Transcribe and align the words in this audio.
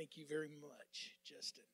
Thank 0.00 0.16
you 0.16 0.24
very 0.24 0.56
much, 0.56 1.12
Justin. 1.28 1.68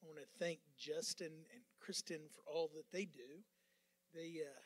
I 0.00 0.08
want 0.08 0.16
to 0.16 0.24
thank 0.40 0.60
Justin 0.80 1.44
and 1.52 1.60
Kristen 1.84 2.32
for 2.32 2.40
all 2.48 2.70
that 2.72 2.88
they 2.96 3.04
do. 3.04 3.44
They 4.16 4.40
uh, 4.40 4.56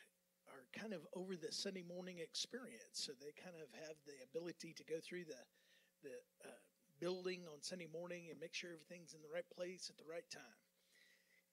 are 0.55 0.63
kind 0.71 0.93
of 0.93 1.03
over 1.11 1.35
the 1.35 1.51
Sunday 1.51 1.83
morning 1.83 2.23
experience, 2.23 2.95
so 2.95 3.11
they 3.11 3.35
kind 3.35 3.59
of 3.59 3.67
have 3.83 3.99
the 4.07 4.15
ability 4.23 4.71
to 4.71 4.85
go 4.87 5.03
through 5.03 5.27
the 5.27 5.43
the 5.99 6.15
uh, 6.47 6.63
building 7.01 7.43
on 7.51 7.59
Sunday 7.59 7.91
morning 7.91 8.31
and 8.31 8.39
make 8.39 8.55
sure 8.55 8.71
everything's 8.71 9.11
in 9.11 9.19
the 9.19 9.35
right 9.35 9.49
place 9.51 9.91
at 9.91 9.99
the 9.99 10.09
right 10.09 10.29
time. 10.31 10.63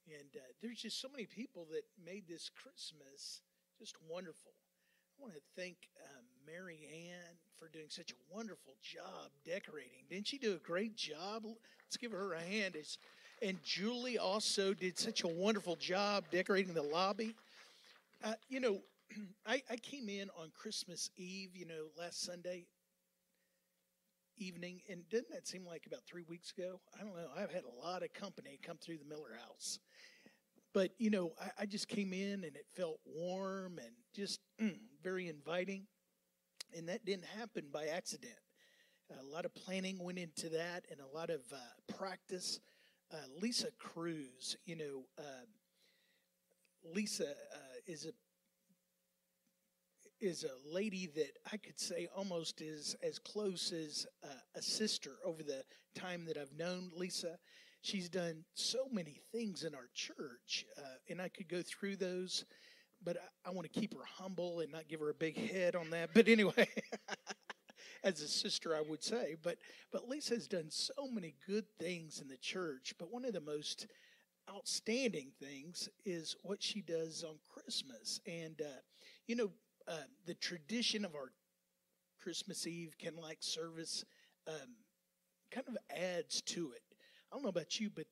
And 0.06 0.38
uh, 0.38 0.46
there's 0.62 0.86
just 0.86 1.02
so 1.02 1.10
many 1.10 1.26
people 1.26 1.66
that 1.74 1.82
made 1.98 2.28
this 2.28 2.46
Christmas 2.48 3.42
just 3.76 3.96
wonderful. 4.06 4.54
I 5.18 5.26
want 5.26 5.34
to 5.34 5.42
thank 5.58 5.90
um, 6.14 6.31
Mary 6.46 6.88
Ann 6.92 7.36
for 7.58 7.68
doing 7.68 7.86
such 7.88 8.12
a 8.12 8.34
wonderful 8.34 8.74
job 8.82 9.30
decorating. 9.44 10.04
Didn't 10.10 10.26
she 10.26 10.38
do 10.38 10.54
a 10.54 10.58
great 10.58 10.96
job? 10.96 11.44
Let's 11.44 11.96
give 11.96 12.12
her 12.12 12.34
a 12.34 12.40
hand. 12.40 12.74
It's, 12.76 12.98
and 13.40 13.62
Julie 13.62 14.18
also 14.18 14.74
did 14.74 14.98
such 14.98 15.24
a 15.24 15.28
wonderful 15.28 15.76
job 15.76 16.24
decorating 16.30 16.74
the 16.74 16.82
lobby. 16.82 17.34
Uh, 18.24 18.34
you 18.48 18.60
know, 18.60 18.80
I, 19.46 19.62
I 19.70 19.76
came 19.76 20.08
in 20.08 20.28
on 20.38 20.50
Christmas 20.54 21.10
Eve, 21.16 21.50
you 21.54 21.66
know, 21.66 21.86
last 21.98 22.22
Sunday 22.22 22.66
evening, 24.36 24.80
and 24.88 25.08
didn't 25.08 25.30
that 25.30 25.46
seem 25.46 25.64
like 25.64 25.86
about 25.86 26.00
three 26.06 26.24
weeks 26.28 26.52
ago? 26.56 26.80
I 26.98 27.04
don't 27.04 27.14
know. 27.14 27.28
I've 27.36 27.52
had 27.52 27.64
a 27.64 27.86
lot 27.86 28.02
of 28.02 28.12
company 28.12 28.58
come 28.62 28.76
through 28.78 28.98
the 28.98 29.04
Miller 29.04 29.38
house. 29.46 29.78
But, 30.72 30.92
you 30.98 31.10
know, 31.10 31.32
I, 31.40 31.62
I 31.62 31.66
just 31.66 31.88
came 31.88 32.12
in 32.12 32.44
and 32.44 32.56
it 32.56 32.66
felt 32.74 32.98
warm 33.04 33.78
and 33.78 33.92
just 34.14 34.40
mm, 34.60 34.74
very 35.02 35.28
inviting. 35.28 35.86
And 36.76 36.88
that 36.88 37.04
didn't 37.04 37.26
happen 37.38 37.66
by 37.72 37.86
accident. 37.86 38.34
A 39.20 39.24
lot 39.24 39.44
of 39.44 39.54
planning 39.54 39.98
went 40.02 40.18
into 40.18 40.48
that 40.50 40.86
and 40.90 41.00
a 41.00 41.16
lot 41.16 41.28
of 41.30 41.40
uh, 41.52 41.56
practice. 41.98 42.60
Uh, 43.12 43.16
Lisa 43.40 43.68
Cruz, 43.78 44.56
you 44.64 44.76
know, 44.76 45.02
uh, 45.18 45.44
Lisa 46.94 47.28
uh, 47.28 47.76
is 47.86 48.06
a 48.06 48.12
is 50.20 50.44
a 50.44 50.72
lady 50.72 51.10
that 51.16 51.32
I 51.52 51.56
could 51.56 51.80
say 51.80 52.08
almost 52.16 52.60
is 52.60 52.94
as 53.02 53.18
close 53.18 53.72
as 53.72 54.06
a 54.54 54.62
sister 54.62 55.16
over 55.24 55.42
the 55.42 55.64
time 55.96 56.24
that 56.26 56.38
I've 56.38 56.56
known 56.56 56.92
Lisa. 56.96 57.38
She's 57.82 58.08
done 58.08 58.44
so 58.54 58.86
many 58.92 59.20
things 59.32 59.64
in 59.64 59.74
our 59.74 59.88
church, 59.92 60.64
uh, 60.78 60.98
and 61.10 61.20
I 61.20 61.28
could 61.28 61.48
go 61.48 61.62
through 61.62 61.96
those, 61.96 62.44
but 63.04 63.16
I, 63.16 63.48
I 63.48 63.52
want 63.52 63.72
to 63.72 63.80
keep 63.80 63.94
her 63.94 64.04
humble 64.04 64.60
and 64.60 64.72
not 64.72 64.88
give 64.88 65.00
her 65.00 65.10
a 65.10 65.14
big 65.14 65.36
head 65.36 65.74
on 65.74 65.90
that. 65.90 66.10
But 66.14 66.28
anyway, 66.28 66.68
as 68.04 68.20
a 68.20 68.28
sister, 68.28 68.74
I 68.74 68.82
would 68.82 69.02
say. 69.02 69.36
But 69.42 69.58
but 69.90 70.08
Lisa 70.08 70.34
has 70.34 70.48
done 70.48 70.70
so 70.70 71.08
many 71.10 71.34
good 71.46 71.64
things 71.78 72.20
in 72.20 72.28
the 72.28 72.36
church. 72.36 72.94
But 72.98 73.12
one 73.12 73.24
of 73.24 73.32
the 73.32 73.40
most 73.40 73.86
outstanding 74.50 75.32
things 75.40 75.88
is 76.04 76.36
what 76.42 76.62
she 76.62 76.80
does 76.82 77.24
on 77.24 77.36
Christmas, 77.52 78.20
and 78.26 78.60
uh, 78.60 78.80
you 79.26 79.36
know 79.36 79.50
uh, 79.88 80.04
the 80.26 80.34
tradition 80.34 81.04
of 81.04 81.14
our 81.14 81.32
Christmas 82.20 82.66
Eve 82.66 82.94
candlelight 82.98 83.42
service 83.42 84.04
um, 84.48 84.76
kind 85.50 85.66
of 85.68 85.76
adds 85.96 86.40
to 86.42 86.72
it. 86.72 86.82
I 87.30 87.36
don't 87.36 87.42
know 87.42 87.48
about 87.48 87.80
you, 87.80 87.90
but 87.90 88.06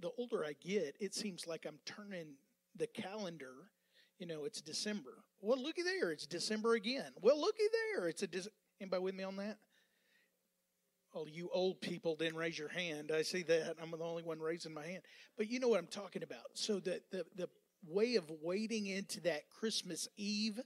the 0.00 0.10
older 0.18 0.44
I 0.44 0.54
get, 0.60 0.96
it 1.00 1.14
seems 1.14 1.46
like 1.46 1.64
I'm 1.66 1.78
turning 1.86 2.34
the 2.76 2.86
calendar. 2.86 3.70
You 4.18 4.26
know, 4.26 4.44
it's 4.44 4.60
December. 4.60 5.24
Well, 5.40 5.60
looky 5.60 5.82
there, 5.82 6.10
it's 6.10 6.26
December 6.26 6.74
again. 6.74 7.10
Well, 7.20 7.40
looky 7.40 7.64
there, 7.94 8.08
it's 8.08 8.22
a. 8.22 8.26
De- 8.26 8.48
Anybody 8.80 9.02
with 9.02 9.14
me 9.14 9.24
on 9.24 9.36
that? 9.36 9.58
Oh, 11.14 11.26
you 11.26 11.48
old 11.52 11.80
people 11.80 12.16
didn't 12.16 12.36
raise 12.36 12.58
your 12.58 12.68
hand. 12.68 13.12
I 13.14 13.22
see 13.22 13.42
that. 13.44 13.76
I'm 13.80 13.92
the 13.92 13.98
only 13.98 14.24
one 14.24 14.40
raising 14.40 14.74
my 14.74 14.84
hand. 14.84 15.02
But 15.36 15.48
you 15.48 15.60
know 15.60 15.68
what 15.68 15.78
I'm 15.78 15.86
talking 15.86 16.22
about. 16.24 16.44
So 16.54 16.80
the 16.80 17.00
the 17.10 17.24
the 17.36 17.48
way 17.86 18.16
of 18.16 18.24
waiting 18.42 18.86
into 18.86 19.20
that 19.20 19.48
Christmas 19.50 20.08
Eve 20.16 20.60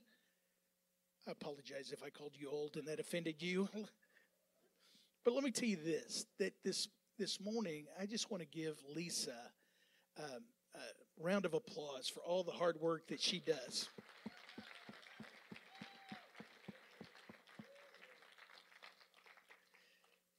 I 1.29 1.33
apologize 1.33 1.93
if 1.93 2.03
I 2.03 2.09
called 2.09 2.33
you 2.35 2.49
old 2.49 2.77
and 2.77 2.89
that 2.89 3.01
offended 3.01 3.43
you. 3.43 3.69
but 5.25 5.35
let 5.35 5.45
me 5.45 5.51
tell 5.51 5.69
you 5.69 5.77
this 5.77 6.25
that 6.39 6.55
this 6.65 6.89
this 7.19 7.39
morning 7.39 7.85
I 8.01 8.07
just 8.07 8.31
want 8.31 8.43
to 8.43 8.49
give 8.49 8.79
Lisa 8.95 9.37
um, 10.19 10.43
round 11.21 11.45
of 11.45 11.55
applause 11.55 12.09
for 12.09 12.21
all 12.21 12.43
the 12.43 12.53
hard 12.53 12.81
work 12.81 13.09
that 13.09 13.21
she 13.21 13.41
does. 13.41 13.89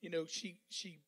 You 0.02 0.10
know, 0.10 0.26
she 0.26 0.58
she 0.70 1.00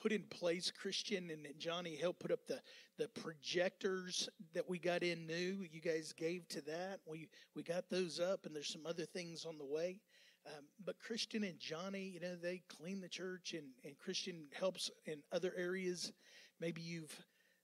put 0.00 0.12
in 0.12 0.22
place. 0.24 0.70
Christian 0.70 1.30
and 1.30 1.46
Johnny 1.58 1.96
helped 1.96 2.20
put 2.20 2.30
up 2.30 2.46
the, 2.46 2.60
the 2.98 3.08
projectors 3.08 4.28
that 4.54 4.68
we 4.68 4.78
got 4.78 5.02
in 5.02 5.26
new. 5.26 5.64
You 5.70 5.80
guys 5.80 6.12
gave 6.12 6.48
to 6.48 6.60
that. 6.62 7.00
We 7.06 7.28
we 7.54 7.62
got 7.62 7.90
those 7.90 8.20
up, 8.20 8.46
and 8.46 8.54
there's 8.54 8.72
some 8.72 8.86
other 8.86 9.06
things 9.06 9.44
on 9.44 9.58
the 9.58 9.64
way. 9.64 10.00
Um, 10.46 10.64
but 10.84 10.98
Christian 10.98 11.44
and 11.44 11.58
Johnny, 11.58 12.12
you 12.14 12.20
know, 12.20 12.36
they 12.36 12.62
clean 12.68 13.00
the 13.00 13.08
church, 13.08 13.52
and, 13.52 13.66
and 13.84 13.98
Christian 13.98 14.46
helps 14.52 14.90
in 15.04 15.18
other 15.32 15.52
areas. 15.56 16.12
Maybe 16.60 16.80
you've 16.80 17.14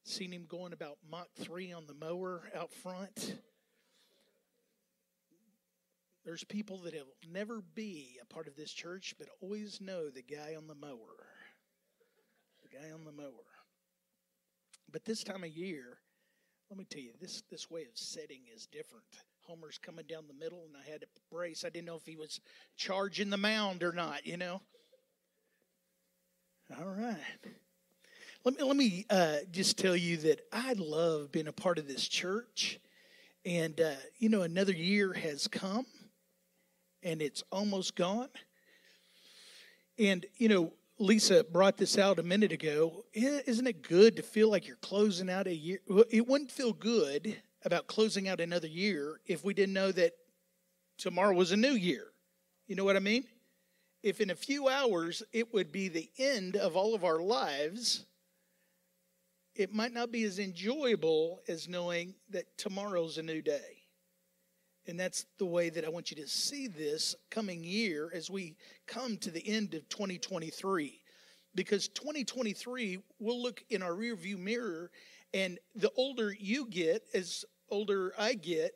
seen 0.05 0.33
him 0.33 0.47
going 0.49 0.73
about 0.73 0.99
Mach 1.11 1.29
3 1.41 1.73
on 1.73 1.87
the 1.87 1.95
mower 1.95 2.43
out 2.57 2.73
front. 2.73 3.37
There's 6.25 6.45
people 6.45 6.79
that 6.79 6.95
will 6.95 7.31
never 7.31 7.61
be 7.75 8.19
a 8.23 8.27
part 8.27 8.49
of 8.49 8.57
this 8.57 8.73
church, 8.73 9.15
but 9.19 9.29
always 9.41 9.81
know 9.81 10.09
the 10.09 10.23
guy 10.23 10.55
on 10.57 10.67
the 10.67 10.75
mower 10.75 11.27
The 12.63 12.79
guy 12.79 12.91
on 12.93 13.05
the 13.05 13.13
mower. 13.13 13.29
But 14.91 15.05
this 15.05 15.23
time 15.25 15.45
of 15.45 15.51
year, 15.51 15.99
let 16.71 16.79
me 16.79 16.87
tell 16.89 17.03
you, 17.03 17.13
this 17.21 17.43
this 17.51 17.71
way 17.71 17.83
of 17.83 17.97
setting 17.97 18.43
is 18.55 18.67
different. 18.67 19.05
Homer's 19.43 19.79
coming 19.79 20.07
down 20.09 20.25
the 20.27 20.35
middle, 20.35 20.65
and 20.67 20.77
I 20.77 20.91
had 20.91 21.03
to 21.03 21.07
brace. 21.31 21.65
I 21.65 21.69
didn't 21.69 21.87
know 21.87 21.97
if 21.97 22.07
he 22.07 22.17
was 22.17 22.41
charging 22.77 23.29
the 23.29 23.37
mound 23.37 23.83
or 23.83 23.93
not. 23.93 24.27
You 24.27 24.37
know. 24.37 24.63
All 26.79 26.87
right. 26.87 27.19
Let 28.45 28.59
me 28.59 28.63
let 28.63 28.77
me 28.77 29.07
uh, 29.09 29.37
just 29.53 29.79
tell 29.79 29.97
you 29.97 30.19
that 30.19 30.41
I 30.53 30.75
love 30.75 31.33
being 31.33 31.47
a 31.47 31.53
part 31.53 31.79
of 31.79 31.89
this 31.89 32.07
church, 32.07 32.79
and 33.47 33.81
uh, 33.81 33.95
you 34.19 34.29
know 34.29 34.43
another 34.43 34.75
year 34.75 35.15
has 35.15 35.49
come, 35.49 35.87
and 37.03 37.23
it's 37.23 37.43
almost 37.51 37.97
gone. 37.97 38.29
And 39.99 40.27
you 40.37 40.51
know 40.51 40.75
Lisa 40.99 41.43
brought 41.43 41.79
this 41.79 41.97
out 41.97 42.19
a 42.19 42.23
minute 42.23 42.53
ago. 42.53 43.07
Isn't 43.15 43.67
it 43.67 43.81
good 43.81 44.17
to 44.17 44.23
feel 44.23 44.51
like 44.51 44.67
you're 44.67 44.77
closing 44.77 45.31
out 45.31 45.47
a 45.47 45.55
year? 45.55 45.79
It 46.11 46.29
wouldn't 46.29 46.51
feel 46.51 46.75
good 46.75 47.35
about 47.65 47.87
closing 47.87 48.29
out 48.29 48.41
another 48.41 48.69
year 48.69 49.21
if 49.25 49.43
we 49.43 49.55
didn't 49.55 49.73
know 49.73 49.91
that 49.93 50.13
tomorrow 50.99 51.35
was 51.35 51.53
a 51.53 51.57
new 51.57 51.73
year. 51.73 52.09
You 52.67 52.77
know 52.77 52.85
what 52.85 52.97
I 52.97 53.01
mean? 53.01 53.25
If 54.03 54.21
in 54.21 54.29
a 54.29 54.37
few 54.37 54.69
hours 54.69 55.23
it 55.33 55.55
would 55.55 55.73
be 55.73 55.89
the 55.89 56.11
end 56.19 56.57
of 56.57 56.77
all 56.77 56.95
of 56.95 57.05
our 57.05 57.21
lives, 57.21 58.05
it 59.55 59.73
might 59.73 59.93
not 59.93 60.11
be 60.11 60.25
as 60.25 60.39
enjoyable 60.39 61.41
as 61.49 61.69
knowing 61.69 62.15
that 62.31 62.59
tomorrow's 62.59 63.19
a 63.19 63.23
new 63.23 63.41
day. 63.41 63.83
And 64.87 65.01
that's 65.01 65.25
the 65.39 65.47
way 65.47 65.71
that 65.71 65.85
I 65.85 65.89
want 65.89 66.11
you 66.11 66.17
to 66.19 66.29
see 66.29 66.67
this 66.67 67.15
coming 67.31 67.65
year 67.65 68.11
as 68.13 68.29
we 68.29 68.57
come 68.87 69.17
to 69.19 69.31
the 69.31 69.47
end 69.47 69.75
of 69.75 69.89
2023. 69.89 71.01
Because 71.55 71.89
2023 71.89 72.99
we'll 73.19 73.43
look 73.43 73.65
in 73.71 73.83
our 73.83 73.93
rearview 73.93 74.37
mirror, 74.37 74.91
and 75.33 75.59
the 75.75 75.91
older 75.97 76.35
you 76.39 76.69
get, 76.69 77.03
as 77.15 77.45
older 77.71 78.13
I 78.19 78.35
get, 78.35 78.73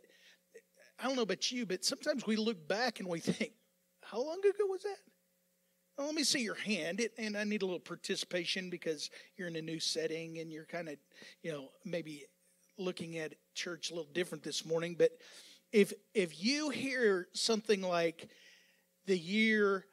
I 0.98 1.04
don't 1.04 1.16
know 1.16 1.22
about 1.22 1.50
you, 1.50 1.66
but 1.66 1.84
sometimes 1.84 2.26
we 2.26 2.36
look 2.36 2.66
back 2.66 3.00
and 3.00 3.08
we 3.08 3.20
think, 3.20 3.52
how 4.02 4.18
long 4.18 4.38
ago 4.38 4.64
was 4.66 4.82
that? 4.82 4.96
Well, 5.98 6.06
let 6.06 6.14
me 6.14 6.22
see 6.22 6.42
your 6.42 6.54
hand. 6.54 7.00
It, 7.00 7.12
and 7.18 7.36
I 7.36 7.42
need 7.42 7.62
a 7.62 7.64
little 7.66 7.80
participation 7.80 8.70
because 8.70 9.10
you're 9.36 9.48
in 9.48 9.56
a 9.56 9.62
new 9.62 9.80
setting 9.80 10.38
and 10.38 10.52
you're 10.52 10.64
kind 10.64 10.88
of, 10.88 10.94
you 11.42 11.50
know, 11.50 11.70
maybe 11.84 12.24
looking 12.78 13.18
at 13.18 13.34
church 13.54 13.90
a 13.90 13.94
little 13.94 14.10
different 14.12 14.44
this 14.44 14.64
morning. 14.64 14.94
But 14.96 15.10
if 15.72 15.92
if 16.14 16.42
you 16.42 16.70
hear 16.70 17.26
something 17.32 17.82
like 17.82 18.28
the 19.06 19.18
year 19.18 19.86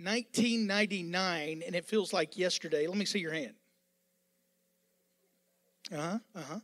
1999 0.00 1.64
and 1.66 1.74
it 1.74 1.84
feels 1.84 2.12
like 2.12 2.38
yesterday, 2.38 2.86
let 2.86 2.96
me 2.96 3.06
see 3.06 3.18
your 3.18 3.32
hand. 3.32 3.54
Uh 5.92 5.96
huh. 5.96 6.18
Uh 6.36 6.42
huh. 6.48 6.60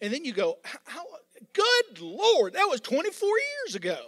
And 0.00 0.12
then 0.12 0.24
you 0.24 0.32
go, 0.32 0.58
how? 0.84 1.04
Good 1.52 2.00
Lord, 2.00 2.52
that 2.52 2.68
was 2.68 2.80
24 2.80 3.28
years 3.28 3.74
ago. 3.74 3.98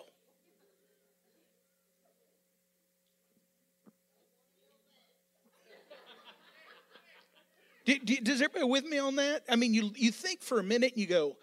Does 7.85 8.41
everybody 8.41 8.65
with 8.65 8.85
me 8.85 8.99
on 8.99 9.17
that? 9.17 9.45
I 9.49 9.57
mean, 9.57 9.75
you 9.75 9.93
you 9.97 10.11
think 10.13 10.43
for 10.43 10.61
a 10.61 10.63
minute 10.63 10.93
and 10.93 11.01
you 11.01 11.07
go, 11.07 11.37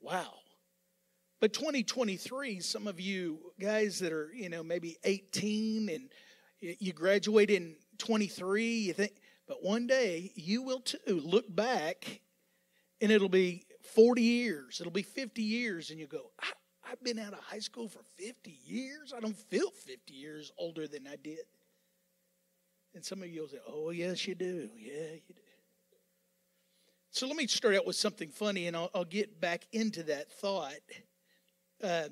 "Wow, 0.00 0.34
but 1.40 1.54
2023, 1.54 2.60
some 2.60 2.86
of 2.86 3.00
you 3.00 3.52
guys 3.58 3.98
that 4.00 4.12
are, 4.12 4.30
you 4.34 4.50
know, 4.50 4.62
maybe 4.62 4.98
18 5.04 5.88
and 5.88 6.10
You 6.60 6.92
graduate 6.92 7.50
in 7.50 7.76
23, 7.96 8.64
you 8.64 8.92
think, 8.92 9.12
but 9.48 9.62
one 9.64 9.86
day 9.86 10.30
you 10.34 10.62
will 10.62 10.80
too 10.80 10.98
look 11.08 11.46
back 11.48 12.20
and 13.00 13.10
it'll 13.10 13.30
be 13.30 13.64
40 13.94 14.20
years, 14.20 14.78
it'll 14.78 14.92
be 14.92 15.02
50 15.02 15.42
years, 15.42 15.88
and 15.88 15.98
you 15.98 16.06
go, 16.06 16.30
I, 16.38 16.52
I've 16.90 17.02
been 17.02 17.18
out 17.18 17.32
of 17.32 17.38
high 17.38 17.60
school 17.60 17.88
for 17.88 18.02
50 18.18 18.58
years. 18.66 19.14
I 19.16 19.20
don't 19.20 19.36
feel 19.36 19.70
50 19.70 20.12
years 20.12 20.52
older 20.58 20.86
than 20.86 21.06
I 21.06 21.16
did. 21.16 21.46
And 22.94 23.02
some 23.02 23.22
of 23.22 23.28
you 23.28 23.42
will 23.42 23.48
say, 23.48 23.60
Oh, 23.66 23.90
yes, 23.90 24.26
you 24.26 24.34
do. 24.34 24.68
Yeah, 24.76 25.14
you 25.14 25.34
do. 25.34 25.49
So 27.12 27.26
let 27.26 27.36
me 27.36 27.48
start 27.48 27.74
out 27.74 27.86
with 27.86 27.96
something 27.96 28.30
funny, 28.30 28.68
and 28.68 28.76
I'll, 28.76 28.90
I'll 28.94 29.04
get 29.04 29.40
back 29.40 29.66
into 29.72 30.04
that 30.04 30.30
thought. 30.30 30.74
Um, 31.82 32.10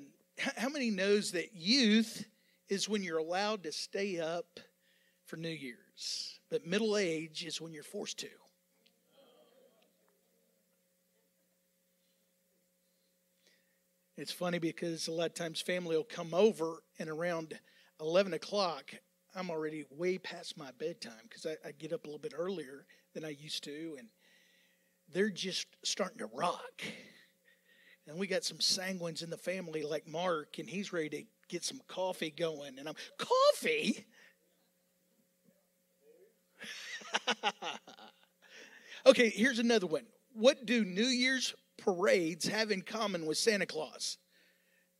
how 0.57 0.67
many 0.67 0.89
knows 0.89 1.31
that 1.31 1.55
youth 1.55 2.25
is 2.67 2.89
when 2.89 3.01
you're 3.01 3.17
allowed 3.17 3.63
to 3.63 3.71
stay 3.71 4.19
up 4.19 4.59
for 5.25 5.37
New 5.37 5.49
Year's, 5.49 6.39
but 6.49 6.67
middle 6.67 6.97
age 6.97 7.45
is 7.45 7.61
when 7.61 7.71
you're 7.71 7.81
forced 7.81 8.19
to? 8.19 8.29
It's 14.17 14.33
funny 14.33 14.59
because 14.59 15.07
a 15.07 15.13
lot 15.13 15.27
of 15.27 15.33
times 15.33 15.61
family 15.61 15.95
will 15.95 16.03
come 16.03 16.33
over, 16.33 16.83
and 16.99 17.09
around 17.09 17.57
11 18.01 18.33
o'clock, 18.33 18.93
I'm 19.33 19.49
already 19.49 19.85
way 19.91 20.17
past 20.17 20.57
my 20.57 20.71
bedtime 20.77 21.23
because 21.23 21.45
I, 21.45 21.55
I, 21.65 21.71
get 21.71 21.93
up 21.93 22.03
a 22.03 22.07
little 22.07 22.19
bit 22.19 22.33
earlier 22.35 22.85
than 23.13 23.23
I 23.23 23.29
used 23.29 23.63
to, 23.63 23.95
and 23.97 24.09
they're 25.13 25.29
just 25.29 25.67
starting 25.83 26.19
to 26.19 26.29
rock. 26.33 26.83
And 28.07 28.17
we 28.17 28.27
got 28.27 28.43
some 28.43 28.57
sanguines 28.57 29.23
in 29.23 29.29
the 29.29 29.37
family 29.37 29.83
like 29.83 30.07
Mark, 30.07 30.57
and 30.57 30.67
he's 30.67 30.91
ready 30.91 31.09
to 31.09 31.23
get 31.47 31.63
some 31.63 31.79
coffee 31.87 32.31
going. 32.31 32.79
And 32.79 32.89
I'm, 32.89 32.95
coffee? 33.17 34.05
okay, 39.05 39.29
here's 39.29 39.59
another 39.59 39.87
one. 39.87 40.05
What 40.33 40.65
do 40.65 40.83
New 40.85 41.05
Year's 41.05 41.53
parades 41.77 42.47
have 42.47 42.71
in 42.71 42.81
common 42.81 43.25
with 43.25 43.37
Santa 43.37 43.65
Claus? 43.65 44.17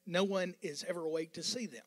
No 0.06 0.23
one 0.23 0.56
is 0.61 0.85
ever 0.88 1.03
awake 1.03 1.33
to 1.33 1.44
see 1.44 1.65
them. 1.65 1.83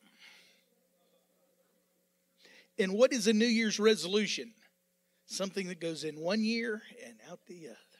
And 2.79 2.93
what 2.93 3.13
is 3.13 3.27
a 3.27 3.33
New 3.33 3.45
Year's 3.45 3.79
resolution? 3.79 4.53
Something 5.25 5.67
that 5.67 5.79
goes 5.79 6.03
in 6.03 6.19
one 6.19 6.43
year 6.43 6.81
and 7.05 7.17
out 7.29 7.39
the 7.47 7.67
other. 7.69 7.92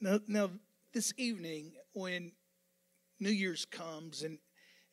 Now, 0.00 0.18
now 0.26 0.50
this 0.94 1.12
evening, 1.18 1.72
when 1.92 2.32
New 3.18 3.30
Year's 3.30 3.66
comes, 3.66 4.22
and 4.22 4.38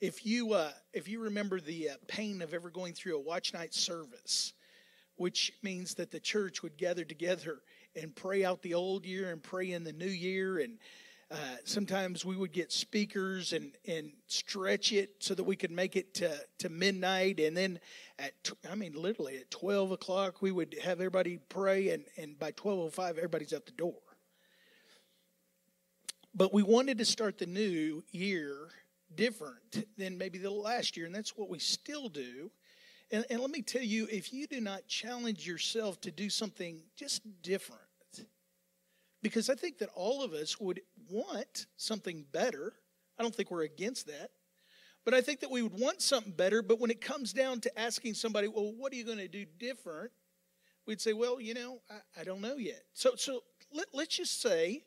if 0.02 0.26
you 0.26 0.54
uh, 0.54 0.72
if 0.92 1.08
you 1.08 1.22
remember 1.22 1.62
the 1.62 1.92
uh, 1.92 1.94
pain 2.08 2.42
of 2.42 2.54
ever 2.54 2.70
going 2.70 2.94
through 2.94 3.16
a 3.16 3.22
watch 3.22 3.54
night 3.54 3.74
service, 3.74 4.54
which 5.16 5.54
means 5.64 5.94
that 5.96 6.12
the 6.12 6.20
church 6.20 6.62
would 6.62 6.78
gather 6.78 7.06
together 7.06 7.60
and 7.96 8.14
pray 8.16 8.44
out 8.44 8.62
the 8.62 8.74
old 8.74 9.06
year 9.06 9.32
and 9.32 9.42
pray 9.42 9.72
in 9.72 9.86
the 9.86 9.94
new 9.94 10.06
year 10.06 10.60
and 10.60 10.78
uh, 11.30 11.36
sometimes 11.66 12.24
we 12.24 12.38
would 12.38 12.54
get 12.54 12.72
speakers 12.72 13.52
and, 13.52 13.74
and 13.86 14.12
stretch 14.28 14.94
it 14.94 15.12
so 15.20 15.34
that 15.34 15.44
we 15.44 15.58
could 15.58 15.72
make 15.72 15.98
it 15.98 16.14
to, 16.14 16.32
to 16.58 16.70
midnight. 16.70 17.42
And 17.42 17.56
then 17.56 17.80
at, 18.18 18.32
I 18.72 18.76
mean, 18.76 18.94
literally 18.94 19.36
at 19.36 19.52
12 19.52 19.92
o'clock, 19.92 20.42
we 20.42 20.54
would 20.54 20.78
have 20.82 21.00
everybody 21.00 21.40
pray. 21.50 21.90
And, 21.90 22.06
and 22.16 22.40
by 22.40 22.54
12.05, 22.54 23.18
everybody's 23.18 23.52
out 23.52 23.66
the 23.66 23.74
door. 23.74 23.96
But 26.38 26.54
we 26.54 26.62
wanted 26.62 27.00
to 27.00 27.06
start 27.06 27.40
the 27.40 27.48
new 27.48 28.04
year 28.12 28.70
different 29.16 29.88
than 29.98 30.20
maybe 30.20 30.38
the 30.38 30.52
last 30.52 30.96
year. 30.96 31.08
And 31.08 31.16
that's 31.16 31.36
what 31.36 31.50
we 31.50 31.58
still 31.58 32.10
do. 32.10 32.52
And, 33.12 33.26
and 33.32 33.40
let 33.40 33.50
me 33.50 33.64
tell 33.64 33.82
you, 33.82 34.08
if 34.12 34.32
you 34.32 34.46
do 34.46 34.62
not 34.62 34.86
challenge 34.88 35.48
yourself 35.48 36.00
to 36.02 36.12
do 36.12 36.30
something 36.30 36.84
just 36.96 37.24
different, 37.42 37.82
because 39.24 39.50
I 39.50 39.56
think 39.56 39.80
that 39.80 39.90
all 39.96 40.24
of 40.24 40.34
us 40.34 40.60
would 40.60 40.82
want 41.10 41.66
something 41.76 42.24
better. 42.32 42.74
I 43.18 43.24
don't 43.24 43.34
think 43.34 43.50
we're 43.50 43.64
against 43.64 44.06
that. 44.06 44.30
But 45.06 45.16
I 45.16 45.22
think 45.22 45.40
that 45.40 45.50
we 45.50 45.64
would 45.64 45.74
want 45.74 46.04
something 46.04 46.34
better. 46.34 46.62
But 46.62 46.80
when 46.80 46.92
it 46.92 47.02
comes 47.02 47.34
down 47.34 47.62
to 47.62 47.80
asking 47.80 48.14
somebody, 48.14 48.48
well, 48.48 48.74
what 48.78 48.94
are 48.94 48.96
you 48.96 49.06
going 49.06 49.18
to 49.18 49.28
do 49.28 49.46
different? 49.58 50.12
We'd 50.86 51.02
say, 51.02 51.14
well, 51.14 51.42
you 51.42 51.56
know, 51.56 51.82
I, 51.90 52.22
I 52.22 52.24
don't 52.24 52.42
know 52.42 52.58
yet. 52.58 52.84
So, 52.94 53.16
so 53.16 53.42
let, 53.74 53.88
let's 53.92 54.16
just 54.16 54.40
say, 54.40 54.84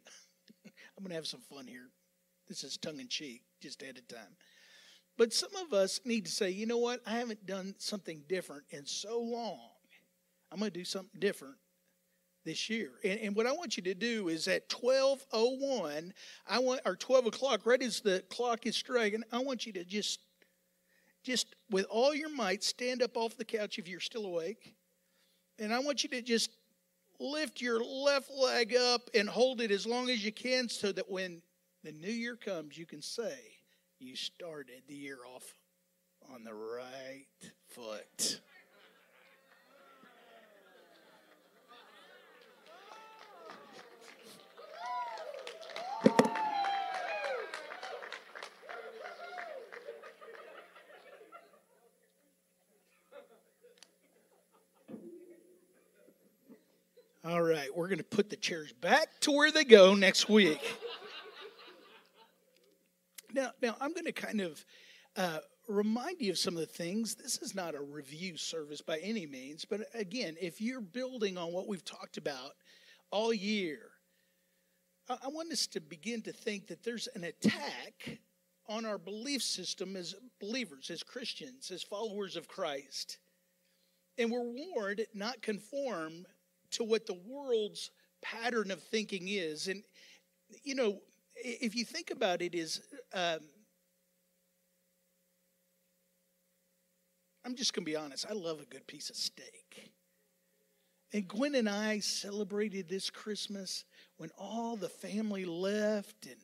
I'm 1.00 1.04
going 1.04 1.12
to 1.12 1.16
have 1.16 1.26
some 1.26 1.40
fun 1.40 1.66
here. 1.66 1.88
This 2.46 2.62
is 2.62 2.76
tongue 2.76 3.00
in 3.00 3.08
cheek, 3.08 3.40
just 3.62 3.80
ahead 3.80 3.96
of 3.96 4.06
time. 4.06 4.36
But 5.16 5.32
some 5.32 5.48
of 5.56 5.72
us 5.72 5.98
need 6.04 6.26
to 6.26 6.30
say, 6.30 6.50
you 6.50 6.66
know 6.66 6.76
what? 6.76 7.00
I 7.06 7.12
haven't 7.12 7.46
done 7.46 7.74
something 7.78 8.22
different 8.28 8.64
in 8.68 8.84
so 8.84 9.18
long. 9.18 9.70
I'm 10.52 10.58
going 10.58 10.70
to 10.70 10.78
do 10.78 10.84
something 10.84 11.18
different 11.18 11.54
this 12.44 12.68
year. 12.68 12.90
And, 13.02 13.18
and, 13.20 13.34
what 13.34 13.46
I 13.46 13.52
want 13.52 13.78
you 13.78 13.82
to 13.84 13.94
do 13.94 14.28
is 14.28 14.46
at 14.46 14.70
1201, 14.70 16.12
I 16.46 16.58
want 16.58 16.82
or 16.84 16.96
12 16.96 17.26
o'clock, 17.28 17.64
right 17.64 17.82
as 17.82 18.00
the 18.00 18.22
clock 18.28 18.66
is 18.66 18.76
striking, 18.76 19.22
I 19.32 19.38
want 19.38 19.64
you 19.64 19.72
to 19.74 19.84
just 19.84 20.20
just 21.22 21.54
with 21.70 21.86
all 21.88 22.14
your 22.14 22.30
might 22.30 22.62
stand 22.62 23.02
up 23.02 23.16
off 23.16 23.38
the 23.38 23.44
couch 23.46 23.78
if 23.78 23.88
you're 23.88 24.00
still 24.00 24.26
awake. 24.26 24.74
And 25.58 25.72
I 25.72 25.78
want 25.78 26.02
you 26.02 26.10
to 26.10 26.20
just 26.20 26.50
lift 27.20 27.60
your 27.60 27.84
left 27.84 28.30
leg 28.30 28.74
up 28.74 29.02
and 29.14 29.28
hold 29.28 29.60
it 29.60 29.70
as 29.70 29.86
long 29.86 30.10
as 30.10 30.24
you 30.24 30.32
can 30.32 30.68
so 30.68 30.90
that 30.90 31.08
when 31.08 31.42
the 31.84 31.92
new 31.92 32.10
year 32.10 32.36
comes, 32.36 32.76
you 32.76 32.86
can 32.86 33.02
say 33.02 33.36
you 33.98 34.16
started 34.16 34.82
the 34.88 34.94
year 34.94 35.18
off 35.34 35.54
on 36.32 36.42
the 36.42 36.54
right 36.54 37.26
foot. 37.68 38.40
All 57.22 57.42
right, 57.42 57.68
we're 57.76 57.88
going 57.88 57.98
to 57.98 58.04
put 58.04 58.30
the 58.30 58.36
chairs 58.36 58.72
back 58.72 59.08
to 59.20 59.30
where 59.30 59.52
they 59.52 59.64
go 59.64 59.94
next 59.94 60.30
week. 60.30 60.58
now, 63.34 63.50
now 63.60 63.76
I'm 63.78 63.92
going 63.92 64.06
to 64.06 64.12
kind 64.12 64.40
of 64.40 64.64
uh, 65.16 65.40
remind 65.68 66.22
you 66.22 66.30
of 66.30 66.38
some 66.38 66.54
of 66.54 66.60
the 66.60 66.66
things. 66.66 67.16
This 67.16 67.36
is 67.42 67.54
not 67.54 67.74
a 67.74 67.82
review 67.82 68.38
service 68.38 68.80
by 68.80 69.00
any 69.00 69.26
means, 69.26 69.66
but 69.66 69.82
again, 69.92 70.34
if 70.40 70.62
you're 70.62 70.80
building 70.80 71.36
on 71.36 71.52
what 71.52 71.68
we've 71.68 71.84
talked 71.84 72.16
about 72.16 72.52
all 73.10 73.34
year, 73.34 73.90
I, 75.10 75.18
I 75.24 75.28
want 75.28 75.52
us 75.52 75.66
to 75.66 75.80
begin 75.82 76.22
to 76.22 76.32
think 76.32 76.68
that 76.68 76.82
there's 76.82 77.06
an 77.14 77.24
attack 77.24 78.20
on 78.66 78.86
our 78.86 78.96
belief 78.96 79.42
system 79.42 79.94
as 79.94 80.14
believers, 80.40 80.88
as 80.88 81.02
Christians, 81.02 81.70
as 81.70 81.82
followers 81.82 82.34
of 82.34 82.48
Christ. 82.48 83.18
And 84.16 84.30
we're 84.30 84.40
warned 84.40 85.04
not 85.12 85.42
conform 85.42 86.24
to 86.72 86.84
what 86.84 87.06
the 87.06 87.18
world's 87.26 87.90
pattern 88.22 88.70
of 88.70 88.82
thinking 88.82 89.28
is. 89.28 89.68
And, 89.68 89.82
you 90.62 90.74
know, 90.74 90.98
if 91.36 91.74
you 91.74 91.84
think 91.84 92.10
about 92.10 92.42
it, 92.42 92.54
is 92.54 92.80
um, 93.14 93.40
I'm 97.44 97.54
just 97.56 97.74
going 97.74 97.84
to 97.84 97.90
be 97.90 97.96
honest, 97.96 98.26
I 98.28 98.34
love 98.34 98.60
a 98.60 98.66
good 98.66 98.86
piece 98.86 99.10
of 99.10 99.16
steak. 99.16 99.92
And 101.12 101.26
Gwen 101.26 101.56
and 101.56 101.68
I 101.68 101.98
celebrated 101.98 102.88
this 102.88 103.10
Christmas 103.10 103.84
when 104.18 104.30
all 104.38 104.76
the 104.76 104.88
family 104.88 105.44
left 105.44 106.26
and 106.26 106.36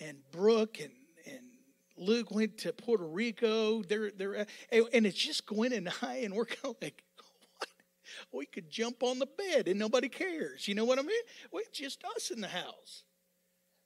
and 0.00 0.18
Brooke 0.32 0.78
and 0.80 0.92
and 1.26 1.42
Luke 1.96 2.30
went 2.30 2.58
to 2.58 2.72
Puerto 2.72 3.04
Rico. 3.04 3.82
They're 3.82 4.10
they're 4.10 4.46
and 4.70 5.06
it's 5.06 5.18
just 5.18 5.46
Gwen 5.46 5.72
and 5.72 5.90
I, 6.02 6.16
and 6.24 6.34
we're 6.34 6.46
kind 6.46 6.74
of 6.74 6.76
like, 6.80 7.03
we 8.32 8.46
could 8.46 8.70
jump 8.70 9.02
on 9.02 9.18
the 9.18 9.26
bed 9.26 9.68
and 9.68 9.78
nobody 9.78 10.08
cares. 10.08 10.68
You 10.68 10.74
know 10.74 10.84
what 10.84 10.98
I 10.98 11.02
mean? 11.02 11.22
It's 11.52 11.78
just 11.78 12.04
us 12.16 12.30
in 12.30 12.40
the 12.40 12.48
house. 12.48 13.04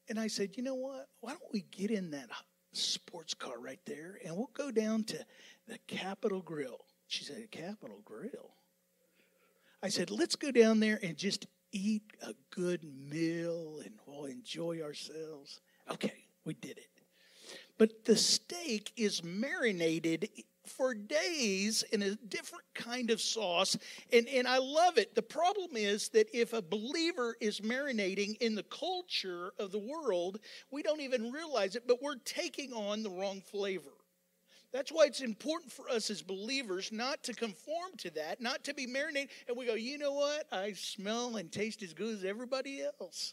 And 0.09 0.19
I 0.19 0.27
said, 0.27 0.57
you 0.57 0.63
know 0.63 0.75
what? 0.75 1.09
Why 1.21 1.31
don't 1.31 1.53
we 1.53 1.65
get 1.71 1.91
in 1.91 2.11
that 2.13 2.31
sports 2.73 3.35
car 3.35 3.59
right 3.61 3.81
there 3.87 4.19
and 4.25 4.37
we'll 4.37 4.51
go 4.55 4.71
down 4.71 5.05
to 5.05 5.25
the 5.67 5.79
Capital 5.87 6.41
Grille. 6.41 6.85
She 7.07 7.25
said, 7.25 7.51
Capital 7.51 8.01
Grille? 8.05 8.55
I 9.83 9.89
said, 9.89 10.11
let's 10.11 10.37
go 10.37 10.51
down 10.51 10.81
there 10.81 10.99
and 11.03 11.17
just 11.17 11.47
eat 11.73 12.03
a 12.23 12.35
good 12.51 12.83
meal 12.83 13.81
and 13.85 13.95
we'll 14.07 14.25
enjoy 14.25 14.81
ourselves. 14.83 15.61
Okay, 15.91 16.25
we 16.45 16.55
did 16.55 16.79
it. 16.79 16.89
But 17.79 18.05
the 18.05 18.17
steak 18.17 18.93
is 18.97 19.23
marinated 19.23 20.29
for 20.69 20.95
days 20.95 21.83
in 21.93 22.03
a 22.03 22.15
different 22.15 22.65
kind 22.75 23.11
of 23.11 23.21
sauce. 23.21 23.77
And, 24.13 24.29
and 24.29 24.47
I 24.47 24.59
love 24.59 24.99
it. 24.99 25.15
The 25.15 25.23
problem 25.23 25.71
is 25.75 26.09
that 26.11 26.29
if 26.33 26.53
a 26.53 26.63
believer 26.63 27.37
is 27.41 27.61
marinating 27.61 28.37
in 28.39 28.55
the 28.55 28.63
culture 28.65 29.53
of 29.59 29.73
the 29.73 29.79
world, 29.79 30.41
we 30.71 30.83
don't 30.83 31.01
even 31.01 31.33
realize 31.33 31.77
it, 31.77 31.87
but 31.87 32.03
we're 32.03 32.17
taking 32.25 32.73
on 32.73 33.03
the 33.03 33.11
wrong 33.11 33.41
flavor. 33.41 33.91
That's 34.73 34.93
why 34.93 35.05
it's 35.05 35.23
important 35.23 35.73
for 35.73 35.89
us 35.89 36.11
as 36.11 36.21
believers 36.21 36.93
not 36.93 37.23
to 37.25 37.33
conform 37.33 37.93
to 37.99 38.11
that, 38.11 38.41
not 38.41 38.65
to 38.65 38.75
be 38.75 38.87
marinated, 38.87 39.31
and 39.49 39.57
we 39.57 39.65
go, 39.67 39.75
you 39.75 39.97
know 39.97 40.13
what? 40.13 40.47
I 40.53 40.73
smell 40.73 41.37
and 41.37 41.51
taste 41.51 41.83
as 41.83 41.95
good 41.95 42.15
as 42.15 42.25
everybody 42.25 42.83
else. 43.01 43.33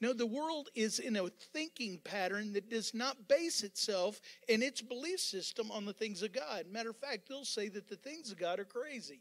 No, 0.00 0.12
the 0.12 0.26
world 0.26 0.68
is 0.74 1.00
in 1.00 1.16
a 1.16 1.28
thinking 1.52 1.98
pattern 2.04 2.52
that 2.52 2.70
does 2.70 2.94
not 2.94 3.26
base 3.26 3.64
itself 3.64 4.20
in 4.48 4.62
its 4.62 4.80
belief 4.80 5.18
system 5.18 5.72
on 5.72 5.84
the 5.84 5.92
things 5.92 6.22
of 6.22 6.32
God. 6.32 6.66
Matter 6.70 6.90
of 6.90 6.96
fact, 6.96 7.28
they'll 7.28 7.44
say 7.44 7.68
that 7.68 7.88
the 7.88 7.96
things 7.96 8.30
of 8.30 8.38
God 8.38 8.60
are 8.60 8.64
crazy. 8.64 9.20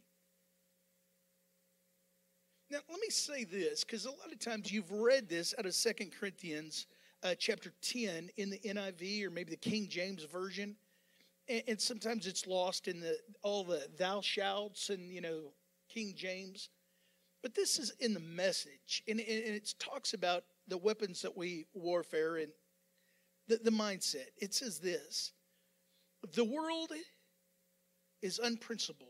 Now, 2.70 2.80
let 2.90 3.00
me 3.00 3.10
say 3.10 3.44
this, 3.44 3.84
because 3.84 4.06
a 4.06 4.12
lot 4.12 4.32
of 4.32 4.40
times 4.40 4.72
you've 4.72 4.92
read 4.92 5.30
this 5.30 5.56
out 5.58 5.66
of 5.66 5.74
Second 5.74 6.12
Corinthians 6.12 6.86
uh, 7.24 7.34
chapter 7.40 7.72
10 7.82 8.30
in 8.38 8.50
the 8.50 8.60
NIV 8.60 9.26
or 9.26 9.32
maybe 9.32 9.52
the 9.52 9.58
King 9.58 9.88
James 9.88 10.26
Version. 10.26 10.76
And, 11.48 11.64
and 11.68 11.82
sometimes 11.82 12.28
it's 12.28 12.46
lost 12.46 12.88
in 12.88 13.00
the 13.00 13.18
all 13.42 13.64
the 13.64 13.88
thou 13.98 14.22
shalts 14.22 14.90
and, 14.90 15.12
you 15.12 15.22
know, 15.22 15.54
King 15.90 16.14
James. 16.16 16.70
But 17.42 17.56
this 17.56 17.80
is 17.80 17.94
in 18.00 18.14
the 18.14 18.20
message, 18.20 19.04
and, 19.08 19.20
and 19.20 19.30
it 19.30 19.74
talks 19.80 20.14
about 20.14 20.44
the 20.68 20.78
weapons 20.78 21.22
that 21.22 21.38
we 21.38 21.66
warfare 21.74 22.38
and 22.38 22.52
the, 23.48 23.60
the 23.64 23.72
mindset. 23.72 24.28
It 24.38 24.54
says 24.54 24.80
this 24.80 25.32
the 26.34 26.44
world 26.44 26.92
is 28.22 28.40
unprincipled. 28.40 29.10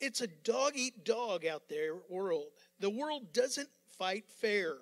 It's 0.00 0.20
a 0.20 0.26
dog 0.26 0.72
eat 0.74 1.04
dog 1.04 1.44
out 1.44 1.68
there 1.68 1.94
world. 2.08 2.50
The 2.78 2.90
world 2.90 3.32
doesn't 3.32 3.68
fight 3.98 4.24
fair, 4.40 4.74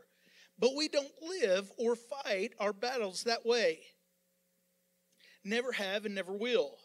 but 0.58 0.74
we 0.76 0.88
don't 0.88 1.12
live 1.22 1.70
or 1.78 1.96
fight 1.96 2.52
our 2.60 2.72
battles 2.72 3.24
that 3.24 3.46
way. 3.46 3.80
Never 5.44 5.72
have 5.72 6.04
and 6.04 6.14
never 6.14 6.32
will. 6.32 6.76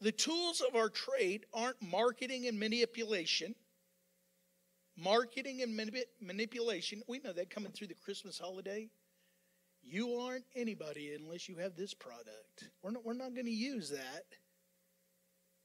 The 0.00 0.12
tools 0.12 0.60
of 0.60 0.76
our 0.76 0.88
trade 0.88 1.46
aren't 1.54 1.80
marketing 1.80 2.46
and 2.46 2.58
manipulation 2.58 3.54
marketing 4.98 5.62
and 5.62 5.74
manipulation. 6.20 7.02
We 7.06 7.20
know 7.20 7.32
that 7.32 7.50
coming 7.50 7.72
through 7.72 7.86
the 7.88 7.94
Christmas 7.94 8.38
holiday. 8.38 8.88
You 9.82 10.14
aren't 10.14 10.44
anybody 10.56 11.14
unless 11.18 11.48
you 11.48 11.56
have 11.56 11.76
this 11.76 11.94
product. 11.94 12.70
We're 12.82 12.90
not, 12.90 13.04
we're 13.04 13.14
not 13.14 13.34
going 13.34 13.46
to 13.46 13.52
use 13.52 13.90
that. 13.90 14.24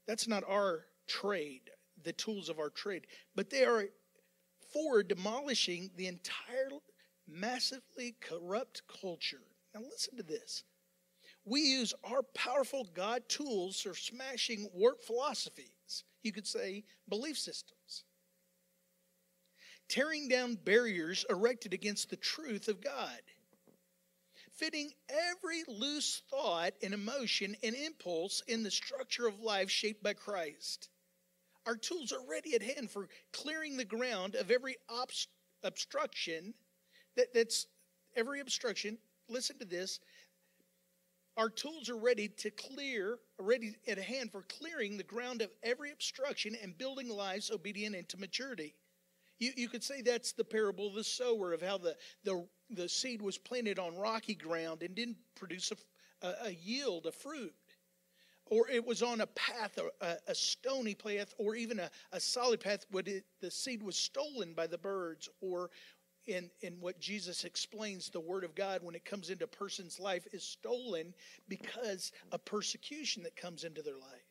That's 0.06 0.28
not 0.28 0.44
our 0.48 0.86
trade, 1.06 1.70
the 2.02 2.12
tools 2.12 2.48
of 2.48 2.58
our 2.58 2.70
trade. 2.70 3.06
But 3.34 3.50
they 3.50 3.64
are 3.64 3.86
for 4.72 5.02
demolishing 5.02 5.90
the 5.96 6.06
entire 6.06 6.70
massively 7.28 8.14
corrupt 8.20 8.82
culture. 9.00 9.42
Now, 9.74 9.80
listen 9.80 10.16
to 10.16 10.22
this. 10.22 10.64
We 11.44 11.60
use 11.60 11.92
our 12.04 12.22
powerful 12.34 12.88
God 12.94 13.22
tools 13.28 13.80
for 13.80 13.94
smashing 13.94 14.68
warped 14.72 15.04
philosophies. 15.04 16.04
You 16.22 16.32
could 16.32 16.46
say 16.46 16.84
belief 17.08 17.38
systems 17.38 17.74
tearing 19.88 20.28
down 20.28 20.56
barriers 20.56 21.24
erected 21.28 21.74
against 21.74 22.10
the 22.10 22.16
truth 22.16 22.68
of 22.68 22.80
God, 22.80 23.20
fitting 24.52 24.90
every 25.08 25.62
loose 25.68 26.22
thought 26.30 26.72
and 26.82 26.94
emotion 26.94 27.56
and 27.62 27.74
impulse 27.74 28.42
in 28.48 28.62
the 28.62 28.70
structure 28.70 29.26
of 29.26 29.40
life 29.40 29.70
shaped 29.70 30.02
by 30.02 30.12
Christ. 30.12 30.88
Our 31.66 31.76
tools 31.76 32.12
are 32.12 32.24
ready 32.28 32.54
at 32.54 32.62
hand 32.62 32.90
for 32.90 33.08
clearing 33.32 33.76
the 33.76 33.84
ground 33.84 34.34
of 34.34 34.50
every 34.50 34.76
obst- 34.90 35.28
obstruction 35.62 36.54
that, 37.16 37.32
that's 37.32 37.66
every 38.16 38.40
obstruction. 38.40 38.98
Listen 39.28 39.58
to 39.58 39.64
this. 39.64 40.00
Our 41.36 41.48
tools 41.48 41.88
are 41.88 41.96
ready 41.96 42.28
to 42.28 42.50
clear, 42.50 43.18
ready 43.38 43.74
at 43.88 43.98
hand 43.98 44.30
for 44.30 44.42
clearing 44.42 44.96
the 44.96 45.02
ground 45.02 45.42
of 45.42 45.50
every 45.62 45.90
obstruction 45.90 46.56
and 46.62 46.78
building 46.78 47.08
lives 47.08 47.50
obedient 47.50 47.96
into 47.96 48.16
maturity. 48.18 48.74
You, 49.38 49.52
you 49.56 49.68
could 49.68 49.82
say 49.82 50.00
that's 50.00 50.32
the 50.32 50.44
parable 50.44 50.86
of 50.86 50.94
the 50.94 51.04
sower, 51.04 51.52
of 51.52 51.62
how 51.62 51.78
the, 51.78 51.96
the, 52.24 52.46
the 52.70 52.88
seed 52.88 53.20
was 53.20 53.36
planted 53.38 53.78
on 53.78 53.96
rocky 53.96 54.34
ground 54.34 54.82
and 54.82 54.94
didn't 54.94 55.16
produce 55.34 55.72
a, 55.72 56.26
a, 56.26 56.34
a 56.46 56.50
yield, 56.50 57.06
a 57.06 57.12
fruit. 57.12 57.54
Or 58.46 58.68
it 58.68 58.84
was 58.84 59.02
on 59.02 59.22
a 59.22 59.26
path, 59.28 59.78
a, 60.00 60.16
a 60.28 60.34
stony 60.34 60.94
path, 60.94 61.32
or 61.38 61.54
even 61.54 61.80
a, 61.80 61.90
a 62.12 62.20
solid 62.20 62.60
path 62.60 62.84
where 62.90 63.02
it, 63.06 63.24
the 63.40 63.50
seed 63.50 63.82
was 63.82 63.96
stolen 63.96 64.52
by 64.54 64.66
the 64.66 64.78
birds, 64.78 65.28
or 65.40 65.70
in, 66.26 66.50
in 66.60 66.74
what 66.80 67.00
Jesus 67.00 67.44
explains, 67.44 68.10
the 68.10 68.20
Word 68.20 68.44
of 68.44 68.54
God, 68.54 68.82
when 68.82 68.94
it 68.94 69.04
comes 69.04 69.30
into 69.30 69.44
a 69.44 69.48
person's 69.48 69.98
life, 69.98 70.26
is 70.32 70.42
stolen 70.42 71.14
because 71.48 72.12
of 72.32 72.44
persecution 72.44 73.22
that 73.22 73.36
comes 73.36 73.64
into 73.64 73.82
their 73.82 73.98
life. 73.98 74.23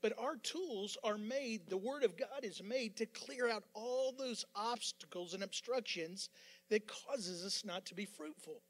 But 0.00 0.12
our 0.18 0.36
tools 0.36 0.96
are 1.02 1.18
made, 1.18 1.68
the 1.68 1.76
Word 1.76 2.04
of 2.04 2.16
God 2.16 2.44
is 2.44 2.62
made 2.62 2.96
to 2.96 3.06
clear 3.06 3.48
out 3.48 3.64
all 3.74 4.12
those 4.12 4.44
obstacles 4.54 5.34
and 5.34 5.42
obstructions 5.42 6.28
that 6.70 6.86
causes 6.86 7.44
us 7.44 7.64
not 7.64 7.84
to 7.86 7.94
be 7.94 8.04
fruitful. 8.04 8.62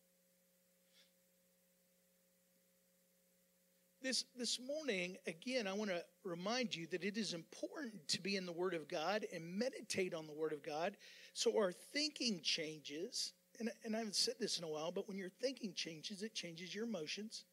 This, 4.01 4.25
this 4.37 4.61
morning, 4.61 5.17
again, 5.27 5.67
I 5.67 5.73
want 5.73 5.91
to 5.91 6.03
remind 6.25 6.75
you 6.75 6.87
that 6.87 7.05
it 7.05 7.19
is 7.19 7.35
important 7.35 8.07
to 8.09 8.23
be 8.23 8.37
in 8.37 8.47
the 8.47 8.53
Word 8.53 8.73
of 8.73 8.89
God 8.89 9.27
and 9.35 9.45
meditate 9.45 10.15
on 10.15 10.27
the 10.27 10.33
Word 10.33 10.53
of 10.53 10.63
God 10.63 10.97
so 11.35 11.59
our 11.59 11.73
thinking 11.73 12.41
changes. 12.43 13.33
And, 13.59 13.71
and 13.85 13.95
I 13.97 13.99
haven't 13.99 14.15
said 14.15 14.35
this 14.39 14.57
in 14.57 14.65
a 14.65 14.69
while, 14.69 14.93
but 14.93 15.09
when 15.09 15.19
your 15.19 15.29
thinking 15.29 15.75
changes, 15.75 16.23
it 16.23 16.33
changes 16.33 16.75
your 16.75 16.85
emotions. 16.85 17.45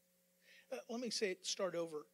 Uh, 0.71 0.77
let 0.87 1.01
me 1.01 1.09
say 1.09 1.31
it, 1.31 1.45
start 1.45 1.75
over 1.75 2.05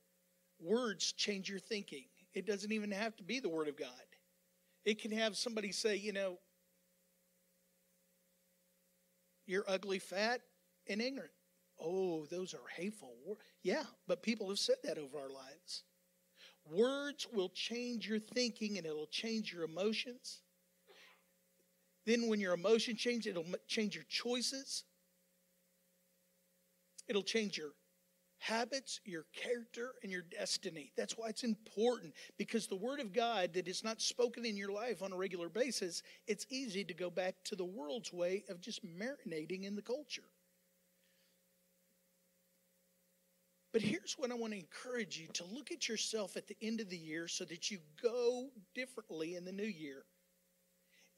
words 0.62 1.12
change 1.12 1.50
your 1.50 1.60
thinking. 1.60 2.06
It 2.34 2.46
doesn't 2.46 2.72
even 2.72 2.92
have 2.92 3.16
to 3.18 3.24
be 3.24 3.40
the 3.40 3.50
Word 3.50 3.68
of 3.68 3.78
God. 3.78 3.90
It 4.86 5.02
can 5.02 5.12
have 5.12 5.36
somebody 5.38 5.72
say, 5.72 5.98
you 5.98 6.14
know, 6.14 6.38
you're 9.46 9.66
ugly, 9.68 10.00
fat, 10.00 10.42
and 10.88 11.02
ignorant. 11.02 11.32
Oh, 11.80 12.26
those 12.28 12.54
are 12.54 12.68
hateful. 12.76 13.14
Words. 13.26 13.42
Yeah, 13.64 13.84
but 14.08 14.24
people 14.24 14.50
have 14.50 14.60
said 14.60 14.78
that 14.84 14.98
over 14.98 15.20
our 15.20 15.30
lives. 15.30 15.84
Words 16.70 17.28
will 17.34 17.50
change 17.50 18.08
your 18.08 18.20
thinking 18.20 18.78
and 18.78 18.86
it'll 18.86 19.08
change 19.08 19.52
your 19.52 19.64
emotions. 19.64 20.42
Then, 22.06 22.28
when 22.28 22.40
your 22.40 22.54
emotion 22.54 22.96
changes, 22.96 23.32
it'll 23.32 23.46
change 23.68 23.96
your 23.96 24.06
choices. 24.10 24.84
It'll 27.08 27.24
change 27.24 27.58
your 27.58 27.72
habits, 28.42 29.00
your 29.06 29.26
character, 29.36 29.92
and 30.02 30.12
your 30.12 30.24
destiny. 30.24 30.92
That's 30.98 31.16
why 31.16 31.30
it's 31.30 31.44
important 31.44 32.16
because 32.40 32.66
the 32.66 32.76
Word 32.76 33.00
of 33.00 33.14
God 33.14 33.54
that 33.54 33.68
is 33.68 33.84
not 33.84 34.02
spoken 34.02 34.46
in 34.46 34.58
your 34.58 34.72
life 34.72 35.04
on 35.04 35.14
a 35.14 35.16
regular 35.16 35.48
basis, 35.48 36.02
it's 36.28 36.48
easy 36.50 36.84
to 36.84 36.94
go 36.94 37.12
back 37.12 37.36
to 37.46 37.56
the 37.56 37.64
world's 37.64 38.12
way 38.12 38.44
of 38.50 38.60
just 38.60 38.84
marinating 38.84 39.64
in 39.64 39.76
the 39.76 39.82
culture. 39.82 40.24
But 43.72 43.84
here's 43.84 44.16
what 44.18 44.32
I 44.32 44.34
want 44.34 44.54
to 44.54 44.60
encourage 44.60 45.18
you 45.18 45.28
to 45.34 45.46
look 45.46 45.72
at 45.72 45.88
yourself 45.88 46.36
at 46.36 46.48
the 46.48 46.58
end 46.64 46.82
of 46.82 46.90
the 46.90 46.98
year 46.98 47.28
so 47.28 47.46
that 47.46 47.70
you 47.70 47.78
go 48.02 48.50
differently 48.74 49.36
in 49.36 49.46
the 49.46 49.52
new 49.52 49.64
year 49.64 50.04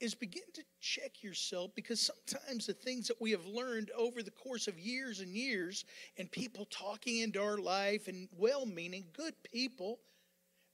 is 0.03 0.13
begin 0.13 0.43
to 0.53 0.62
check 0.81 1.24
yourself 1.24 1.72
because 1.75 2.12
sometimes 2.27 2.67
the 2.67 2.74
things 2.74 3.07
that 3.07 3.22
we 3.22 3.31
have 3.31 3.45
learned 3.45 3.89
over 3.98 4.22
the 4.22 4.31
course 4.31 4.67
of 4.67 4.77
years 4.77 5.22
and 5.22 5.36
years 5.36 5.86
and 6.17 6.29
people 6.29 6.65
talking 6.65 7.19
into 7.19 7.41
our 7.41 7.57
life 7.57 8.10
and 8.10 8.27
well-meaning 8.38 9.05
good 9.15 9.33
people 9.50 10.00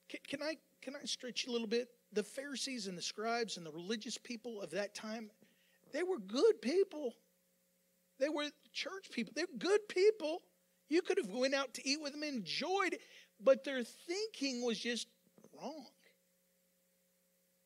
can, 0.09 0.19
can 0.27 0.41
i 0.41 0.57
can 0.81 0.95
i 0.95 1.05
stretch 1.05 1.45
a 1.45 1.51
little 1.51 1.67
bit? 1.67 1.89
The 2.13 2.23
pharisees 2.23 2.87
and 2.87 2.97
the 2.97 3.01
scribes 3.03 3.57
and 3.57 3.65
the 3.65 3.71
religious 3.71 4.17
people 4.17 4.61
of 4.61 4.71
that 4.71 4.95
time 4.95 5.29
they 5.91 6.03
were 6.03 6.19
good 6.19 6.61
people. 6.61 7.15
They 8.19 8.29
were 8.29 8.45
church 8.73 9.09
people. 9.11 9.33
They're 9.35 9.45
good 9.57 9.87
people. 9.87 10.43
You 10.87 11.01
could 11.01 11.17
have 11.17 11.29
went 11.29 11.55
out 11.55 11.73
to 11.75 11.87
eat 11.87 11.99
with 12.01 12.13
them 12.13 12.23
enjoyed 12.23 12.93
it 12.93 13.01
but 13.39 13.63
their 13.63 13.83
thinking 13.83 14.65
was 14.65 14.79
just 14.79 15.07
wrong 15.59 15.87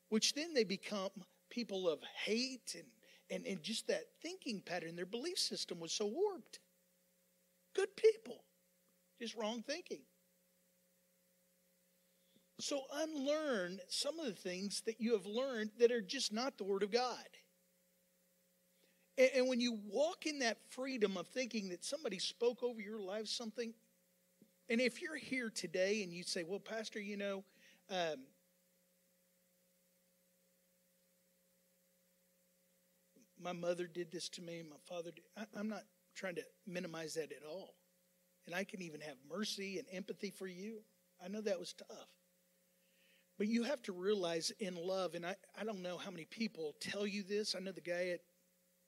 which 0.10 0.34
then 0.34 0.54
they 0.54 0.64
become 0.64 1.10
people 1.54 1.88
of 1.88 2.00
hate 2.26 2.76
and, 2.76 2.88
and, 3.30 3.46
and 3.46 3.62
just 3.64 3.88
that 3.88 4.06
thinking 4.22 4.62
pattern. 4.66 4.96
Their 4.96 5.06
belief 5.06 5.38
system 5.38 5.80
was 5.80 5.92
so 5.92 6.08
warped. 6.08 6.60
Good 7.76 7.96
people, 7.96 8.44
just 9.20 9.36
wrong 9.36 9.64
thinking. 9.66 10.02
So 12.60 12.82
unlearn 12.94 13.80
some 13.88 14.20
of 14.20 14.26
the 14.26 14.32
things 14.32 14.82
that 14.86 15.00
you 15.00 15.14
have 15.14 15.26
learned 15.26 15.72
that 15.80 15.92
are 15.92 16.02
just 16.02 16.34
not 16.34 16.58
the 16.58 16.64
Word 16.64 16.84
of 16.84 16.92
God. 16.92 17.18
And, 19.18 19.48
when 19.48 19.60
you 19.60 19.78
walk 19.86 20.26
in 20.26 20.40
that 20.40 20.58
freedom 20.72 21.18
of 21.18 21.28
thinking 21.28 21.70
that 21.70 21.86
somebody 21.86 22.18
spoke 22.18 22.64
over 22.64 22.82
your 22.82 23.00
life 23.00 23.28
something, 23.28 23.72
and 24.70 24.82
if 24.82 25.04
you're 25.04 25.18
here 25.18 25.52
today 25.52 26.02
and 26.02 26.12
you 26.12 26.24
say, 26.24 26.44
well, 26.44 26.60
Pastor, 26.60 27.00
you 27.00 27.16
know, 27.16 27.44
um, 27.92 28.24
my 33.44 33.54
mother 33.54 33.88
did 33.88 34.12
this 34.12 34.30
to 34.30 34.42
me, 34.42 34.64
my 34.68 34.78
father 34.88 35.12
did. 35.12 35.26
I, 35.38 35.46
I'm 35.60 35.70
not 35.70 35.84
trying 36.16 36.36
to 36.36 36.44
minimize 36.68 37.16
that 37.16 37.32
at 37.32 37.46
all. 37.48 37.76
and 38.46 38.56
I 38.56 38.64
can 38.64 38.82
even 38.82 39.02
have 39.02 39.16
mercy 39.30 39.78
and 39.80 39.88
empathy 39.92 40.32
for 40.32 40.48
you. 40.48 40.82
I 41.24 41.28
know 41.28 41.42
that 41.42 41.60
was 41.60 41.74
tough. 41.74 42.10
But 43.38 43.48
you 43.48 43.64
have 43.64 43.82
to 43.84 43.94
realize 43.94 44.52
in 44.60 44.76
love, 44.76 45.16
and 45.16 45.26
I, 45.26 45.36
I 45.60 45.64
don't 45.64 45.82
know 45.82 45.98
how 45.98 46.12
many 46.12 46.26
people 46.26 46.76
tell 46.80 47.08
you 47.08 47.24
this. 47.24 47.56
I 47.56 47.60
know 47.60 47.72
the 47.72 47.82
guy 47.82 48.10
at 48.14 48.22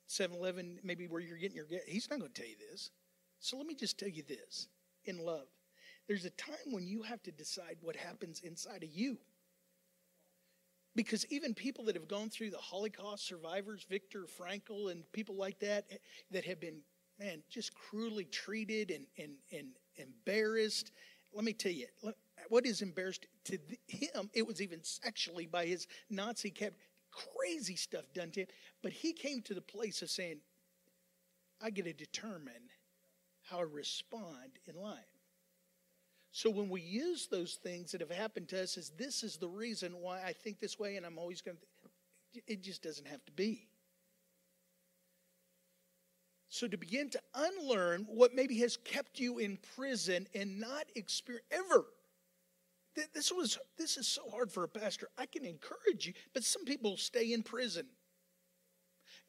7 0.07 0.35
Eleven, 0.37 0.79
maybe 0.83 1.07
where 1.07 1.21
you're 1.21 1.37
getting 1.37 1.55
your 1.57 1.65
gas, 1.65 1.81
he's 1.87 2.09
not 2.09 2.19
going 2.19 2.31
to 2.31 2.41
tell 2.41 2.49
you 2.49 2.57
this. 2.71 2.91
So 3.39 3.57
let 3.57 3.65
me 3.65 3.75
just 3.75 3.97
tell 3.99 4.09
you 4.09 4.23
this 4.23 4.67
in 5.05 5.17
love. 5.17 5.47
There's 6.07 6.25
a 6.25 6.29
time 6.31 6.71
when 6.71 6.85
you 6.85 7.01
have 7.03 7.23
to 7.23 7.31
decide 7.31 7.77
what 7.81 7.95
happens 7.95 8.41
inside 8.41 8.83
of 8.83 8.89
you. 8.93 9.17
Because 10.95 11.25
even 11.29 11.53
people 11.53 11.83
that 11.85 11.95
have 11.95 12.07
gone 12.07 12.29
through 12.29 12.51
the 12.51 12.57
Holocaust 12.57 13.27
survivors, 13.27 13.85
Viktor 13.89 14.25
Frankl, 14.39 14.91
and 14.91 15.09
people 15.11 15.35
like 15.35 15.59
that, 15.59 15.85
eh, 15.91 15.97
that 16.31 16.45
have 16.45 16.59
been, 16.59 16.77
man, 17.19 17.43
just 17.49 17.73
cruelly 17.75 18.25
treated 18.25 18.91
and, 18.91 19.05
and, 19.17 19.33
and 19.51 19.67
embarrassed. 19.97 20.91
Let 21.33 21.43
me 21.43 21.53
tell 21.53 21.71
you, 21.71 21.87
what 22.49 22.65
is 22.65 22.81
embarrassed 22.81 23.27
to 23.45 23.57
him, 23.87 24.29
it 24.33 24.47
was 24.47 24.61
even 24.61 24.83
sexually 24.83 25.45
by 25.45 25.65
his 25.65 25.87
Nazi 26.09 26.49
kept 26.49 26.77
crazy 27.11 27.75
stuff 27.75 28.05
done 28.13 28.31
to 28.31 28.41
him. 28.41 28.47
But 28.81 28.93
he 28.93 29.11
came 29.13 29.41
to 29.43 29.53
the 29.53 29.61
place 29.61 30.01
of 30.01 30.09
saying, 30.09 30.37
I 31.61 31.69
get 31.69 31.85
to 31.85 31.93
determine 31.93 32.69
how 33.43 33.59
I 33.59 33.63
respond 33.63 34.59
in 34.67 34.75
life. 34.75 35.14
So 36.35 36.49
when 36.49 36.67
we 36.67 36.81
use 36.81 37.27
those 37.27 37.53
things 37.53 37.93
that 37.93 38.01
have 38.01 38.11
happened 38.11 38.49
to 38.49 38.61
us 38.61 38.77
as 38.77 38.89
this 38.97 39.23
is 39.23 39.37
the 39.37 39.47
reason 39.47 39.93
why 40.01 40.21
I 40.21 40.33
think 40.33 40.59
this 40.59 40.77
way 40.77 40.97
and 40.97 41.05
I'm 41.05 41.17
always 41.17 41.39
going 41.39 41.55
to, 41.55 42.41
it 42.45 42.61
just 42.61 42.83
doesn't 42.83 43.07
have 43.07 43.23
to 43.23 43.31
be. 43.31 43.69
So 46.49 46.67
to 46.67 46.75
begin 46.75 47.09
to 47.11 47.21
unlearn 47.35 48.05
what 48.09 48.35
maybe 48.35 48.59
has 48.59 48.75
kept 48.75 49.17
you 49.17 49.37
in 49.37 49.57
prison 49.77 50.27
and 50.35 50.59
not 50.59 50.87
experience 50.95 51.45
ever. 51.51 51.85
This 53.13 53.31
was 53.31 53.57
this 53.77 53.95
is 53.95 54.05
so 54.05 54.29
hard 54.29 54.51
for 54.51 54.65
a 54.65 54.67
pastor. 54.67 55.07
I 55.17 55.27
can 55.27 55.45
encourage 55.45 56.05
you, 56.05 56.11
but 56.33 56.43
some 56.43 56.65
people 56.65 56.97
stay 56.97 57.31
in 57.31 57.43
prison. 57.43 57.85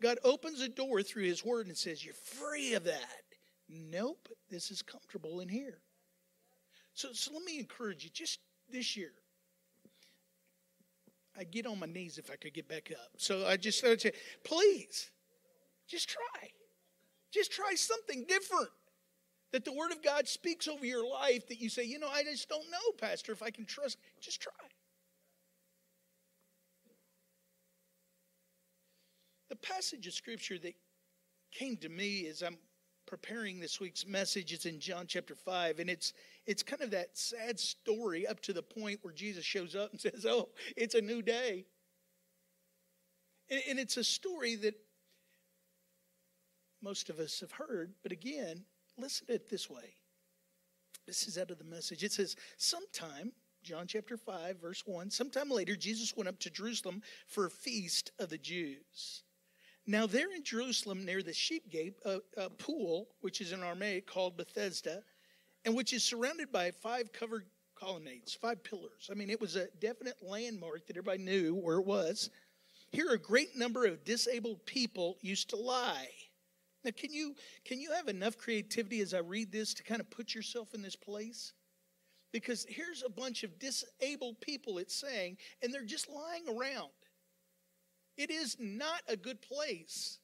God 0.03 0.19
opens 0.25 0.61
a 0.61 0.69
door 0.69 1.05
through 1.05 1.27
his 1.27 1.45
word 1.45 1.69
and 1.69 1.77
says, 1.77 2.05
You're 2.05 2.15
free 2.15 2.75
of 2.75 2.83
that. 2.83 3.23
Nope, 3.69 4.29
this 4.51 4.73
is 4.73 4.83
comfortable 4.83 5.39
in 5.39 5.49
here. 5.49 5.79
So, 6.97 7.13
so 7.13 7.31
let 7.35 7.45
me 7.45 7.59
encourage 7.59 8.05
you 8.05 8.11
just 8.11 8.41
this 8.73 8.97
year. 8.97 9.13
I'd 11.39 11.51
get 11.51 11.67
on 11.67 11.79
my 11.79 11.87
knees 11.87 12.17
if 12.17 12.31
I 12.31 12.37
could 12.37 12.55
get 12.55 12.69
back 12.69 12.91
up. 12.91 13.11
So 13.19 13.47
I 13.47 13.59
just 13.59 13.81
say, 13.81 14.13
please, 14.45 15.11
just 15.87 16.09
try. 16.09 16.49
Just 17.31 17.53
try 17.53 17.75
something 17.75 18.25
different. 18.27 18.71
That 19.53 19.67
the 19.67 19.75
Word 19.75 19.93
of 19.93 20.03
God 20.03 20.27
speaks 20.27 20.67
over 20.67 20.87
your 20.87 21.07
life 21.07 21.47
that 21.49 21.61
you 21.61 21.69
say, 21.69 21.85
you 21.85 21.99
know, 21.99 22.09
I 22.09 22.23
just 22.23 22.49
don't 22.49 22.69
know, 22.71 22.93
Pastor, 22.99 23.31
if 23.31 23.43
I 23.43 23.51
can 23.51 23.67
trust. 23.67 23.99
Just 24.19 24.41
try. 24.41 24.53
The 29.51 29.57
passage 29.57 30.07
of 30.07 30.15
Scripture 30.15 30.59
that 30.61 30.75
came 31.53 31.77
to 31.77 31.91
me 31.91 32.27
as 32.27 32.43
I'm 32.43 32.57
preparing 33.07 33.61
this 33.61 33.81
week's 33.81 34.07
message 34.07 34.53
is 34.53 34.67
in 34.67 34.81
John 34.81 35.07
chapter 35.07 35.35
5 35.35 35.79
and 35.79 35.89
it's 35.89 36.13
it's 36.47 36.63
kind 36.63 36.83
of 36.83 36.93
that 36.93 37.17
sad 37.19 37.59
story 37.59 38.27
up 38.27 38.41
to 38.43 38.53
the 38.53 38.63
point 38.63 39.01
where 39.03 39.13
Jesus 39.13 39.45
shows 39.45 39.75
up 39.75 39.91
and 39.93 40.01
says, 40.01 40.25
"Oh, 40.27 40.49
it's 40.77 40.95
a 40.95 41.01
new 41.01 41.23
day." 41.23 41.67
And, 43.51 43.63
and 43.69 43.79
it's 43.79 43.97
a 43.97 44.05
story 44.05 44.57
that 44.57 44.75
most 46.83 47.11
of 47.11 47.19
us 47.19 47.41
have 47.41 47.53
heard, 47.53 47.95
but 48.03 48.13
again, 48.13 48.65
listen 48.99 49.27
to 49.27 49.35
it 49.35 49.49
this 49.49 49.69
way. 49.69 49.95
This 51.07 51.27
is 51.27 51.39
out 51.39 51.51
of 51.51 51.59
the 51.59 51.65
message. 51.65 52.05
It 52.05 52.13
says, 52.13 52.37
"Sometime 52.57 53.33
John 53.63 53.87
chapter 53.89 54.17
5 54.17 54.61
verse 54.61 54.83
1, 54.87 55.11
sometime 55.11 55.51
later 55.51 55.75
Jesus 55.75 56.17
went 56.17 56.29
up 56.29 56.39
to 56.41 56.51
Jerusalem 56.51 57.03
for 57.27 57.47
a 57.47 57.51
feast 57.51 58.13
of 58.19 58.31
the 58.31 58.39
Jews." 58.39 59.25
Now, 59.89 60.07
there 60.07 60.33
in 60.35 60.43
Jerusalem, 60.43 61.05
near 61.05 61.23
the 61.23 61.33
sheep 61.33 61.71
gate, 61.71 61.95
a, 62.05 62.19
a, 62.37 62.51
pool, 62.51 63.07
which 63.21 63.41
is 63.41 63.53
in 63.53 63.63
Aramaic 63.63 64.05
called 64.05 64.37
Bethesda, 64.37 65.05
and 65.67 65.75
which 65.75 65.93
is 65.93 66.05
surrounded 66.05 66.53
by 66.53 66.71
five 66.71 67.13
covered 67.13 67.45
colonnades, 67.75 68.33
five 68.33 68.63
pillars. 68.63 69.11
I 69.11 69.15
mean, 69.15 69.29
it 69.29 69.41
was 69.41 69.57
a 69.57 69.67
definite 69.81 70.17
landmark 70.23 70.87
that 70.87 70.97
everybody 70.97 71.23
knew 71.23 71.55
where 71.57 71.79
it 71.79 71.85
was. 71.85 72.31
Here, 72.93 73.11
a 73.11 73.19
great 73.19 73.57
number 73.57 73.85
of 73.85 74.05
disabled 74.05 74.65
people 74.65 75.19
used 75.21 75.51
to 75.51 75.57
lie. 75.57 76.09
Now, 76.85 76.93
can 76.97 77.13
you 77.13 77.35
can 77.65 77.81
you 77.81 77.91
have 77.93 78.07
enough 78.07 78.39
creativity 78.39 79.01
as 79.01 79.13
I 79.13 79.19
read 79.19 79.51
this 79.51 79.75
to 79.75 79.83
kind 79.83 80.01
of 80.01 80.09
put 80.09 80.35
yourself 80.35 80.73
in 80.73 80.83
this 80.83 80.95
place? 80.95 81.53
Because 82.33 82.65
here's 82.69 83.03
a 83.03 83.11
bunch 83.11 83.43
of 83.43 83.59
disabled 83.59 84.41
people, 84.41 84.79
it's 84.79 84.95
saying, 84.95 85.37
and 85.63 85.75
they're 85.75 85.85
just 85.85 86.09
lying 86.09 86.45
around. 86.49 86.91
It 88.17 88.31
is 88.31 88.57
not 88.61 89.03
a 89.09 89.17
good 89.17 89.43
place. 89.43 90.19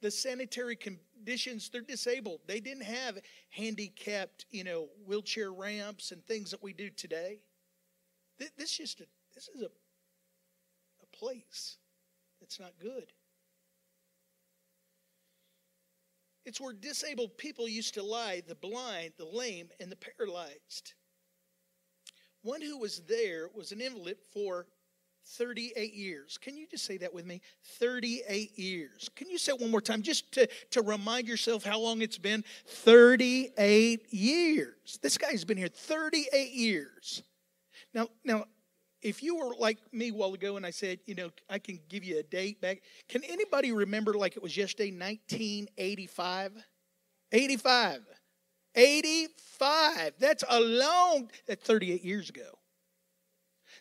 The 0.00 0.10
sanitary 0.10 0.76
conditions, 1.18 1.68
they're 1.68 1.82
disabled. 1.82 2.40
They 2.46 2.60
didn't 2.60 2.84
have 2.84 3.18
handicapped, 3.50 4.46
you 4.50 4.64
know, 4.64 4.88
wheelchair 5.04 5.52
ramps 5.52 6.12
and 6.12 6.24
things 6.24 6.50
that 6.52 6.62
we 6.62 6.72
do 6.72 6.90
today. 6.90 7.40
This 8.56 8.76
just 8.76 9.00
a, 9.00 9.06
this 9.34 9.48
is 9.54 9.62
a, 9.62 9.66
a 9.66 11.16
place 11.16 11.76
that's 12.40 12.60
not 12.60 12.72
good. 12.80 13.12
It's 16.46 16.60
where 16.60 16.72
disabled 16.72 17.36
people 17.36 17.68
used 17.68 17.94
to 17.94 18.02
lie 18.02 18.42
the 18.46 18.54
blind, 18.54 19.12
the 19.18 19.26
lame, 19.26 19.68
and 19.80 19.92
the 19.92 19.96
paralyzed. 19.96 20.94
One 22.42 22.62
who 22.62 22.78
was 22.78 23.02
there 23.08 23.48
was 23.54 23.72
an 23.72 23.80
invalid 23.80 24.16
for 24.32 24.66
38 25.36 25.94
years. 25.94 26.38
Can 26.38 26.56
you 26.56 26.66
just 26.66 26.84
say 26.84 26.96
that 26.98 27.12
with 27.12 27.26
me? 27.26 27.40
38 27.78 28.58
years. 28.58 29.10
Can 29.14 29.28
you 29.28 29.38
say 29.38 29.52
it 29.52 29.60
one 29.60 29.70
more 29.70 29.80
time 29.80 30.02
just 30.02 30.32
to, 30.32 30.48
to 30.70 30.82
remind 30.82 31.28
yourself 31.28 31.64
how 31.64 31.78
long 31.78 32.02
it's 32.02 32.18
been? 32.18 32.44
38 32.66 34.12
years. 34.12 34.98
This 35.02 35.18
guy's 35.18 35.44
been 35.44 35.58
here 35.58 35.68
38 35.68 36.52
years. 36.52 37.22
Now, 37.94 38.08
now, 38.24 38.44
if 39.02 39.22
you 39.22 39.36
were 39.36 39.54
like 39.58 39.78
me 39.92 40.08
a 40.08 40.14
while 40.14 40.34
ago 40.34 40.56
and 40.56 40.66
I 40.66 40.70
said, 40.70 40.98
you 41.06 41.14
know, 41.14 41.30
I 41.48 41.58
can 41.58 41.78
give 41.88 42.04
you 42.04 42.18
a 42.18 42.22
date 42.22 42.60
back, 42.60 42.82
can 43.08 43.22
anybody 43.24 43.72
remember 43.72 44.14
like 44.14 44.36
it 44.36 44.42
was 44.42 44.56
yesterday, 44.56 44.90
1985? 44.90 46.52
85. 47.32 48.00
85. 48.74 50.12
That's 50.18 50.44
a 50.48 50.60
long, 50.60 51.30
that's 51.46 51.64
38 51.64 52.04
years 52.04 52.30
ago. 52.30 52.57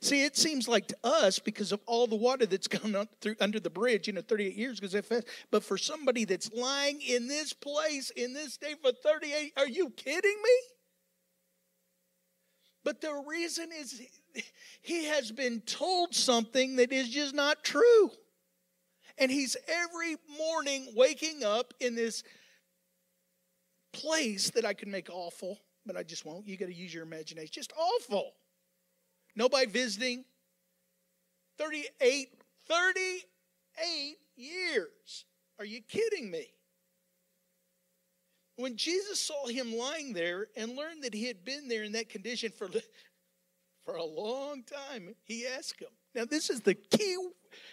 See, 0.01 0.23
it 0.23 0.37
seems 0.37 0.67
like 0.67 0.87
to 0.87 0.97
us 1.03 1.39
because 1.39 1.71
of 1.71 1.81
all 1.85 2.07
the 2.07 2.15
water 2.15 2.45
that's 2.45 2.67
gone 2.67 2.95
up 2.95 3.09
through 3.21 3.35
under 3.39 3.59
the 3.59 3.69
bridge, 3.69 4.07
you 4.07 4.13
know, 4.13 4.21
38 4.21 4.55
years 4.55 4.79
because 4.79 5.05
fast. 5.05 5.27
But 5.51 5.63
for 5.63 5.77
somebody 5.77 6.25
that's 6.25 6.51
lying 6.53 7.01
in 7.01 7.27
this 7.27 7.53
place 7.53 8.09
in 8.11 8.33
this 8.33 8.57
day 8.57 8.75
for 8.81 8.91
38, 8.91 9.53
are 9.57 9.67
you 9.67 9.89
kidding 9.91 10.37
me? 10.43 10.59
But 12.83 13.01
the 13.01 13.21
reason 13.27 13.69
is 13.77 14.01
he 14.81 15.05
has 15.05 15.31
been 15.31 15.61
told 15.61 16.15
something 16.15 16.77
that 16.77 16.93
is 16.93 17.09
just 17.09 17.35
not 17.35 17.63
true. 17.63 18.11
And 19.17 19.31
he's 19.31 19.57
every 19.67 20.15
morning 20.37 20.93
waking 20.95 21.43
up 21.43 21.73
in 21.79 21.95
this 21.95 22.23
place 23.91 24.51
that 24.51 24.63
I 24.63 24.73
could 24.73 24.87
make 24.87 25.09
awful, 25.09 25.59
but 25.85 25.97
I 25.97 26.03
just 26.03 26.25
won't. 26.25 26.47
You 26.47 26.55
got 26.55 26.67
to 26.67 26.73
use 26.73 26.93
your 26.93 27.03
imagination. 27.03 27.49
Just 27.51 27.73
awful. 27.77 28.31
Nobody 29.37 29.67
visiting. 29.67 30.25
38, 31.59 32.29
38 32.67 34.17
years. 34.35 35.25
Are 35.59 35.65
you 35.65 35.81
kidding 35.81 36.31
me? 36.31 36.47
When 38.55 38.75
Jesus 38.75 39.19
saw 39.19 39.45
him 39.45 39.75
lying 39.75 40.13
there 40.13 40.47
and 40.57 40.75
learned 40.75 41.03
that 41.03 41.13
he 41.13 41.25
had 41.25 41.45
been 41.45 41.67
there 41.67 41.83
in 41.83 41.91
that 41.91 42.09
condition 42.09 42.51
for, 42.51 42.67
for 43.85 43.95
a 43.95 44.03
long 44.03 44.63
time, 44.63 45.13
he 45.23 45.45
asked 45.45 45.79
him. 45.79 45.89
Now, 46.17 46.25
this 46.25 46.49
is 46.49 46.61
the 46.61 46.73
key 46.73 47.15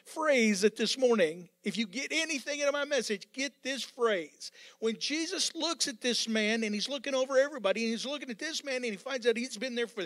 phrase 0.04 0.61
that 0.61 0.76
this 0.76 0.98
morning, 0.98 1.48
if 1.62 1.78
you 1.78 1.87
get 1.87 2.12
anything 2.12 2.61
out 2.61 2.68
of 2.68 2.74
my 2.74 2.85
message, 2.85 3.26
get 3.33 3.54
this 3.62 3.83
phrase. 3.83 4.52
When 4.80 4.98
Jesus 4.98 5.54
looks 5.54 5.88
at 5.88 6.02
this 6.02 6.28
man 6.28 6.62
and 6.62 6.74
he's 6.74 6.87
looking 6.87 7.14
over 7.14 7.38
everybody 7.38 7.85
and 7.85 7.90
he's 7.92 8.04
looking 8.04 8.28
at 8.28 8.38
this 8.38 8.62
man 8.62 8.76
and 8.76 8.85
he 8.85 8.96
finds 8.96 9.26
out 9.26 9.38
he's 9.38 9.57
been 9.57 9.74
there 9.74 9.87
for 9.87 10.04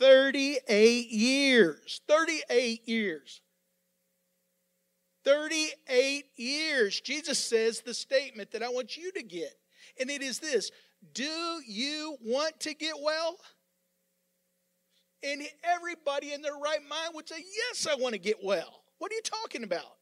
38 0.00 1.10
years. 1.10 2.00
38 2.08 2.88
years. 2.88 3.40
38 5.24 6.24
years. 6.34 7.00
Jesus 7.00 7.38
says 7.38 7.82
the 7.82 7.94
statement 7.94 8.50
that 8.50 8.64
I 8.64 8.68
want 8.68 8.96
you 8.96 9.12
to 9.12 9.22
get, 9.22 9.54
and 10.00 10.10
it 10.10 10.22
is 10.22 10.40
this 10.40 10.72
Do 11.12 11.60
you 11.68 12.16
want 12.20 12.58
to 12.60 12.74
get 12.74 12.94
well? 13.00 13.36
And 15.26 15.42
everybody 15.64 16.32
in 16.32 16.42
their 16.42 16.54
right 16.54 16.80
mind 16.88 17.10
would 17.14 17.28
say, 17.28 17.36
Yes, 17.38 17.86
I 17.86 17.96
want 17.96 18.12
to 18.12 18.18
get 18.18 18.36
well. 18.42 18.82
What 18.98 19.10
are 19.10 19.14
you 19.14 19.22
talking 19.22 19.64
about? 19.64 19.96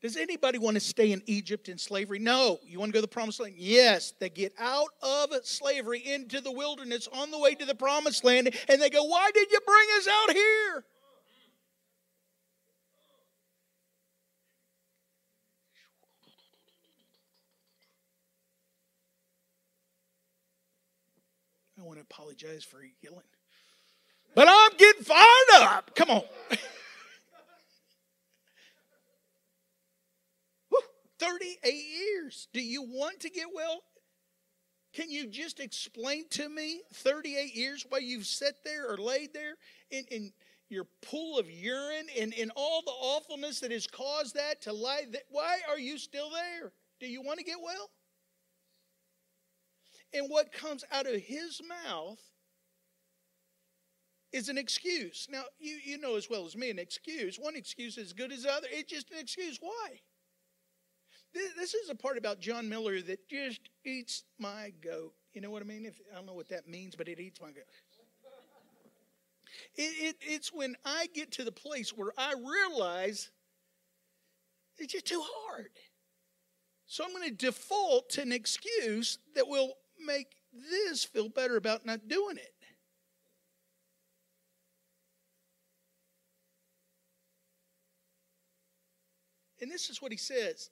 Does 0.00 0.16
anybody 0.16 0.58
want 0.58 0.74
to 0.74 0.80
stay 0.80 1.12
in 1.12 1.22
Egypt 1.26 1.68
in 1.68 1.78
slavery? 1.78 2.18
No. 2.18 2.58
You 2.66 2.80
want 2.80 2.88
to 2.88 2.92
go 2.92 2.98
to 2.98 3.02
the 3.02 3.08
promised 3.08 3.38
land? 3.38 3.54
Yes. 3.56 4.14
They 4.18 4.30
get 4.30 4.52
out 4.58 4.88
of 5.00 5.30
slavery 5.44 6.00
into 6.00 6.40
the 6.40 6.50
wilderness 6.50 7.08
on 7.12 7.30
the 7.30 7.38
way 7.38 7.54
to 7.54 7.64
the 7.64 7.74
promised 7.76 8.24
land 8.24 8.52
and 8.68 8.82
they 8.82 8.90
go, 8.90 9.04
Why 9.04 9.30
did 9.32 9.52
you 9.52 9.60
bring 9.64 9.86
us 9.98 10.08
out 10.08 10.32
here? 10.32 10.84
I 21.82 21.84
want 21.84 21.98
to 21.98 22.02
apologize 22.02 22.62
for 22.62 22.78
yelling. 23.02 23.24
But 24.36 24.46
I'm 24.48 24.70
getting 24.76 25.02
fired 25.02 25.62
up. 25.62 25.94
Come 25.96 26.10
on. 26.10 26.22
38 31.18 31.72
years. 31.72 32.48
Do 32.52 32.60
you 32.60 32.82
want 32.82 33.20
to 33.20 33.30
get 33.30 33.46
well? 33.52 33.82
Can 34.92 35.10
you 35.10 35.26
just 35.26 35.58
explain 35.60 36.28
to 36.30 36.48
me 36.48 36.82
38 36.94 37.54
years 37.54 37.86
why 37.88 37.98
you've 37.98 38.26
sat 38.26 38.54
there 38.64 38.88
or 38.88 38.96
laid 38.96 39.32
there 39.32 39.54
in, 39.90 40.04
in 40.10 40.32
your 40.68 40.84
pool 41.00 41.38
of 41.38 41.50
urine 41.50 42.06
and, 42.18 42.34
and 42.38 42.50
all 42.56 42.82
the 42.84 42.90
awfulness 42.90 43.60
that 43.60 43.72
has 43.72 43.86
caused 43.86 44.34
that 44.34 44.62
to 44.62 44.72
lie? 44.72 45.06
Why 45.30 45.58
are 45.68 45.78
you 45.78 45.98
still 45.98 46.30
there? 46.30 46.72
Do 47.00 47.06
you 47.06 47.22
want 47.22 47.38
to 47.38 47.44
get 47.44 47.60
well? 47.62 47.90
And 50.14 50.26
what 50.28 50.52
comes 50.52 50.84
out 50.92 51.06
of 51.06 51.20
his 51.20 51.60
mouth 51.86 52.20
is 54.32 54.48
an 54.48 54.58
excuse. 54.58 55.26
Now, 55.30 55.44
you, 55.58 55.78
you 55.84 55.98
know 55.98 56.16
as 56.16 56.28
well 56.28 56.46
as 56.46 56.56
me, 56.56 56.70
an 56.70 56.78
excuse. 56.78 57.38
One 57.38 57.56
excuse 57.56 57.98
is 57.98 58.06
as 58.06 58.12
good 58.12 58.32
as 58.32 58.42
the 58.42 58.52
other. 58.52 58.66
It's 58.70 58.90
just 58.90 59.10
an 59.10 59.18
excuse. 59.18 59.58
Why? 59.60 60.00
This 61.34 61.52
this 61.54 61.74
is 61.74 61.88
a 61.88 61.94
part 61.94 62.18
about 62.18 62.40
John 62.40 62.68
Miller 62.68 63.00
that 63.00 63.28
just 63.28 63.60
eats 63.86 64.24
my 64.38 64.72
goat. 64.82 65.14
You 65.32 65.40
know 65.40 65.50
what 65.50 65.62
I 65.62 65.64
mean? 65.64 65.86
If, 65.86 65.98
I 66.10 66.16
don't 66.16 66.26
know 66.26 66.34
what 66.34 66.50
that 66.50 66.68
means, 66.68 66.94
but 66.94 67.08
it 67.08 67.18
eats 67.18 67.40
my 67.40 67.48
goat. 67.48 67.64
It, 69.76 69.82
it, 69.82 70.16
it's 70.20 70.52
when 70.52 70.76
I 70.84 71.08
get 71.14 71.30
to 71.32 71.44
the 71.44 71.52
place 71.52 71.90
where 71.90 72.12
I 72.16 72.34
realize 72.34 73.30
it's 74.78 74.92
just 74.92 75.06
too 75.06 75.22
hard. 75.22 75.70
So 76.86 77.04
I'm 77.04 77.12
going 77.12 77.28
to 77.28 77.34
default 77.34 78.10
to 78.10 78.22
an 78.22 78.32
excuse 78.32 79.18
that 79.34 79.48
will 79.48 79.74
make 80.06 80.36
this 80.52 81.04
feel 81.04 81.28
better 81.28 81.56
about 81.56 81.86
not 81.86 82.08
doing 82.08 82.36
it. 82.36 82.54
And 89.60 89.70
this 89.70 89.88
is 89.88 90.02
what 90.02 90.10
he 90.10 90.18
says 90.18 90.70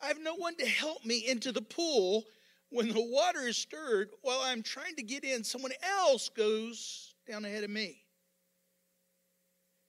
I 0.00 0.06
have 0.06 0.20
no 0.20 0.34
one 0.34 0.56
to 0.56 0.66
help 0.66 1.04
me 1.04 1.26
into 1.28 1.52
the 1.52 1.62
pool 1.62 2.24
when 2.70 2.88
the 2.88 3.00
water 3.00 3.46
is 3.46 3.56
stirred 3.56 4.10
while 4.22 4.40
I'm 4.40 4.62
trying 4.62 4.96
to 4.96 5.02
get 5.02 5.24
in. 5.24 5.44
Someone 5.44 5.72
else 5.82 6.28
goes 6.28 7.14
down 7.28 7.44
ahead 7.44 7.64
of 7.64 7.70
me. 7.70 8.02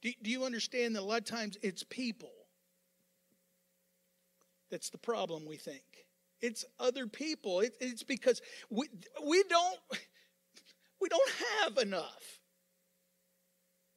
Do, 0.02 0.12
do 0.22 0.30
you 0.30 0.45
understand 0.45 0.95
that 0.95 1.02
a 1.02 1.04
lot 1.04 1.19
of 1.19 1.26
times 1.26 1.58
it's 1.62 1.84
people 1.84 2.32
that's 4.69 4.89
the 4.89 4.98
problem, 4.98 5.45
we 5.45 5.58
think? 5.58 6.09
It's 6.41 6.65
other 6.80 7.08
people. 7.08 7.60
It, 7.62 7.75
it's 7.80 8.04
because 8.04 8.41
we, 8.69 8.88
we 9.25 9.43
don't 9.43 9.80
we 11.02 11.10
don't 11.10 11.32
have 11.62 11.78
enough. 11.78 12.39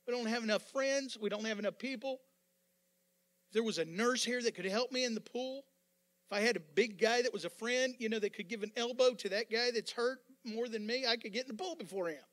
We 0.06 0.14
don't 0.14 0.26
have 0.26 0.42
enough 0.42 0.62
friends. 0.70 1.16
We 1.20 1.28
don't 1.28 1.44
have 1.44 1.58
enough 1.58 1.78
people. 1.78 2.20
If 3.48 3.54
there 3.54 3.62
was 3.62 3.78
a 3.78 3.84
nurse 3.84 4.24
here 4.24 4.42
that 4.42 4.54
could 4.54 4.64
help 4.64 4.90
me 4.90 5.04
in 5.04 5.14
the 5.14 5.20
pool, 5.20 5.62
if 6.30 6.36
I 6.36 6.40
had 6.40 6.56
a 6.56 6.60
big 6.60 7.00
guy 7.00 7.22
that 7.22 7.32
was 7.32 7.44
a 7.44 7.50
friend, 7.50 7.94
you 7.98 8.08
know, 8.08 8.18
that 8.18 8.34
could 8.34 8.48
give 8.48 8.62
an 8.62 8.72
elbow 8.76 9.14
to 9.14 9.28
that 9.30 9.50
guy 9.50 9.70
that's 9.72 9.92
hurt 9.92 10.18
more 10.44 10.68
than 10.68 10.86
me, 10.86 11.06
I 11.06 11.16
could 11.16 11.32
get 11.32 11.42
in 11.42 11.56
the 11.56 11.62
pool 11.62 11.76
before 11.76 12.08
him. 12.08 12.24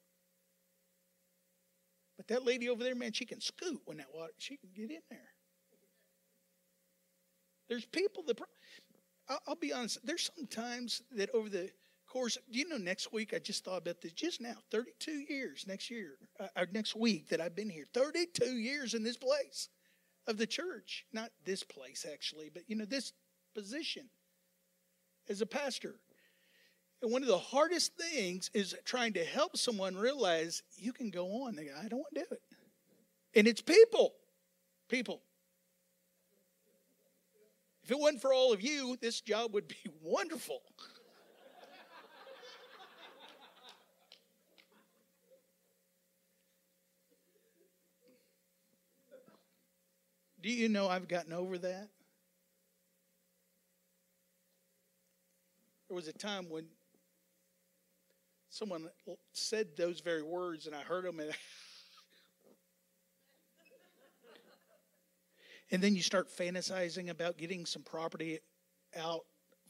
But 2.17 2.27
that 2.27 2.45
lady 2.45 2.69
over 2.69 2.83
there, 2.83 2.95
man, 2.95 3.13
she 3.13 3.25
can 3.25 3.39
scoot 3.39 3.81
when 3.85 3.97
that 3.97 4.07
water, 4.13 4.33
she 4.37 4.57
can 4.57 4.69
get 4.75 4.89
in 4.89 5.01
there. 5.09 5.33
There's 7.69 7.85
people 7.85 8.23
that, 8.27 8.39
I'll 9.47 9.55
be 9.55 9.73
honest, 9.73 10.05
there's 10.05 10.31
some 10.35 10.47
times 10.47 11.03
that 11.11 11.29
over 11.35 11.49
the 11.49 11.69
course, 12.07 12.37
do 12.51 12.59
you 12.59 12.67
know 12.67 12.77
next 12.77 13.13
week, 13.13 13.33
I 13.33 13.39
just 13.39 13.63
thought 13.63 13.77
about 13.77 14.01
this 14.01 14.11
just 14.13 14.41
now, 14.41 14.55
32 14.71 15.11
years 15.29 15.65
next 15.67 15.91
year, 15.91 16.17
uh, 16.39 16.47
or 16.57 16.67
next 16.71 16.95
week 16.95 17.29
that 17.29 17.39
I've 17.39 17.55
been 17.55 17.69
here, 17.69 17.85
32 17.93 18.45
years 18.57 18.93
in 18.93 19.03
this 19.03 19.17
place 19.17 19.69
of 20.27 20.37
the 20.37 20.47
church. 20.47 21.05
Not 21.13 21.29
this 21.45 21.63
place, 21.63 22.05
actually, 22.11 22.49
but 22.51 22.63
you 22.67 22.75
know, 22.75 22.85
this 22.85 23.13
position 23.53 24.09
as 25.29 25.41
a 25.41 25.45
pastor. 25.45 25.95
And 27.01 27.11
one 27.11 27.21
of 27.21 27.27
the 27.29 27.37
hardest 27.37 27.93
things 27.95 28.49
is 28.53 28.75
trying 28.83 29.13
to 29.13 29.23
help 29.23 29.55
someone 29.55 29.95
realize 29.95 30.63
you 30.75 30.91
can 30.91 31.11
go 31.11 31.43
on. 31.43 31.55
They 31.55 31.65
go, 31.65 31.71
I 31.79 31.87
don't 31.87 31.99
want 31.99 32.15
to 32.15 32.21
do 32.21 32.27
it. 32.31 32.41
And 33.35 33.47
it's 33.47 33.61
people. 33.61 34.13
People. 34.89 35.21
If 37.89 37.93
it 37.93 37.99
wasn't 37.99 38.21
for 38.21 38.31
all 38.31 38.53
of 38.53 38.61
you, 38.61 38.97
this 39.01 39.19
job 39.19 39.55
would 39.55 39.67
be 39.67 39.75
wonderful. 40.03 40.61
Do 50.39 50.51
you 50.51 50.69
know 50.69 50.87
I've 50.87 51.07
gotten 51.07 51.33
over 51.33 51.57
that? 51.57 51.89
There 55.87 55.95
was 55.95 56.07
a 56.07 56.13
time 56.13 56.47
when 56.47 56.65
someone 58.51 58.87
said 59.33 59.69
those 59.75 59.99
very 59.99 60.21
words, 60.21 60.67
and 60.67 60.75
I 60.75 60.81
heard 60.81 61.05
them, 61.05 61.19
and, 61.19 61.31
and 65.71 65.81
then 65.81 65.95
you 65.95 66.01
start 66.01 66.29
fantasizing 66.29 67.09
about 67.09 67.37
getting 67.37 67.65
some 67.65 67.83
property 67.83 68.39
out 68.97 69.21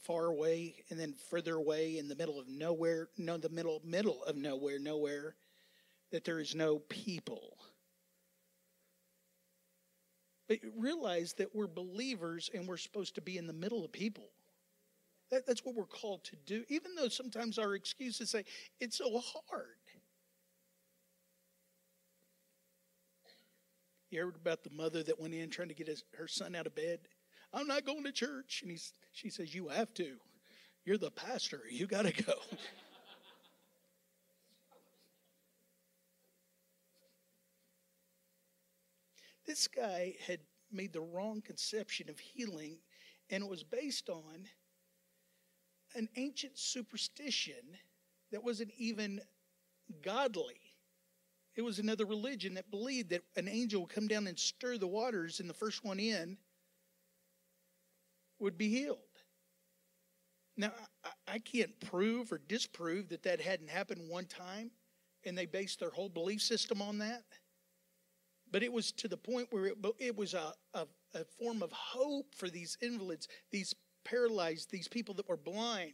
far 0.02 0.26
away 0.26 0.76
and 0.88 0.98
then 0.98 1.14
further 1.28 1.54
away 1.54 1.98
in 1.98 2.08
the 2.08 2.16
middle 2.16 2.38
of 2.38 2.48
nowhere 2.48 3.08
no 3.18 3.36
the 3.36 3.50
middle 3.50 3.80
middle 3.84 4.22
of 4.24 4.36
nowhere 4.36 4.78
nowhere 4.78 5.34
that 6.10 6.24
there 6.24 6.40
is 6.40 6.54
no 6.54 6.78
people 6.78 7.58
but 10.48 10.58
realize 10.76 11.34
that 11.34 11.54
we're 11.54 11.66
believers 11.66 12.50
and 12.54 12.66
we're 12.66 12.78
supposed 12.78 13.14
to 13.14 13.20
be 13.20 13.36
in 13.36 13.46
the 13.46 13.52
middle 13.52 13.84
of 13.84 13.92
people 13.92 14.30
that, 15.30 15.46
that's 15.46 15.64
what 15.64 15.74
we're 15.74 15.84
called 15.84 16.24
to 16.24 16.36
do, 16.44 16.64
even 16.68 16.94
though 16.94 17.08
sometimes 17.08 17.58
our 17.58 17.74
excuses 17.74 18.30
say, 18.30 18.44
it's 18.80 18.98
so 18.98 19.20
hard. 19.48 19.76
You 24.10 24.24
heard 24.24 24.36
about 24.36 24.64
the 24.64 24.70
mother 24.70 25.02
that 25.04 25.20
went 25.20 25.34
in 25.34 25.50
trying 25.50 25.68
to 25.68 25.74
get 25.74 25.86
his, 25.86 26.02
her 26.18 26.26
son 26.26 26.56
out 26.56 26.66
of 26.66 26.74
bed? 26.74 26.98
I'm 27.52 27.66
not 27.66 27.84
going 27.84 28.04
to 28.04 28.12
church. 28.12 28.60
And 28.62 28.70
he's, 28.70 28.92
she 29.12 29.28
says, 29.30 29.54
You 29.54 29.68
have 29.68 29.94
to. 29.94 30.16
You're 30.84 30.98
the 30.98 31.10
pastor. 31.10 31.62
You 31.70 31.86
got 31.86 32.06
to 32.06 32.12
go. 32.12 32.34
this 39.46 39.68
guy 39.68 40.14
had 40.26 40.40
made 40.72 40.92
the 40.92 41.00
wrong 41.00 41.40
conception 41.42 42.08
of 42.08 42.18
healing, 42.18 42.78
and 43.30 43.44
it 43.44 43.50
was 43.50 43.62
based 43.62 44.08
on 44.08 44.46
an 45.94 46.08
ancient 46.16 46.58
superstition 46.58 47.76
that 48.30 48.42
wasn't 48.42 48.70
even 48.78 49.20
godly. 50.02 50.69
It 51.56 51.62
was 51.62 51.78
another 51.78 52.06
religion 52.06 52.54
that 52.54 52.70
believed 52.70 53.10
that 53.10 53.22
an 53.36 53.48
angel 53.48 53.82
would 53.82 53.90
come 53.90 54.08
down 54.08 54.26
and 54.26 54.38
stir 54.38 54.78
the 54.78 54.86
waters, 54.86 55.40
and 55.40 55.50
the 55.50 55.54
first 55.54 55.84
one 55.84 55.98
in 55.98 56.38
would 58.38 58.56
be 58.56 58.68
healed. 58.68 58.98
Now, 60.56 60.72
I 61.26 61.38
can't 61.38 61.78
prove 61.80 62.32
or 62.32 62.38
disprove 62.38 63.08
that 63.08 63.22
that 63.22 63.40
hadn't 63.40 63.70
happened 63.70 64.08
one 64.08 64.26
time, 64.26 64.70
and 65.24 65.36
they 65.36 65.46
based 65.46 65.80
their 65.80 65.90
whole 65.90 66.08
belief 66.08 66.42
system 66.42 66.82
on 66.82 66.98
that. 66.98 67.24
But 68.50 68.62
it 68.62 68.72
was 68.72 68.92
to 68.92 69.08
the 69.08 69.16
point 69.16 69.48
where 69.50 69.66
it, 69.66 69.76
it 69.98 70.16
was 70.16 70.34
a, 70.34 70.52
a, 70.74 70.86
a 71.14 71.24
form 71.38 71.62
of 71.62 71.72
hope 71.72 72.34
for 72.34 72.48
these 72.48 72.76
invalids, 72.82 73.28
these 73.50 73.74
paralyzed, 74.04 74.70
these 74.70 74.88
people 74.88 75.14
that 75.14 75.28
were 75.28 75.36
blind. 75.36 75.92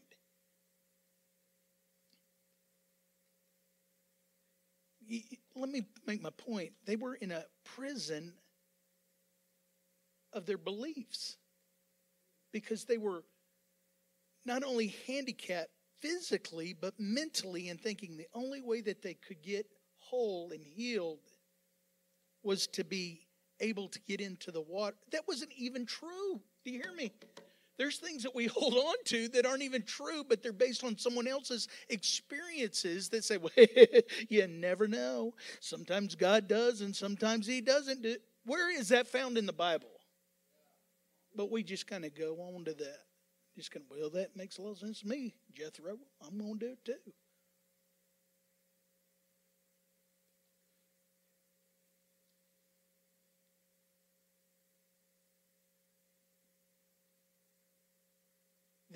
Let 5.56 5.70
me 5.70 5.82
make 6.06 6.22
my 6.22 6.30
point. 6.30 6.72
They 6.84 6.96
were 6.96 7.14
in 7.14 7.32
a 7.32 7.44
prison 7.64 8.34
of 10.32 10.44
their 10.44 10.58
beliefs 10.58 11.38
because 12.52 12.84
they 12.84 12.98
were 12.98 13.24
not 14.44 14.62
only 14.62 14.94
handicapped 15.06 15.70
physically, 16.00 16.74
but 16.78 16.94
mentally, 16.98 17.70
and 17.70 17.80
thinking 17.80 18.16
the 18.16 18.28
only 18.34 18.60
way 18.60 18.82
that 18.82 19.02
they 19.02 19.14
could 19.14 19.42
get 19.42 19.66
whole 19.96 20.50
and 20.52 20.62
healed 20.62 21.18
was 22.42 22.66
to 22.68 22.84
be 22.84 23.26
able 23.60 23.88
to 23.88 23.98
get 24.00 24.20
into 24.20 24.50
the 24.50 24.60
water. 24.60 24.96
That 25.10 25.26
wasn't 25.26 25.52
even 25.56 25.86
true 25.86 26.42
Do 26.64 26.72
you 26.72 26.82
hear 26.82 26.92
me? 26.94 27.12
There's 27.78 27.98
things 27.98 28.22
that 28.22 28.34
we 28.34 28.46
hold 28.46 28.74
on 28.74 28.94
to 29.06 29.28
that 29.28 29.46
aren't 29.46 29.62
even 29.62 29.82
true, 29.82 30.24
but 30.28 30.42
they're 30.42 30.52
based 30.52 30.84
on 30.84 30.96
someone 30.98 31.26
else's 31.26 31.68
experiences 31.88 33.08
that 33.10 33.24
say, 33.24 33.36
well, 33.38 33.50
you 34.28 34.46
never 34.46 34.88
know. 34.88 35.34
Sometimes 35.60 36.14
God 36.14 36.48
does 36.48 36.80
and 36.80 36.94
sometimes 36.94 37.46
He 37.46 37.60
doesn't 37.60 38.02
do. 38.02 38.16
Where 38.44 38.74
is 38.74 38.88
that 38.88 39.08
found 39.08 39.38
in 39.38 39.46
the 39.46 39.52
Bible? 39.52 39.88
But 41.34 41.50
we 41.50 41.62
just 41.62 41.86
kind 41.86 42.04
of 42.04 42.14
go 42.14 42.36
on 42.54 42.64
to 42.64 42.74
that. 42.74 42.98
Just 43.54 43.70
kind 43.70 43.84
of, 43.90 43.96
well, 43.96 44.10
that 44.10 44.36
makes 44.36 44.58
a 44.58 44.62
lot 44.62 44.72
of 44.72 44.78
sense 44.78 45.00
to 45.00 45.08
me, 45.08 45.34
Jethro. 45.54 45.98
I'm 46.26 46.38
going 46.38 46.58
to 46.58 46.66
do 46.66 46.72
it 46.72 46.84
too. 46.84 47.12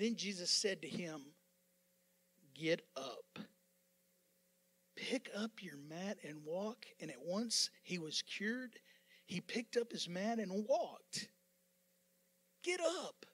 Then 0.01 0.15
Jesus 0.15 0.49
said 0.49 0.81
to 0.81 0.87
him, 0.87 1.21
Get 2.55 2.81
up. 2.97 3.37
Pick 4.95 5.29
up 5.37 5.51
your 5.61 5.77
mat 5.77 6.17
and 6.27 6.43
walk. 6.43 6.87
And 6.99 7.11
at 7.11 7.23
once 7.23 7.69
he 7.83 7.99
was 7.99 8.23
cured. 8.23 8.71
He 9.27 9.41
picked 9.41 9.77
up 9.77 9.91
his 9.91 10.09
mat 10.09 10.39
and 10.39 10.65
walked. 10.67 11.27
Get 12.63 12.79
up. 12.79 13.27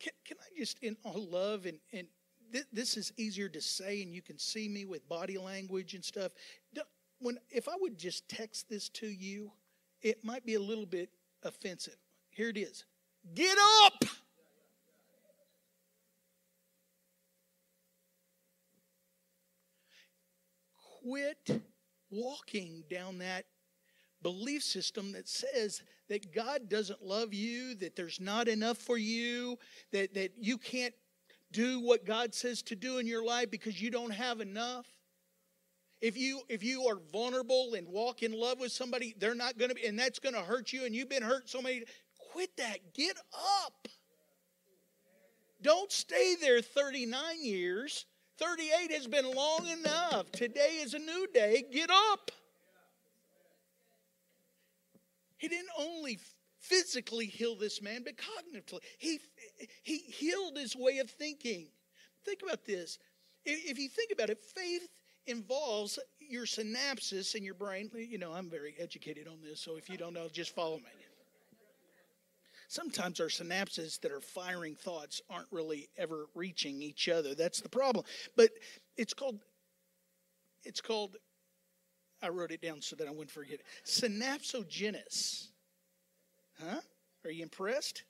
Can, 0.00 0.12
can 0.26 0.38
I 0.40 0.58
just, 0.58 0.80
in 0.82 0.96
all 1.04 1.24
love, 1.24 1.66
and, 1.66 1.78
and 1.92 2.08
th- 2.52 2.66
this 2.72 2.96
is 2.96 3.12
easier 3.16 3.48
to 3.48 3.60
say, 3.60 4.02
and 4.02 4.12
you 4.12 4.22
can 4.22 4.40
see 4.40 4.68
me 4.68 4.86
with 4.86 5.08
body 5.08 5.38
language 5.38 5.94
and 5.94 6.04
stuff. 6.04 6.32
When, 7.20 7.38
if 7.48 7.68
I 7.68 7.74
would 7.80 7.96
just 7.96 8.28
text 8.28 8.68
this 8.68 8.88
to 8.88 9.06
you, 9.06 9.52
it 10.02 10.24
might 10.24 10.44
be 10.44 10.54
a 10.54 10.60
little 10.60 10.86
bit 10.86 11.10
offensive. 11.44 11.96
Here 12.30 12.48
it 12.48 12.56
is 12.56 12.86
Get 13.34 13.56
up! 13.84 14.04
Quit 21.02 21.62
walking 22.10 22.84
down 22.90 23.18
that 23.18 23.46
belief 24.22 24.62
system 24.62 25.12
that 25.12 25.28
says 25.28 25.82
that 26.08 26.34
God 26.34 26.68
doesn't 26.68 27.02
love 27.02 27.32
you, 27.32 27.74
that 27.76 27.96
there's 27.96 28.20
not 28.20 28.48
enough 28.48 28.78
for 28.78 28.96
you, 28.96 29.58
that, 29.92 30.14
that 30.14 30.32
you 30.38 30.58
can't 30.58 30.94
do 31.52 31.80
what 31.80 32.04
God 32.04 32.34
says 32.34 32.62
to 32.62 32.76
do 32.76 32.98
in 32.98 33.06
your 33.06 33.24
life 33.24 33.50
because 33.50 33.80
you 33.80 33.90
don't 33.90 34.12
have 34.12 34.40
enough. 34.40 34.86
If 36.00 36.16
you 36.16 36.40
if 36.48 36.62
you 36.62 36.86
are 36.86 36.98
vulnerable 37.12 37.74
and 37.74 37.86
walk 37.86 38.22
in 38.22 38.32
love 38.32 38.58
with 38.58 38.72
somebody, 38.72 39.14
they're 39.18 39.34
not 39.34 39.58
going 39.58 39.68
to 39.68 39.74
be, 39.74 39.84
and 39.84 39.98
that's 39.98 40.18
going 40.18 40.34
to 40.34 40.40
hurt 40.40 40.72
you. 40.72 40.86
And 40.86 40.94
you've 40.94 41.10
been 41.10 41.22
hurt 41.22 41.50
so 41.50 41.60
many. 41.60 41.82
Quit 42.32 42.56
that. 42.56 42.94
Get 42.94 43.16
up. 43.64 43.88
Don't 45.60 45.92
stay 45.92 46.36
there 46.40 46.62
39 46.62 47.20
years 47.42 48.06
38 48.40 48.92
has 48.92 49.06
been 49.06 49.30
long 49.32 49.66
enough. 49.68 50.32
Today 50.32 50.78
is 50.80 50.94
a 50.94 50.98
new 50.98 51.26
day. 51.32 51.62
Get 51.70 51.90
up. 51.90 52.30
He 55.36 55.48
didn't 55.48 55.68
only 55.78 56.18
physically 56.58 57.26
heal 57.26 57.54
this 57.54 57.82
man, 57.82 58.02
but 58.04 58.14
cognitively. 58.16 58.80
He, 58.98 59.20
he 59.82 59.98
healed 59.98 60.56
his 60.56 60.74
way 60.74 60.98
of 60.98 61.10
thinking. 61.10 61.66
Think 62.24 62.40
about 62.42 62.64
this. 62.64 62.98
If 63.44 63.78
you 63.78 63.88
think 63.88 64.10
about 64.12 64.30
it, 64.30 64.38
faith 64.42 64.88
involves 65.26 65.98
your 66.18 66.44
synapses 66.44 67.34
in 67.34 67.44
your 67.44 67.54
brain. 67.54 67.90
You 67.94 68.18
know, 68.18 68.32
I'm 68.32 68.50
very 68.50 68.74
educated 68.78 69.28
on 69.28 69.38
this, 69.42 69.60
so 69.60 69.76
if 69.76 69.88
you 69.88 69.96
don't 69.96 70.14
know, 70.14 70.28
just 70.32 70.54
follow 70.54 70.76
me 70.76 70.99
sometimes 72.70 73.18
our 73.18 73.26
synapses 73.26 74.00
that 74.00 74.12
are 74.12 74.20
firing 74.20 74.76
thoughts 74.76 75.20
aren't 75.28 75.48
really 75.50 75.88
ever 75.98 76.26
reaching 76.36 76.80
each 76.82 77.08
other. 77.08 77.34
That's 77.34 77.60
the 77.60 77.68
problem. 77.68 78.04
But 78.36 78.50
it's 78.96 79.12
called, 79.12 79.40
it's 80.62 80.80
called, 80.80 81.16
I 82.22 82.28
wrote 82.28 82.52
it 82.52 82.62
down 82.62 82.80
so 82.80 82.94
that 82.96 83.08
I 83.08 83.10
wouldn't 83.10 83.32
forget 83.32 83.54
it. 83.54 83.64
Synapsogenesis. 83.84 85.48
Huh? 86.62 86.80
Are 87.24 87.30
you 87.30 87.42
impressed? 87.42 88.04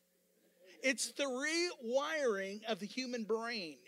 It's 0.83 1.13
the 1.13 1.25
rewiring 1.25 2.63
of 2.69 2.81
the 2.81 2.87
human 2.87 3.25
brain. 3.25 3.79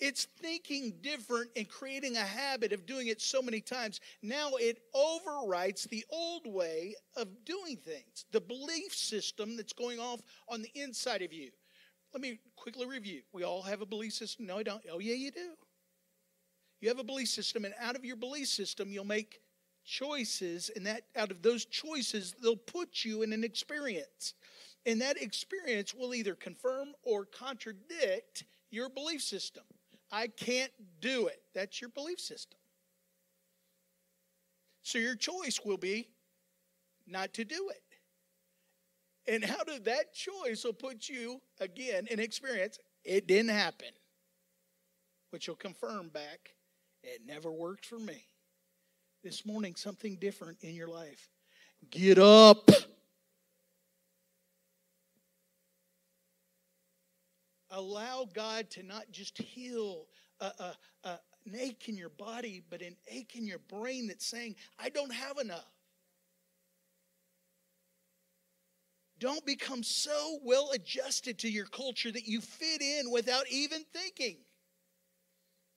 It's 0.00 0.26
thinking 0.40 0.94
different 1.02 1.50
and 1.56 1.68
creating 1.68 2.16
a 2.16 2.20
habit 2.20 2.72
of 2.72 2.86
doing 2.86 3.08
it 3.08 3.20
so 3.20 3.42
many 3.42 3.60
times. 3.60 4.00
Now 4.22 4.50
it 4.54 4.78
overwrites 4.94 5.88
the 5.88 6.04
old 6.10 6.46
way 6.46 6.94
of 7.16 7.44
doing 7.44 7.76
things, 7.76 8.24
the 8.30 8.40
belief 8.40 8.94
system 8.94 9.56
that's 9.56 9.72
going 9.72 9.98
off 9.98 10.20
on 10.48 10.62
the 10.62 10.70
inside 10.74 11.22
of 11.22 11.32
you. 11.32 11.50
Let 12.12 12.22
me 12.22 12.38
quickly 12.56 12.86
review. 12.86 13.22
We 13.32 13.42
all 13.42 13.62
have 13.62 13.82
a 13.82 13.86
belief 13.86 14.12
system. 14.12 14.46
No, 14.46 14.58
I 14.58 14.62
don't. 14.62 14.82
Oh, 14.90 15.00
yeah, 15.00 15.14
you 15.14 15.30
do. 15.30 15.50
You 16.80 16.88
have 16.88 17.00
a 17.00 17.04
belief 17.04 17.28
system, 17.28 17.64
and 17.64 17.74
out 17.80 17.96
of 17.96 18.04
your 18.04 18.16
belief 18.16 18.46
system, 18.46 18.92
you'll 18.92 19.04
make 19.04 19.40
choices, 19.84 20.70
and 20.76 20.86
that 20.86 21.02
out 21.16 21.30
of 21.30 21.42
those 21.42 21.64
choices, 21.64 22.36
they'll 22.40 22.56
put 22.56 23.04
you 23.04 23.22
in 23.22 23.32
an 23.32 23.42
experience. 23.42 24.34
And 24.86 25.00
that 25.00 25.20
experience 25.20 25.92
will 25.92 26.14
either 26.14 26.34
confirm 26.34 26.88
or 27.02 27.24
contradict 27.24 28.44
your 28.70 28.88
belief 28.88 29.22
system. 29.22 29.64
I 30.10 30.28
can't 30.28 30.72
do 31.00 31.26
it. 31.26 31.40
That's 31.54 31.80
your 31.80 31.90
belief 31.90 32.20
system. 32.20 32.58
So 34.82 34.98
your 34.98 35.16
choice 35.16 35.60
will 35.64 35.76
be 35.76 36.08
not 37.06 37.34
to 37.34 37.44
do 37.44 37.70
it. 37.70 37.82
And 39.32 39.44
how 39.44 39.62
did 39.64 39.84
that 39.84 40.14
choice 40.14 40.64
will 40.64 40.72
put 40.72 41.08
you 41.08 41.40
again 41.60 42.06
in 42.10 42.18
experience? 42.18 42.78
It 43.04 43.26
didn't 43.26 43.50
happen. 43.50 43.88
Which 45.30 45.48
will 45.48 45.56
confirm 45.56 46.08
back, 46.08 46.54
it 47.02 47.20
never 47.26 47.52
worked 47.52 47.84
for 47.84 47.98
me. 47.98 48.24
This 49.22 49.44
morning, 49.44 49.74
something 49.74 50.16
different 50.16 50.62
in 50.62 50.74
your 50.74 50.88
life. 50.88 51.28
Get 51.90 52.18
up. 52.18 52.70
Allow 57.78 58.28
God 58.34 58.68
to 58.70 58.82
not 58.82 59.10
just 59.10 59.38
heal 59.38 60.06
a, 60.40 60.46
a, 60.46 60.76
a, 61.04 61.20
an 61.46 61.56
ache 61.58 61.88
in 61.88 61.96
your 61.96 62.10
body, 62.10 62.62
but 62.68 62.82
an 62.82 62.96
ache 63.06 63.36
in 63.36 63.46
your 63.46 63.60
brain 63.70 64.08
that's 64.08 64.26
saying, 64.26 64.56
I 64.78 64.88
don't 64.88 65.12
have 65.12 65.38
enough. 65.38 65.72
Don't 69.20 69.44
become 69.46 69.82
so 69.82 70.38
well 70.44 70.70
adjusted 70.72 71.38
to 71.38 71.50
your 71.50 71.66
culture 71.66 72.12
that 72.12 72.26
you 72.26 72.40
fit 72.40 72.80
in 72.80 73.10
without 73.10 73.44
even 73.50 73.84
thinking. 73.92 74.36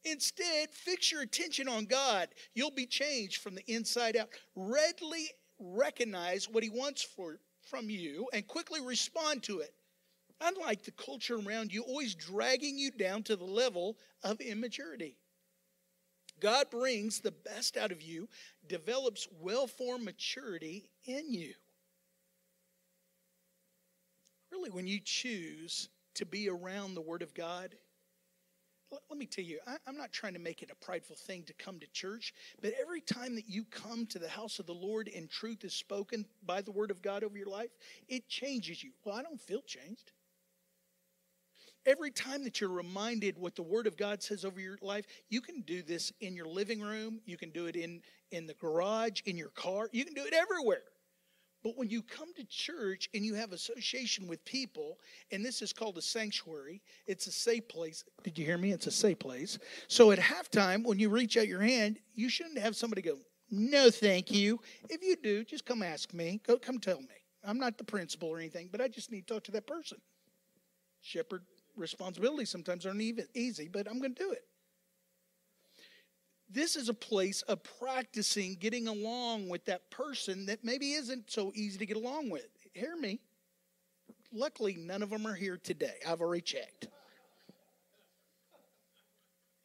Instead, 0.03 0.69
fix 0.71 1.11
your 1.11 1.21
attention 1.21 1.67
on 1.67 1.85
God. 1.85 2.29
You'll 2.55 2.71
be 2.71 2.87
changed 2.87 3.41
from 3.41 3.55
the 3.55 3.63
inside 3.67 4.17
out. 4.17 4.29
Readily 4.55 5.29
recognize 5.59 6.49
what 6.49 6.63
He 6.63 6.69
wants 6.69 7.03
for, 7.03 7.39
from 7.61 7.89
you 7.89 8.27
and 8.33 8.45
quickly 8.47 8.81
respond 8.81 9.43
to 9.43 9.59
it 9.59 9.73
unlike 10.41 10.83
the 10.83 10.91
culture 10.91 11.37
around 11.37 11.71
you, 11.71 11.83
always 11.83 12.15
dragging 12.15 12.77
you 12.77 12.91
down 12.91 13.23
to 13.23 13.35
the 13.35 13.45
level 13.45 13.97
of 14.23 14.41
immaturity. 14.41 15.17
God 16.39 16.69
brings 16.71 17.19
the 17.19 17.31
best 17.31 17.77
out 17.77 17.91
of 17.91 18.01
you, 18.01 18.27
develops 18.67 19.27
well 19.39 19.67
formed 19.67 20.03
maturity 20.03 20.89
in 21.05 21.31
you. 21.31 21.53
Really, 24.51 24.71
when 24.71 24.87
you 24.87 24.99
choose 25.03 25.89
to 26.15 26.25
be 26.25 26.49
around 26.49 26.95
the 26.95 27.01
Word 27.01 27.21
of 27.21 27.33
God, 27.33 27.75
let 29.09 29.17
me 29.17 29.25
tell 29.25 29.45
you, 29.45 29.59
I, 29.65 29.77
am 29.87 29.95
not 29.95 30.11
trying 30.11 30.33
to 30.33 30.39
make 30.39 30.61
it 30.61 30.69
a 30.69 30.85
prideful 30.85 31.15
thing 31.15 31.43
to 31.43 31.53
come 31.53 31.79
to 31.79 31.87
church, 31.93 32.33
but 32.61 32.73
every 32.81 32.99
time 32.99 33.35
that 33.35 33.47
you 33.47 33.63
come 33.71 34.05
to 34.07 34.19
the 34.19 34.27
house 34.27 34.59
of 34.59 34.65
the 34.65 34.73
Lord 34.73 35.09
and 35.15 35.29
truth 35.29 35.63
is 35.63 35.73
spoken 35.73 36.25
by 36.45 36.61
the 36.61 36.71
Word 36.71 36.91
of 36.91 37.01
God 37.01 37.23
over 37.23 37.37
your 37.37 37.47
life, 37.47 37.69
it 38.09 38.27
changes 38.27 38.83
you. 38.83 38.91
Well, 39.05 39.15
I 39.15 39.23
don't 39.23 39.39
feel 39.39 39.61
changed. 39.61 40.11
Every 41.85 42.11
time 42.11 42.43
that 42.43 42.61
you're 42.61 42.69
reminded 42.69 43.37
what 43.37 43.55
the 43.55 43.63
Word 43.63 43.87
of 43.87 43.97
God 43.97 44.21
says 44.21 44.45
over 44.45 44.59
your 44.59 44.77
life, 44.81 45.05
you 45.29 45.41
can 45.41 45.61
do 45.61 45.81
this 45.81 46.13
in 46.21 46.35
your 46.35 46.45
living 46.45 46.79
room, 46.79 47.21
you 47.25 47.37
can 47.37 47.49
do 47.49 47.65
it 47.65 47.75
in, 47.75 48.01
in 48.31 48.45
the 48.45 48.53
garage, 48.53 49.21
in 49.25 49.35
your 49.35 49.49
car, 49.49 49.89
you 49.91 50.05
can 50.05 50.13
do 50.13 50.23
it 50.23 50.33
everywhere. 50.33 50.83
But 51.63 51.77
when 51.77 51.89
you 51.89 52.01
come 52.01 52.33
to 52.35 52.43
church 52.45 53.09
and 53.13 53.23
you 53.23 53.35
have 53.35 53.51
association 53.51 54.27
with 54.27 54.43
people, 54.45 54.97
and 55.31 55.45
this 55.45 55.61
is 55.61 55.73
called 55.73 55.97
a 55.97 56.01
sanctuary, 56.01 56.81
it's 57.05 57.27
a 57.27 57.31
safe 57.31 57.67
place. 57.67 58.03
Did 58.23 58.37
you 58.37 58.45
hear 58.45 58.57
me? 58.57 58.71
It's 58.71 58.87
a 58.87 58.91
safe 58.91 59.19
place. 59.19 59.59
So 59.87 60.11
at 60.11 60.19
halftime, 60.19 60.83
when 60.83 60.99
you 60.99 61.09
reach 61.09 61.37
out 61.37 61.47
your 61.47 61.61
hand, 61.61 61.99
you 62.13 62.29
shouldn't 62.29 62.57
have 62.57 62.75
somebody 62.75 63.03
go, 63.03 63.17
No, 63.51 63.91
thank 63.91 64.31
you. 64.31 64.59
If 64.89 65.03
you 65.03 65.15
do, 65.15 65.43
just 65.43 65.65
come 65.65 65.83
ask 65.83 66.13
me. 66.13 66.41
Go 66.47 66.57
come 66.57 66.79
tell 66.79 66.99
me. 66.99 67.07
I'm 67.43 67.59
not 67.59 67.77
the 67.77 67.83
principal 67.83 68.29
or 68.29 68.39
anything, 68.39 68.69
but 68.71 68.81
I 68.81 68.87
just 68.87 69.11
need 69.11 69.27
to 69.27 69.33
talk 69.35 69.43
to 69.45 69.51
that 69.51 69.67
person. 69.67 69.99
Shepherd 71.01 71.43
responsibilities 71.75 72.49
sometimes 72.49 72.85
aren't 72.85 73.01
even 73.01 73.27
easy, 73.33 73.67
but 73.67 73.87
I'm 73.87 73.99
going 73.99 74.13
to 74.15 74.23
do 74.23 74.31
it. 74.31 74.43
This 76.49 76.75
is 76.75 76.89
a 76.89 76.93
place 76.93 77.43
of 77.43 77.63
practicing 77.79 78.55
getting 78.55 78.87
along 78.87 79.47
with 79.47 79.63
that 79.65 79.89
person 79.89 80.47
that 80.47 80.63
maybe 80.63 80.91
isn't 80.91 81.31
so 81.31 81.51
easy 81.55 81.77
to 81.79 81.85
get 81.85 81.95
along 81.95 82.29
with. 82.29 82.47
Hear 82.73 82.97
me. 82.97 83.21
Luckily, 84.33 84.75
none 84.75 85.01
of 85.01 85.09
them 85.09 85.25
are 85.25 85.33
here 85.33 85.57
today. 85.57 85.95
I've 86.07 86.21
already 86.21 86.41
checked. 86.41 86.87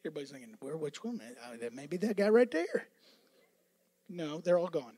Everybody's 0.05 0.31
thinking, 0.31 0.55
where, 0.61 0.77
which 0.77 1.03
one? 1.03 1.19
Uh, 1.21 1.57
that 1.59 1.73
maybe 1.73 1.97
that 1.97 2.15
guy 2.15 2.29
right 2.29 2.49
there. 2.49 2.87
No, 4.07 4.39
they're 4.39 4.57
all 4.57 4.67
gone. 4.67 4.95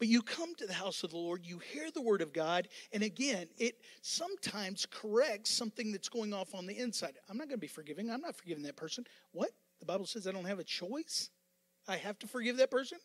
But 0.00 0.08
you 0.08 0.22
come 0.22 0.54
to 0.56 0.66
the 0.66 0.72
house 0.72 1.04
of 1.04 1.10
the 1.10 1.18
Lord, 1.18 1.44
you 1.44 1.58
hear 1.58 1.90
the 1.90 2.00
word 2.00 2.22
of 2.22 2.32
God, 2.32 2.68
and 2.90 3.02
again, 3.02 3.46
it 3.58 3.76
sometimes 4.00 4.86
corrects 4.86 5.50
something 5.50 5.92
that's 5.92 6.08
going 6.08 6.32
off 6.32 6.54
on 6.54 6.66
the 6.66 6.78
inside. 6.78 7.18
I'm 7.28 7.36
not 7.36 7.48
going 7.48 7.58
to 7.58 7.60
be 7.60 7.68
forgiving. 7.68 8.10
I'm 8.10 8.22
not 8.22 8.34
forgiving 8.34 8.64
that 8.64 8.76
person. 8.76 9.04
What? 9.32 9.50
The 9.78 9.84
Bible 9.84 10.06
says 10.06 10.26
I 10.26 10.32
don't 10.32 10.46
have 10.46 10.58
a 10.58 10.64
choice? 10.64 11.28
I 11.86 11.96
have 11.96 12.18
to 12.20 12.26
forgive 12.26 12.56
that 12.56 12.70
person? 12.70 12.98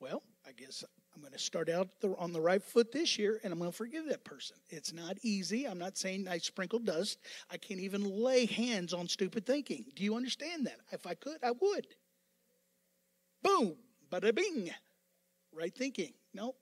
Well, 0.00 0.24
I 0.44 0.50
guess 0.50 0.82
I'm 1.14 1.20
going 1.20 1.32
to 1.32 1.38
start 1.38 1.68
out 1.68 1.88
on 2.18 2.32
the 2.32 2.40
right 2.40 2.62
foot 2.62 2.90
this 2.90 3.16
year 3.16 3.40
and 3.44 3.52
I'm 3.52 3.58
going 3.60 3.70
to 3.70 3.76
forgive 3.76 4.08
that 4.08 4.24
person. 4.24 4.56
It's 4.70 4.92
not 4.92 5.18
easy. 5.22 5.66
I'm 5.66 5.78
not 5.78 5.96
saying 5.96 6.26
I 6.26 6.38
sprinkle 6.38 6.80
dust. 6.80 7.18
I 7.50 7.58
can't 7.58 7.80
even 7.80 8.02
lay 8.02 8.46
hands 8.46 8.92
on 8.92 9.06
stupid 9.06 9.46
thinking. 9.46 9.84
Do 9.94 10.02
you 10.02 10.16
understand 10.16 10.66
that? 10.66 10.78
If 10.90 11.06
I 11.06 11.14
could, 11.14 11.38
I 11.44 11.52
would. 11.52 11.86
Boom, 13.42 13.76
bada 14.10 14.34
bing. 14.34 14.70
Right 15.52 15.74
thinking. 15.74 16.12
No. 16.34 16.54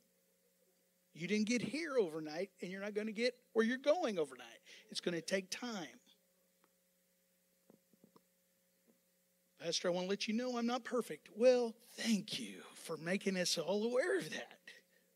You 1.14 1.26
didn't 1.26 1.46
get 1.46 1.62
here 1.62 1.96
overnight 1.98 2.50
and 2.62 2.70
you're 2.70 2.80
not 2.80 2.94
going 2.94 3.08
to 3.08 3.12
get 3.12 3.34
where 3.52 3.64
you're 3.64 3.76
going 3.76 4.18
overnight. 4.18 4.46
It's 4.90 5.00
going 5.00 5.14
to 5.14 5.20
take 5.20 5.50
time. 5.50 5.86
Pastor, 9.60 9.88
I 9.88 9.90
want 9.90 10.06
to 10.06 10.10
let 10.10 10.28
you 10.28 10.34
know 10.34 10.56
I'm 10.56 10.66
not 10.66 10.84
perfect. 10.84 11.28
Well, 11.36 11.74
thank 11.96 12.38
you 12.38 12.60
for 12.74 12.96
making 12.96 13.36
us 13.36 13.58
all 13.58 13.84
aware 13.84 14.18
of 14.18 14.30
that. 14.30 14.58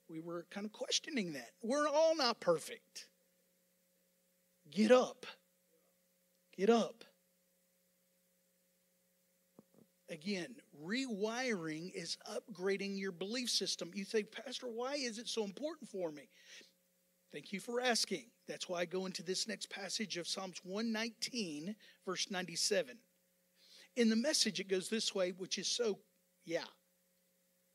We 0.09 0.21
were 0.21 0.47
kind 0.51 0.67
of 0.67 0.73
questioning 0.73 1.33
that. 1.35 1.51
We're 1.63 1.89
all 1.89 2.17
not 2.17 2.41
perfect. 2.41 3.07
Get 4.71 4.91
up. 4.91 5.27
Get 6.57 6.69
up. 6.69 7.05
Again, 10.09 10.57
rewiring 10.83 11.93
is 11.95 12.17
upgrading 12.31 12.99
your 12.99 13.13
belief 13.13 13.51
system. 13.51 13.91
You 13.95 14.05
say, 14.05 14.23
Pastor, 14.23 14.67
why 14.67 14.95
is 14.95 15.19
it 15.19 15.29
so 15.29 15.45
important 15.45 15.89
for 15.89 16.11
me? 16.11 16.29
Thank 17.33 17.53
you 17.53 17.61
for 17.61 17.81
asking. 17.81 18.27
That's 18.47 18.69
why 18.69 18.81
I 18.81 18.85
go 18.85 19.07
into 19.07 19.23
this 19.23 19.49
next 19.49 19.71
passage 19.71 20.19
of 20.19 20.29
Psalms 20.29 20.61
119, 20.65 21.75
verse 22.05 22.31
97. 22.31 22.99
In 23.97 24.09
the 24.11 24.17
message, 24.17 24.61
it 24.61 24.69
goes 24.69 24.89
this 24.89 25.15
way, 25.15 25.31
which 25.31 25.59
is 25.59 25.69
so, 25.69 25.99
yeah. 26.45 26.65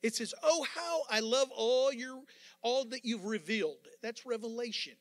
It 0.04 0.14
says, 0.16 0.34
Oh, 0.44 0.66
how 0.76 1.02
I 1.10 1.22
love 1.22 1.50
all 1.56 1.92
your 1.92 2.22
all 2.62 2.86
that 2.86 3.04
you've 3.04 3.26
revealed. 3.26 3.88
That's 4.04 4.26
revelation. 4.26 4.94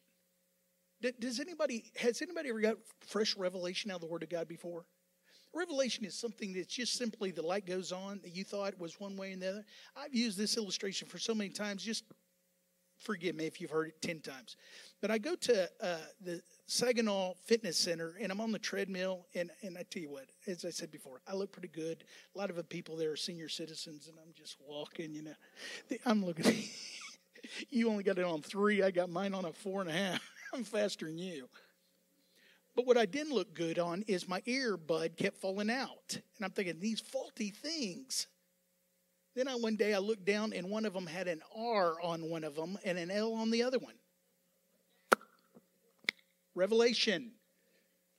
Does 1.20 1.40
anybody 1.40 1.92
has 1.96 2.22
anybody 2.22 2.48
ever 2.48 2.60
got 2.60 2.76
fresh 3.00 3.36
revelation 3.36 3.90
out 3.90 3.96
of 3.96 4.00
the 4.00 4.06
Word 4.06 4.22
of 4.22 4.30
God 4.30 4.48
before? 4.48 4.86
Revelation 5.56 6.04
is 6.04 6.14
something 6.14 6.52
that's 6.52 6.74
just 6.74 6.96
simply 6.96 7.30
the 7.30 7.42
light 7.42 7.66
goes 7.66 7.90
on 7.90 8.20
that 8.22 8.36
you 8.36 8.44
thought 8.44 8.78
was 8.78 9.00
one 9.00 9.16
way 9.16 9.32
and 9.32 9.40
the 9.40 9.48
other. 9.48 9.64
I've 9.96 10.14
used 10.14 10.36
this 10.36 10.56
illustration 10.56 11.08
for 11.08 11.18
so 11.18 11.34
many 11.34 11.50
times, 11.50 11.82
just 11.82 12.04
forgive 12.98 13.34
me 13.34 13.46
if 13.46 13.60
you've 13.60 13.70
heard 13.70 13.88
it 13.88 14.02
10 14.02 14.20
times. 14.20 14.56
But 15.00 15.10
I 15.10 15.18
go 15.18 15.34
to 15.34 15.68
uh, 15.82 15.96
the 16.20 16.42
Saginaw 16.66 17.34
Fitness 17.44 17.78
Center 17.78 18.14
and 18.20 18.30
I'm 18.30 18.40
on 18.40 18.52
the 18.52 18.58
treadmill. 18.58 19.26
And, 19.34 19.50
and 19.62 19.78
I 19.78 19.84
tell 19.88 20.02
you 20.02 20.10
what, 20.10 20.26
as 20.46 20.64
I 20.64 20.70
said 20.70 20.90
before, 20.90 21.20
I 21.26 21.34
look 21.34 21.52
pretty 21.52 21.68
good. 21.68 22.04
A 22.34 22.38
lot 22.38 22.50
of 22.50 22.56
the 22.56 22.64
people 22.64 22.96
there 22.96 23.12
are 23.12 23.16
senior 23.16 23.48
citizens 23.48 24.08
and 24.08 24.18
I'm 24.18 24.34
just 24.34 24.56
walking, 24.66 25.14
you 25.14 25.22
know. 25.22 25.96
I'm 26.04 26.24
looking, 26.24 26.64
you 27.70 27.88
only 27.88 28.02
got 28.02 28.18
it 28.18 28.24
on 28.24 28.42
three. 28.42 28.82
I 28.82 28.90
got 28.90 29.08
mine 29.08 29.32
on 29.32 29.46
a 29.46 29.52
four 29.52 29.80
and 29.80 29.88
a 29.88 29.94
half. 29.94 30.20
I'm 30.52 30.64
faster 30.64 31.06
than 31.06 31.18
you. 31.18 31.48
But 32.76 32.86
what 32.86 32.98
I 32.98 33.06
didn't 33.06 33.32
look 33.32 33.54
good 33.54 33.78
on 33.78 34.04
is 34.06 34.28
my 34.28 34.42
earbud 34.42 35.16
kept 35.16 35.38
falling 35.38 35.70
out. 35.70 36.10
And 36.10 36.44
I'm 36.44 36.50
thinking, 36.50 36.78
these 36.78 37.00
faulty 37.00 37.50
things. 37.50 38.26
Then 39.34 39.48
I 39.48 39.54
one 39.54 39.76
day 39.76 39.94
I 39.94 39.98
looked 39.98 40.26
down 40.26 40.52
and 40.52 40.70
one 40.70 40.84
of 40.84 40.92
them 40.92 41.06
had 41.06 41.26
an 41.26 41.40
R 41.56 41.98
on 42.02 42.28
one 42.28 42.44
of 42.44 42.54
them 42.54 42.78
and 42.84 42.98
an 42.98 43.10
L 43.10 43.32
on 43.32 43.50
the 43.50 43.62
other 43.62 43.78
one. 43.78 43.94
Revelation. 46.54 47.32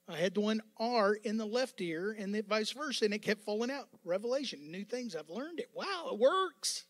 I 0.09 0.17
had 0.17 0.33
the 0.33 0.41
one 0.41 0.61
R 0.79 1.13
in 1.13 1.37
the 1.37 1.45
left 1.45 1.79
ear 1.81 2.15
and 2.17 2.33
the 2.33 2.41
vice 2.41 2.71
versa, 2.71 3.05
and 3.05 3.13
it 3.13 3.19
kept 3.19 3.43
falling 3.43 3.69
out. 3.69 3.89
Revelation, 4.03 4.71
new 4.71 4.85
things. 4.85 5.15
I've 5.15 5.29
learned 5.29 5.59
it. 5.59 5.69
Wow, 5.73 6.09
it 6.11 6.17
works. 6.17 6.85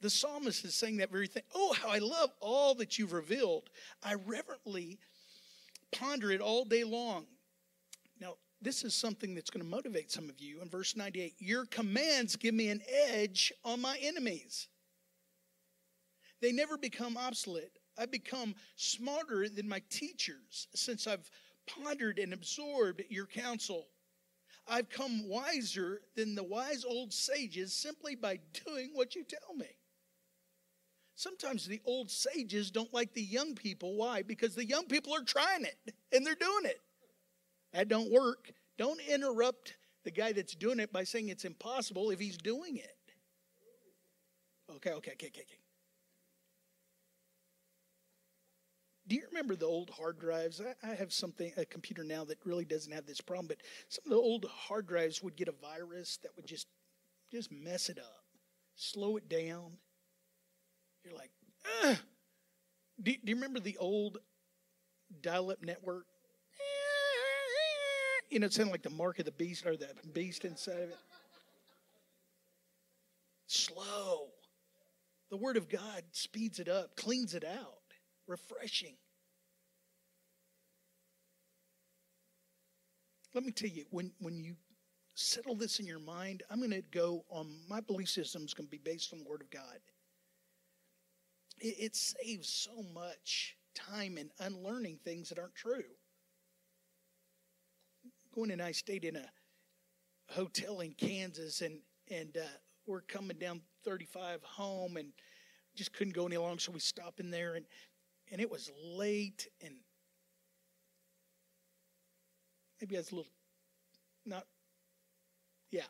The 0.00 0.10
psalmist 0.10 0.64
is 0.64 0.74
saying 0.74 0.98
that 0.98 1.10
very 1.10 1.26
thing. 1.26 1.42
Oh, 1.54 1.72
how 1.72 1.88
I 1.88 1.98
love 1.98 2.30
all 2.40 2.74
that 2.76 2.98
you've 2.98 3.12
revealed. 3.12 3.70
I 4.02 4.14
reverently 4.14 4.98
ponder 5.92 6.30
it 6.30 6.40
all 6.40 6.64
day 6.64 6.84
long 6.84 7.26
Now, 8.20 8.34
this 8.60 8.84
is 8.84 8.94
something 8.94 9.34
that's 9.34 9.50
going 9.50 9.64
to 9.64 9.70
motivate 9.70 10.10
some 10.10 10.28
of 10.28 10.40
you. 10.40 10.60
In 10.60 10.68
verse 10.68 10.96
98, 10.96 11.34
your 11.38 11.66
commands 11.66 12.36
give 12.36 12.54
me 12.54 12.68
an 12.68 12.82
edge 13.10 13.52
on 13.64 13.80
my 13.80 13.98
enemies. 14.02 14.68
They 16.40 16.52
never 16.52 16.76
become 16.76 17.16
obsolete. 17.16 17.78
I've 17.98 18.10
become 18.10 18.54
smarter 18.76 19.48
than 19.48 19.68
my 19.68 19.80
teachers 19.88 20.68
since 20.74 21.06
I've 21.06 21.30
pondered 21.66 22.18
and 22.18 22.32
absorbed 22.32 23.02
your 23.08 23.26
counsel. 23.26 23.86
I've 24.68 24.90
come 24.90 25.28
wiser 25.28 26.02
than 26.14 26.34
the 26.34 26.42
wise 26.42 26.84
old 26.84 27.12
sages 27.12 27.72
simply 27.72 28.14
by 28.14 28.40
doing 28.66 28.90
what 28.92 29.14
you 29.14 29.24
tell 29.24 29.54
me. 29.54 29.68
Sometimes 31.16 31.66
the 31.66 31.80
old 31.86 32.10
sages 32.10 32.70
don't 32.70 32.92
like 32.92 33.14
the 33.14 33.22
young 33.22 33.54
people. 33.54 33.96
Why? 33.96 34.22
Because 34.22 34.54
the 34.54 34.66
young 34.66 34.84
people 34.84 35.14
are 35.14 35.24
trying 35.24 35.64
it 35.64 35.94
and 36.12 36.24
they're 36.24 36.34
doing 36.34 36.66
it. 36.66 36.78
That 37.72 37.88
don't 37.88 38.12
work. 38.12 38.52
Don't 38.76 39.00
interrupt 39.00 39.74
the 40.04 40.10
guy 40.10 40.32
that's 40.32 40.54
doing 40.54 40.78
it 40.78 40.92
by 40.92 41.04
saying 41.04 41.30
it's 41.30 41.46
impossible 41.46 42.10
if 42.10 42.20
he's 42.20 42.36
doing 42.36 42.76
it. 42.76 42.96
Okay, 44.76 44.90
okay, 44.90 45.12
okay, 45.12 45.26
okay. 45.28 45.40
okay. 45.40 45.58
Do 49.08 49.16
you 49.16 49.22
remember 49.28 49.56
the 49.56 49.66
old 49.66 49.88
hard 49.90 50.18
drives? 50.18 50.60
I, 50.60 50.86
I 50.86 50.94
have 50.96 51.12
something, 51.12 51.50
a 51.56 51.64
computer 51.64 52.04
now 52.04 52.24
that 52.24 52.38
really 52.44 52.64
doesn't 52.64 52.92
have 52.92 53.06
this 53.06 53.20
problem, 53.22 53.46
but 53.46 53.58
some 53.88 54.02
of 54.04 54.10
the 54.10 54.16
old 54.16 54.44
hard 54.44 54.86
drives 54.86 55.22
would 55.22 55.36
get 55.36 55.48
a 55.48 55.52
virus 55.52 56.18
that 56.18 56.32
would 56.36 56.46
just, 56.46 56.66
just 57.30 57.50
mess 57.50 57.88
it 57.88 57.98
up, 57.98 58.24
slow 58.74 59.16
it 59.16 59.28
down. 59.28 59.78
You're 61.06 61.16
like, 61.16 61.30
Ugh. 61.84 61.96
Do, 63.00 63.12
do 63.12 63.18
you 63.30 63.34
remember 63.36 63.60
the 63.60 63.76
old 63.76 64.18
dial-up 65.22 65.62
network? 65.62 66.06
you 68.30 68.40
know, 68.40 68.46
it 68.46 68.52
sounded 68.52 68.72
like 68.72 68.82
the 68.82 68.90
mark 68.90 69.18
of 69.18 69.24
the 69.24 69.32
beast 69.32 69.66
or 69.66 69.76
the 69.76 69.88
beast 70.12 70.44
inside 70.44 70.74
of 70.74 70.90
it. 70.90 70.98
Slow. 73.46 74.28
The 75.30 75.36
Word 75.36 75.56
of 75.56 75.68
God 75.68 76.02
speeds 76.12 76.58
it 76.58 76.68
up, 76.68 76.96
cleans 76.96 77.34
it 77.34 77.44
out, 77.44 77.82
refreshing. 78.26 78.96
Let 83.34 83.44
me 83.44 83.52
tell 83.52 83.68
you, 83.68 83.84
when, 83.90 84.12
when 84.18 84.38
you 84.42 84.56
settle 85.14 85.54
this 85.54 85.78
in 85.78 85.86
your 85.86 85.98
mind, 85.98 86.42
I'm 86.50 86.58
going 86.58 86.70
to 86.70 86.82
go 86.90 87.24
on 87.30 87.54
my 87.68 87.80
belief 87.80 88.08
system 88.08 88.44
is 88.44 88.54
going 88.54 88.66
to 88.66 88.70
be 88.70 88.80
based 88.82 89.12
on 89.12 89.18
the 89.18 89.28
Word 89.28 89.42
of 89.42 89.50
God. 89.50 89.78
It, 91.58 91.74
it 91.78 91.96
saves 91.96 92.48
so 92.48 92.82
much 92.94 93.56
time 93.74 94.18
in 94.18 94.30
unlearning 94.40 94.98
things 95.04 95.28
that 95.28 95.38
aren't 95.38 95.54
true. 95.54 95.84
Gwen 98.32 98.50
and 98.50 98.62
I 98.62 98.72
stayed 98.72 99.04
in 99.04 99.16
a 99.16 99.30
hotel 100.28 100.80
in 100.80 100.92
Kansas, 100.92 101.60
and 101.62 101.80
and 102.10 102.36
uh, 102.36 102.46
we're 102.86 103.00
coming 103.00 103.38
down 103.38 103.62
35 103.84 104.42
home, 104.42 104.96
and 104.96 105.12
just 105.74 105.92
couldn't 105.92 106.14
go 106.14 106.26
any 106.26 106.36
longer, 106.36 106.60
so 106.60 106.72
we 106.72 106.80
stopped 106.80 107.20
in 107.20 107.30
there, 107.30 107.54
and 107.54 107.64
and 108.30 108.40
it 108.40 108.50
was 108.50 108.70
late, 108.84 109.48
and 109.64 109.74
maybe 112.80 112.96
I 112.96 113.00
was 113.00 113.12
a 113.12 113.14
little 113.14 113.30
not, 114.26 114.44
yeah. 115.70 115.82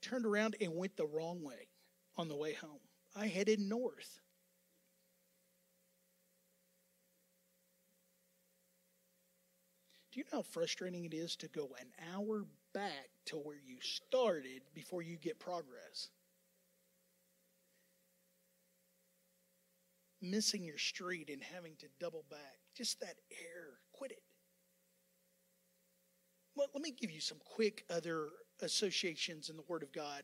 Turned 0.00 0.26
around 0.26 0.56
and 0.60 0.74
went 0.76 0.96
the 0.96 1.06
wrong 1.06 1.42
way 1.42 1.68
on 2.16 2.28
the 2.28 2.36
way 2.36 2.54
home. 2.54 2.80
I 3.16 3.26
headed 3.26 3.58
north. 3.58 4.20
Do 10.14 10.20
you 10.20 10.26
know 10.32 10.38
how 10.38 10.42
frustrating 10.42 11.04
it 11.04 11.12
is 11.12 11.34
to 11.36 11.48
go 11.48 11.74
an 11.80 11.88
hour 12.14 12.44
back 12.72 13.08
to 13.26 13.36
where 13.36 13.56
you 13.56 13.78
started 13.80 14.62
before 14.72 15.02
you 15.02 15.16
get 15.16 15.40
progress? 15.40 16.10
Missing 20.22 20.62
your 20.62 20.78
street 20.78 21.30
and 21.30 21.42
having 21.42 21.74
to 21.80 21.86
double 21.98 22.24
back. 22.30 22.60
Just 22.76 23.00
that 23.00 23.16
error. 23.32 23.80
Quit 23.92 24.12
it. 24.12 24.22
Well, 26.54 26.68
let 26.72 26.82
me 26.84 26.92
give 26.92 27.10
you 27.10 27.20
some 27.20 27.38
quick 27.44 27.84
other 27.90 28.28
associations 28.62 29.48
in 29.50 29.56
the 29.56 29.64
Word 29.66 29.82
of 29.82 29.90
God. 29.90 30.22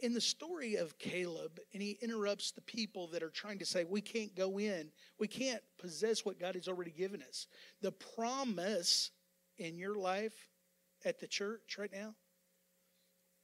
In 0.00 0.14
the 0.14 0.20
story 0.20 0.76
of 0.76 0.98
Caleb, 0.98 1.60
and 1.72 1.82
he 1.82 1.98
interrupts 2.02 2.50
the 2.50 2.60
people 2.60 3.06
that 3.08 3.22
are 3.22 3.30
trying 3.30 3.58
to 3.60 3.66
say, 3.66 3.84
We 3.84 4.00
can't 4.00 4.34
go 4.34 4.58
in, 4.58 4.90
we 5.18 5.28
can't 5.28 5.62
possess 5.78 6.24
what 6.24 6.40
God 6.40 6.54
has 6.54 6.68
already 6.68 6.90
given 6.90 7.22
us. 7.22 7.46
The 7.82 7.92
promise 7.92 9.10
in 9.58 9.78
your 9.78 9.94
life 9.94 10.48
at 11.04 11.20
the 11.20 11.26
church 11.26 11.76
right 11.78 11.92
now, 11.92 12.14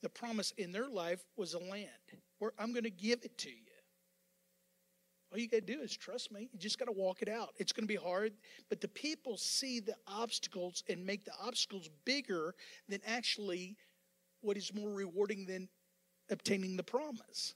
the 0.03 0.09
promise 0.09 0.53
in 0.59 0.73
their 0.73 0.89
life 0.89 1.25
was 1.37 1.55
a 1.55 1.59
land 1.59 1.89
where 2.39 2.53
I'm 2.59 2.73
going 2.73 2.85
to 2.85 2.91
give 2.91 3.21
it 3.25 3.39
to 3.39 3.51
you. 3.51 3.57
All 5.33 5.39
you 5.39 5.49
got 5.49 5.67
to 5.67 5.75
do 5.75 5.81
is 5.81 5.97
trust 5.97 6.31
me. 6.31 6.51
You 6.53 6.59
just 6.59 6.79
got 6.79 6.87
to 6.87 6.93
walk 6.93 7.23
it 7.23 7.29
out. 7.29 7.55
It's 7.57 7.73
going 7.73 7.85
to 7.85 7.89
be 7.89 7.97
hard, 7.97 8.35
but 8.69 8.83
the 8.83 8.89
people 8.89 9.39
see 9.39 9.81
the 9.81 9.95
obstacles 10.07 10.83
and 10.91 11.07
make 11.07 11.25
the 11.25 11.33
obstacles 11.43 11.89
bigger 12.05 12.55
than 12.89 13.01
actually 13.07 13.77
what 14.43 14.59
is 14.59 14.75
more 14.75 14.91
rewarding 14.91 15.47
than 15.47 15.69
obtaining 16.31 16.77
the 16.77 16.83
promise. 16.83 17.55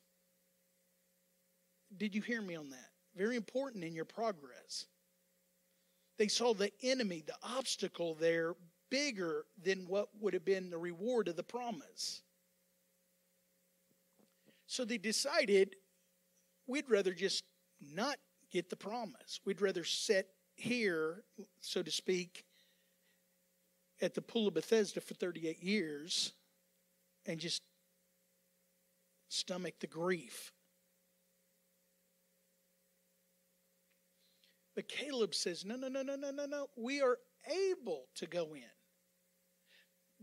Did 1.97 2.15
you 2.15 2.23
hear 2.23 2.43
me 2.43 2.57
on 2.57 2.71
that? 2.71 2.91
Very 3.17 3.37
important 3.37 3.85
in 3.85 3.95
your 3.95 4.05
progress. 4.05 4.87
They 6.19 6.29
saw 6.29 6.55
the 6.55 6.71
enemy, 6.83 7.23
the 7.27 7.37
obstacle 7.43 8.15
there, 8.15 8.55
bigger 8.91 9.45
than 9.63 9.87
what 9.89 10.09
would 10.21 10.35
have 10.35 10.45
been 10.45 10.71
the 10.71 10.79
reward 10.79 11.29
of 11.29 11.37
the 11.37 11.43
promise. 11.43 12.23
So 14.67 14.85
they 14.85 14.99
decided 14.99 15.77
we'd 16.67 16.89
rather 16.89 17.13
just 17.13 17.45
not 17.81 18.17
get 18.51 18.71
the 18.71 18.77
promise. 18.77 19.41
We'd 19.45 19.61
rather 19.61 19.85
sit 19.85 20.29
here, 20.55 21.23
so 21.61 21.83
to 21.83 21.91
speak, 21.91 22.45
at 24.01 24.15
the 24.15 24.23
pool 24.23 24.49
of 24.49 24.55
Bethesda 24.55 25.01
for 25.01 25.15
38 25.15 25.63
years 25.63 26.33
and 27.27 27.39
just 27.39 27.63
stomach 29.29 29.75
the 29.81 29.87
grief. 29.87 30.53
But 34.75 34.89
Caleb 34.89 35.35
says, 35.35 35.65
No, 35.65 35.75
no, 35.77 35.89
no, 35.89 36.03
no, 36.03 36.17
no, 36.17 36.31
no, 36.31 36.47
no. 36.47 36.67
We 36.77 37.01
are 37.01 37.19
able 37.49 38.05
to 38.17 38.27
go 38.27 38.55
in. 38.55 38.63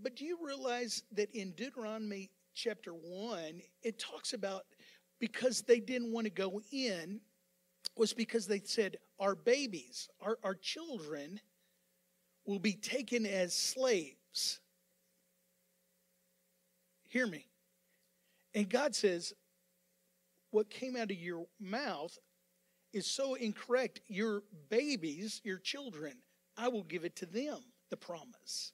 But 0.02 0.16
do 0.16 0.26
you 0.26 0.38
realize 0.44 1.04
that 1.14 1.34
in 1.36 1.52
Deuteronomy 1.52 2.30
chapter 2.54 2.92
1, 2.92 3.62
it 3.82 4.00
talks 4.00 4.34
about 4.34 4.64
because 5.20 5.62
they 5.62 5.80
didn't 5.80 6.12
want 6.12 6.26
to 6.26 6.32
go 6.32 6.62
in, 6.72 7.20
was 7.98 8.14
because 8.14 8.48
they 8.48 8.62
said, 8.64 8.98
Our 9.20 9.36
babies, 9.36 10.08
our, 10.22 10.38
our 10.44 10.56
children 10.56 11.40
will 12.46 12.60
be 12.60 12.74
taken 12.74 13.26
as 13.26 13.56
slaves. 13.56 14.60
Hear 17.10 17.26
me. 17.28 17.48
And 18.54 18.70
God 18.70 18.96
says, 18.96 19.34
What 20.52 20.70
came 20.70 20.96
out 20.96 21.12
of 21.12 21.18
your 21.18 21.48
mouth 21.60 22.18
is 22.94 23.08
so 23.08 23.34
incorrect. 23.34 24.02
Your 24.08 24.44
babies, 24.70 25.42
your 25.44 25.58
children, 25.58 26.14
I 26.58 26.68
will 26.68 26.84
give 26.84 27.04
it 27.04 27.16
to 27.18 27.26
them, 27.26 27.60
the 27.90 27.98
promise. 27.98 28.72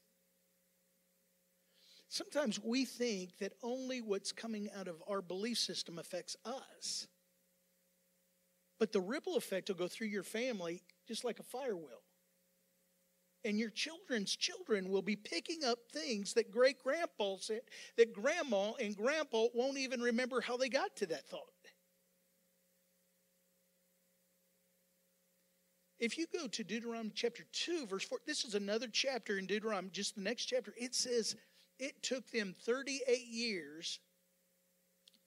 Sometimes 2.10 2.60
we 2.62 2.86
think 2.86 3.38
that 3.38 3.54
only 3.62 4.02
what's 4.02 4.32
coming 4.32 4.68
out 4.76 4.88
of 4.88 5.02
our 5.08 5.22
belief 5.22 5.60
system 5.60 6.00
affects 6.00 6.36
us. 6.44 7.08
But 8.80 8.92
the 8.92 9.00
ripple 9.02 9.36
effect 9.36 9.70
will 9.70 9.76
go 9.76 9.88
through 9.88 10.08
your 10.08 10.24
family 10.24 10.82
just 11.08 11.24
like 11.24 11.40
a 11.40 11.44
fire 11.44 11.76
will. 11.76 12.02
And 13.50 13.58
your 13.58 13.72
children's 13.72 14.36
children 14.36 14.92
will 14.92 15.02
be 15.02 15.16
picking 15.16 15.64
up 15.64 15.80
things 15.92 16.36
that 16.36 16.52
great 16.52 16.78
grandpa 16.84 17.38
said 17.40 17.62
that 17.98 18.14
grandma 18.14 18.74
and 18.74 18.96
grandpa 18.96 19.48
won't 19.56 19.80
even 19.80 20.02
remember 20.02 20.40
how 20.40 20.56
they 20.56 20.70
got 20.70 20.96
to 20.98 21.08
that 21.08 21.28
thought. 21.28 21.42
If 25.98 26.16
you 26.16 26.28
go 26.32 26.48
to 26.48 26.64
Deuteronomy 26.64 27.10
chapter 27.16 27.44
2, 27.52 27.88
verse 27.88 28.04
4, 28.04 28.20
this 28.28 28.46
is 28.46 28.54
another 28.54 28.86
chapter 28.88 29.40
in 29.40 29.48
Deuteronomy, 29.48 29.90
just 29.90 30.14
the 30.14 30.22
next 30.22 30.46
chapter. 30.46 30.76
It 30.78 30.94
says, 30.94 31.36
it 31.80 32.04
took 32.04 32.30
them 32.30 32.54
38 32.66 33.26
years 33.26 34.00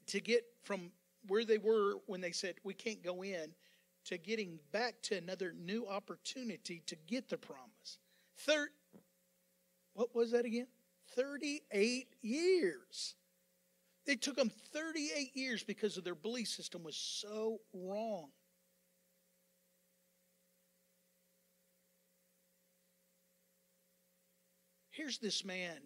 to 0.06 0.20
get 0.20 0.44
from 0.62 0.92
where 1.26 1.44
they 1.44 1.58
were 1.58 1.94
when 2.06 2.20
they 2.20 2.30
said, 2.30 2.54
We 2.62 2.74
can't 2.74 3.02
go 3.02 3.24
in, 3.24 3.52
to 4.04 4.16
getting 4.16 4.60
back 4.70 5.02
to 5.02 5.16
another 5.16 5.52
new 5.58 5.88
opportunity 5.88 6.84
to 6.86 6.94
get 7.08 7.28
the 7.28 7.38
promise. 7.38 7.71
Third, 8.47 8.70
what 9.95 10.14
was 10.14 10.32
that 10.32 10.45
again? 10.45 10.66
38 11.14 12.09
years. 12.22 13.14
It 14.07 14.20
took 14.20 14.36
them 14.36 14.51
38 14.72 15.36
years 15.36 15.62
because 15.62 15.97
of 15.97 16.05
their 16.05 16.14
belief 16.14 16.49
system 16.49 16.82
was 16.82 16.97
so 16.97 17.59
wrong. 17.72 18.30
Here's 24.90 25.18
this 25.18 25.45
man 25.45 25.78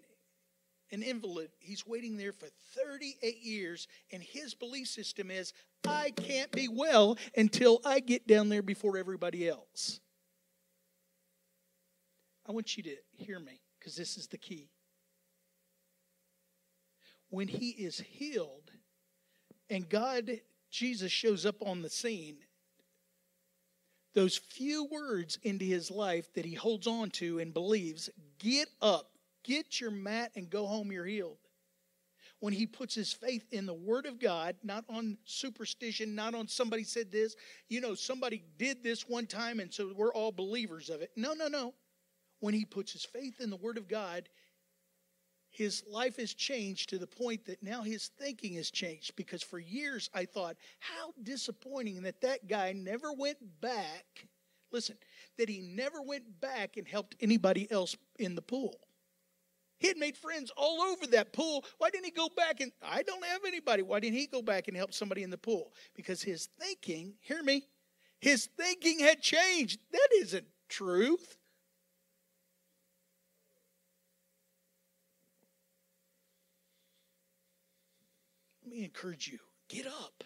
an 0.92 1.02
invalid. 1.02 1.50
He's 1.58 1.86
waiting 1.86 2.16
there 2.16 2.32
for 2.32 2.46
38 2.76 3.42
years, 3.42 3.88
and 4.12 4.22
his 4.22 4.54
belief 4.54 4.86
system 4.86 5.30
is 5.30 5.52
I 5.86 6.12
can't 6.12 6.50
be 6.52 6.68
well 6.68 7.18
until 7.36 7.80
I 7.84 8.00
get 8.00 8.26
down 8.26 8.48
there 8.48 8.62
before 8.62 8.96
everybody 8.96 9.48
else. 9.48 10.00
I 12.48 12.52
want 12.52 12.76
you 12.76 12.82
to 12.84 12.96
hear 13.12 13.38
me 13.40 13.60
because 13.78 13.96
this 13.96 14.16
is 14.16 14.28
the 14.28 14.38
key. 14.38 14.70
When 17.30 17.48
he 17.48 17.70
is 17.70 17.98
healed 17.98 18.70
and 19.68 19.88
God, 19.88 20.40
Jesus, 20.70 21.10
shows 21.10 21.44
up 21.44 21.56
on 21.60 21.82
the 21.82 21.90
scene, 21.90 22.38
those 24.14 24.36
few 24.36 24.84
words 24.84 25.38
into 25.42 25.64
his 25.64 25.90
life 25.90 26.32
that 26.34 26.44
he 26.44 26.54
holds 26.54 26.86
on 26.86 27.10
to 27.10 27.40
and 27.40 27.52
believes 27.52 28.08
get 28.38 28.68
up 28.80 29.10
Get 29.46 29.80
your 29.80 29.92
mat 29.92 30.32
and 30.34 30.50
go 30.50 30.66
home, 30.66 30.90
you're 30.90 31.06
healed. 31.06 31.38
When 32.40 32.52
he 32.52 32.66
puts 32.66 32.96
his 32.96 33.12
faith 33.12 33.44
in 33.52 33.64
the 33.64 33.72
Word 33.72 34.04
of 34.04 34.18
God, 34.18 34.56
not 34.64 34.84
on 34.90 35.16
superstition, 35.24 36.16
not 36.16 36.34
on 36.34 36.48
somebody 36.48 36.82
said 36.82 37.12
this, 37.12 37.36
you 37.68 37.80
know, 37.80 37.94
somebody 37.94 38.42
did 38.58 38.82
this 38.82 39.08
one 39.08 39.26
time 39.26 39.60
and 39.60 39.72
so 39.72 39.92
we're 39.96 40.12
all 40.12 40.32
believers 40.32 40.90
of 40.90 41.00
it. 41.00 41.12
No, 41.16 41.32
no, 41.32 41.46
no. 41.46 41.74
When 42.40 42.54
he 42.54 42.64
puts 42.64 42.92
his 42.92 43.04
faith 43.04 43.40
in 43.40 43.50
the 43.50 43.56
Word 43.56 43.78
of 43.78 43.88
God, 43.88 44.28
his 45.56 45.82
life 45.88 46.16
has 46.16 46.34
changed 46.34 46.90
to 46.90 46.98
the 46.98 47.06
point 47.06 47.46
that 47.46 47.62
now 47.62 47.82
his 47.82 48.10
thinking 48.18 48.54
has 48.54 48.70
changed 48.70 49.16
because 49.16 49.42
for 49.42 49.58
years 49.58 50.10
I 50.12 50.26
thought, 50.26 50.56
how 50.80 51.12
disappointing 51.22 52.02
that 52.02 52.20
that 52.20 52.46
guy 52.46 52.72
never 52.72 53.12
went 53.12 53.38
back. 53.60 54.28
Listen, 54.70 54.98
that 55.38 55.48
he 55.48 55.62
never 55.62 56.02
went 56.02 56.40
back 56.40 56.76
and 56.76 56.86
helped 56.86 57.16
anybody 57.20 57.70
else 57.70 57.96
in 58.18 58.34
the 58.34 58.42
pool. 58.42 58.78
He 59.78 59.88
had 59.88 59.96
made 59.96 60.16
friends 60.16 60.50
all 60.56 60.80
over 60.80 61.06
that 61.08 61.32
pool. 61.32 61.64
Why 61.78 61.90
didn't 61.90 62.06
he 62.06 62.10
go 62.10 62.28
back 62.36 62.60
and 62.60 62.72
I 62.82 63.02
don't 63.02 63.24
have 63.24 63.44
anybody. 63.46 63.82
Why 63.82 64.00
didn't 64.00 64.18
he 64.18 64.26
go 64.26 64.42
back 64.42 64.68
and 64.68 64.76
help 64.76 64.92
somebody 64.92 65.22
in 65.22 65.30
the 65.30 65.38
pool? 65.38 65.72
Because 65.94 66.22
his 66.22 66.48
thinking, 66.60 67.14
hear 67.20 67.42
me, 67.42 67.64
his 68.20 68.48
thinking 68.58 68.98
had 69.00 69.22
changed. 69.22 69.80
That 69.92 70.08
isn't 70.20 70.46
truth. 70.68 71.38
Let 78.66 78.74
me 78.74 78.84
encourage 78.84 79.28
you 79.28 79.38
get 79.68 79.86
up. 79.86 80.24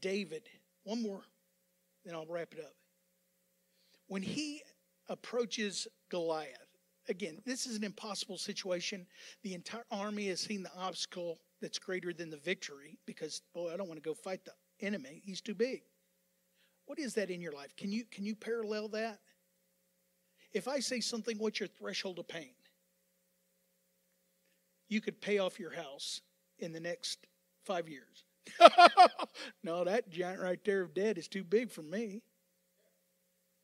David, 0.00 0.42
one 0.82 1.02
more, 1.02 1.22
then 2.04 2.14
I'll 2.14 2.26
wrap 2.26 2.52
it 2.52 2.60
up. 2.60 2.74
When 4.08 4.22
he 4.22 4.62
approaches 5.08 5.86
Goliath. 6.08 6.56
Again, 7.08 7.38
this 7.44 7.66
is 7.66 7.76
an 7.76 7.84
impossible 7.84 8.38
situation. 8.38 9.06
The 9.42 9.54
entire 9.54 9.84
army 9.90 10.28
has 10.28 10.40
seen 10.40 10.62
the 10.62 10.70
obstacle 10.76 11.40
that's 11.60 11.78
greater 11.78 12.12
than 12.12 12.30
the 12.30 12.36
victory 12.36 12.98
because, 13.06 13.42
boy, 13.52 13.72
I 13.72 13.76
don't 13.76 13.88
want 13.88 14.02
to 14.02 14.08
go 14.08 14.14
fight 14.14 14.44
the 14.44 14.52
enemy. 14.84 15.20
He's 15.24 15.40
too 15.40 15.54
big. 15.54 15.82
What 16.86 16.98
is 16.98 17.14
that 17.14 17.30
in 17.30 17.40
your 17.40 17.52
life? 17.52 17.74
Can 17.76 17.90
you 17.90 18.04
can 18.04 18.24
you 18.24 18.34
parallel 18.34 18.88
that? 18.88 19.18
If 20.52 20.66
I 20.68 20.80
say 20.80 21.00
something, 21.00 21.38
what's 21.38 21.60
your 21.60 21.68
threshold 21.68 22.18
of 22.18 22.28
pain? 22.28 22.50
You 24.90 25.00
could 25.00 25.22
pay 25.22 25.38
off 25.38 25.58
your 25.58 25.72
house 25.72 26.20
in 26.58 26.74
the 26.74 26.80
next 26.80 27.26
five 27.64 27.88
years. 27.88 28.24
no, 29.62 29.84
that 29.84 30.10
giant 30.10 30.40
right 30.40 30.62
there 30.64 30.82
of 30.82 30.92
debt 30.92 31.16
is 31.16 31.28
too 31.28 31.44
big 31.44 31.70
for 31.70 31.82
me. 31.82 32.22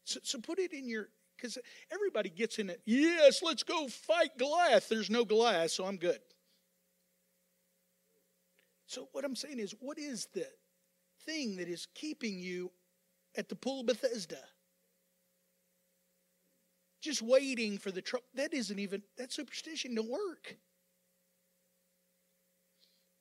So, 0.05 0.21
so 0.23 0.39
put 0.39 0.59
it 0.59 0.73
in 0.73 0.89
your 0.89 1.09
because 1.37 1.59
everybody 1.93 2.31
gets 2.31 2.59
in 2.59 2.71
it. 2.71 2.81
Yes, 2.87 3.43
let's 3.43 3.63
go 3.63 3.89
fight 3.89 4.39
Goliath. 4.39 4.89
There's 4.89 5.11
no 5.11 5.25
Goliath, 5.25 5.73
so 5.73 5.85
I'm 5.85 5.97
good. 5.97 6.21
So, 8.87 9.09
what 9.13 9.25
I'm 9.25 9.35
saying 9.35 9.59
is, 9.59 9.75
what 9.81 9.99
is 9.99 10.29
the 10.33 10.47
thing 11.25 11.57
that 11.57 11.69
is 11.69 11.89
keeping 11.95 12.39
you 12.39 12.71
at 13.37 13.49
the 13.49 13.57
pool 13.57 13.81
of 13.81 13.87
Bethesda? 13.87 14.39
Just 17.01 17.21
waiting 17.21 17.79
for 17.79 17.91
the 17.91 18.01
trouble. 18.01 18.27
That 18.35 18.55
isn't 18.55 18.79
even, 18.79 19.03
that 19.19 19.33
superstition 19.33 19.95
don't 19.95 20.09
work. 20.09 20.57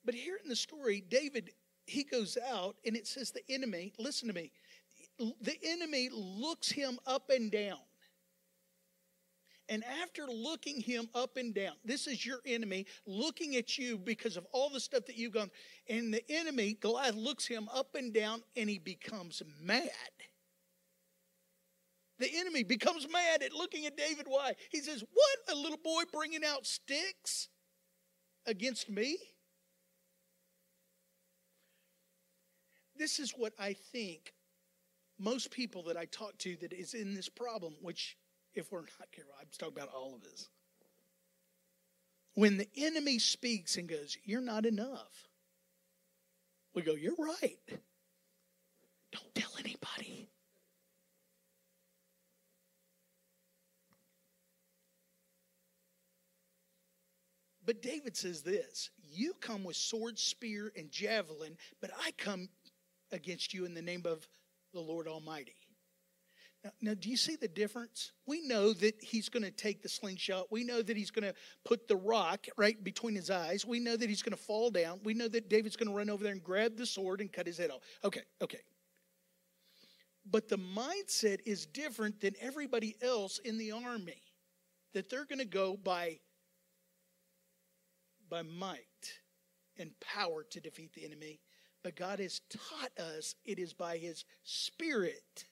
But 0.06 0.14
here 0.14 0.38
in 0.42 0.48
the 0.48 0.56
story, 0.56 1.02
David, 1.06 1.50
he 1.86 2.04
goes 2.04 2.38
out 2.48 2.76
and 2.86 2.96
it 2.96 3.08
says 3.08 3.32
the 3.32 3.42
enemy, 3.52 3.92
listen 3.98 4.28
to 4.28 4.34
me, 4.34 4.52
the 5.18 5.56
enemy 5.64 6.08
looks 6.12 6.70
him 6.70 6.98
up 7.06 7.28
and 7.28 7.50
down. 7.50 7.78
And 9.68 9.82
after 10.00 10.26
looking 10.28 10.80
him 10.80 11.08
up 11.12 11.36
and 11.36 11.52
down, 11.52 11.72
this 11.84 12.06
is 12.06 12.24
your 12.24 12.38
enemy 12.46 12.86
looking 13.04 13.56
at 13.56 13.76
you 13.78 13.98
because 13.98 14.36
of 14.36 14.46
all 14.52 14.70
the 14.70 14.78
stuff 14.78 15.06
that 15.06 15.16
you've 15.16 15.32
gone. 15.32 15.50
And 15.88 16.14
the 16.14 16.22
enemy, 16.30 16.74
Goliath, 16.80 17.16
looks 17.16 17.44
him 17.44 17.68
up 17.74 17.96
and 17.96 18.14
down 18.14 18.44
and 18.56 18.70
he 18.70 18.78
becomes 18.78 19.42
mad. 19.60 19.90
The 22.20 22.30
enemy 22.32 22.62
becomes 22.62 23.08
mad 23.10 23.42
at 23.42 23.52
looking 23.52 23.86
at 23.86 23.96
David. 23.96 24.26
Why? 24.28 24.54
He 24.70 24.78
says, 24.80 25.02
What? 25.12 25.56
A 25.56 25.60
little 25.60 25.78
boy 25.82 26.04
bringing 26.12 26.44
out 26.44 26.64
sticks 26.64 27.48
against 28.46 28.88
me? 28.88 29.18
This 32.98 33.18
is 33.18 33.32
what 33.32 33.52
I 33.58 33.74
think 33.74 34.32
most 35.18 35.50
people 35.50 35.84
that 35.84 35.96
I 35.96 36.06
talk 36.06 36.36
to 36.38 36.56
that 36.60 36.72
is 36.72 36.94
in 36.94 37.14
this 37.14 37.28
problem, 37.28 37.74
which, 37.80 38.16
if 38.54 38.70
we're 38.70 38.80
not 38.80 39.10
careful, 39.12 39.34
I'm 39.40 39.46
talking 39.58 39.76
about 39.76 39.94
all 39.94 40.14
of 40.14 40.24
us. 40.30 40.48
When 42.34 42.58
the 42.58 42.68
enemy 42.76 43.18
speaks 43.18 43.76
and 43.76 43.88
goes, 43.88 44.16
You're 44.24 44.40
not 44.40 44.66
enough, 44.66 45.28
we 46.74 46.82
go, 46.82 46.94
You're 46.94 47.14
right. 47.16 47.58
Don't 49.12 49.34
tell 49.34 49.52
anybody. 49.58 50.28
But 57.66 57.82
David 57.82 58.16
says 58.16 58.42
this 58.42 58.90
You 59.02 59.34
come 59.40 59.64
with 59.64 59.76
sword, 59.76 60.18
spear, 60.18 60.72
and 60.76 60.90
javelin, 60.90 61.56
but 61.80 61.90
I 62.00 62.12
come 62.12 62.48
against 63.12 63.54
you 63.54 63.64
in 63.64 63.74
the 63.74 63.82
name 63.82 64.02
of 64.04 64.26
the 64.72 64.80
Lord 64.80 65.08
Almighty. 65.08 65.54
Now, 66.64 66.70
now 66.82 66.94
do 66.94 67.08
you 67.08 67.16
see 67.16 67.36
the 67.36 67.48
difference? 67.48 68.12
We 68.26 68.46
know 68.46 68.72
that 68.72 69.02
he's 69.02 69.28
going 69.28 69.44
to 69.44 69.50
take 69.50 69.82
the 69.82 69.88
slingshot. 69.88 70.50
We 70.50 70.64
know 70.64 70.82
that 70.82 70.96
he's 70.96 71.10
going 71.10 71.24
to 71.24 71.34
put 71.64 71.88
the 71.88 71.96
rock 71.96 72.46
right 72.56 72.82
between 72.82 73.14
his 73.14 73.30
eyes. 73.30 73.64
We 73.64 73.80
know 73.80 73.96
that 73.96 74.08
he's 74.08 74.22
going 74.22 74.36
to 74.36 74.42
fall 74.42 74.70
down. 74.70 75.00
We 75.04 75.14
know 75.14 75.28
that 75.28 75.48
David's 75.48 75.76
going 75.76 75.88
to 75.88 75.94
run 75.94 76.10
over 76.10 76.24
there 76.24 76.32
and 76.32 76.42
grab 76.42 76.76
the 76.76 76.86
sword 76.86 77.20
and 77.20 77.32
cut 77.32 77.46
his 77.46 77.58
head 77.58 77.70
off. 77.70 77.82
Okay, 78.04 78.22
okay. 78.42 78.60
But 80.28 80.48
the 80.48 80.58
mindset 80.58 81.38
is 81.46 81.66
different 81.66 82.20
than 82.20 82.34
everybody 82.40 82.96
else 83.00 83.38
in 83.38 83.58
the 83.58 83.72
army. 83.72 84.22
That 84.92 85.08
they're 85.08 85.26
going 85.26 85.38
to 85.38 85.44
go 85.44 85.76
by 85.76 86.18
by 88.28 88.42
might 88.42 88.80
and 89.78 89.90
power 90.00 90.42
to 90.50 90.60
defeat 90.60 90.92
the 90.94 91.04
enemy, 91.04 91.38
but 91.86 91.94
God 91.94 92.18
has 92.18 92.40
taught 92.50 92.98
us 92.98 93.36
it 93.44 93.60
is 93.60 93.72
by 93.72 93.96
His 93.96 94.24
Spirit. 94.42 95.44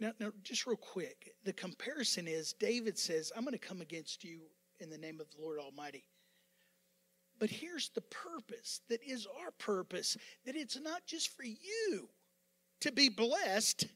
Now, 0.00 0.10
now, 0.18 0.32
just 0.42 0.66
real 0.66 0.74
quick, 0.74 1.34
the 1.44 1.52
comparison 1.52 2.26
is 2.26 2.52
David 2.52 2.98
says, 2.98 3.30
I'm 3.36 3.44
going 3.44 3.52
to 3.52 3.60
come 3.60 3.80
against 3.80 4.24
you 4.24 4.40
in 4.80 4.90
the 4.90 4.98
name 4.98 5.20
of 5.20 5.28
the 5.30 5.40
Lord 5.40 5.60
Almighty. 5.60 6.02
But 7.38 7.48
here's 7.48 7.90
the 7.90 8.00
purpose 8.00 8.80
that 8.88 9.04
is 9.06 9.28
our 9.40 9.52
purpose 9.52 10.16
that 10.46 10.56
it's 10.56 10.80
not 10.80 11.06
just 11.06 11.28
for 11.36 11.44
you 11.44 12.08
to 12.80 12.90
be 12.90 13.08
blessed, 13.08 13.86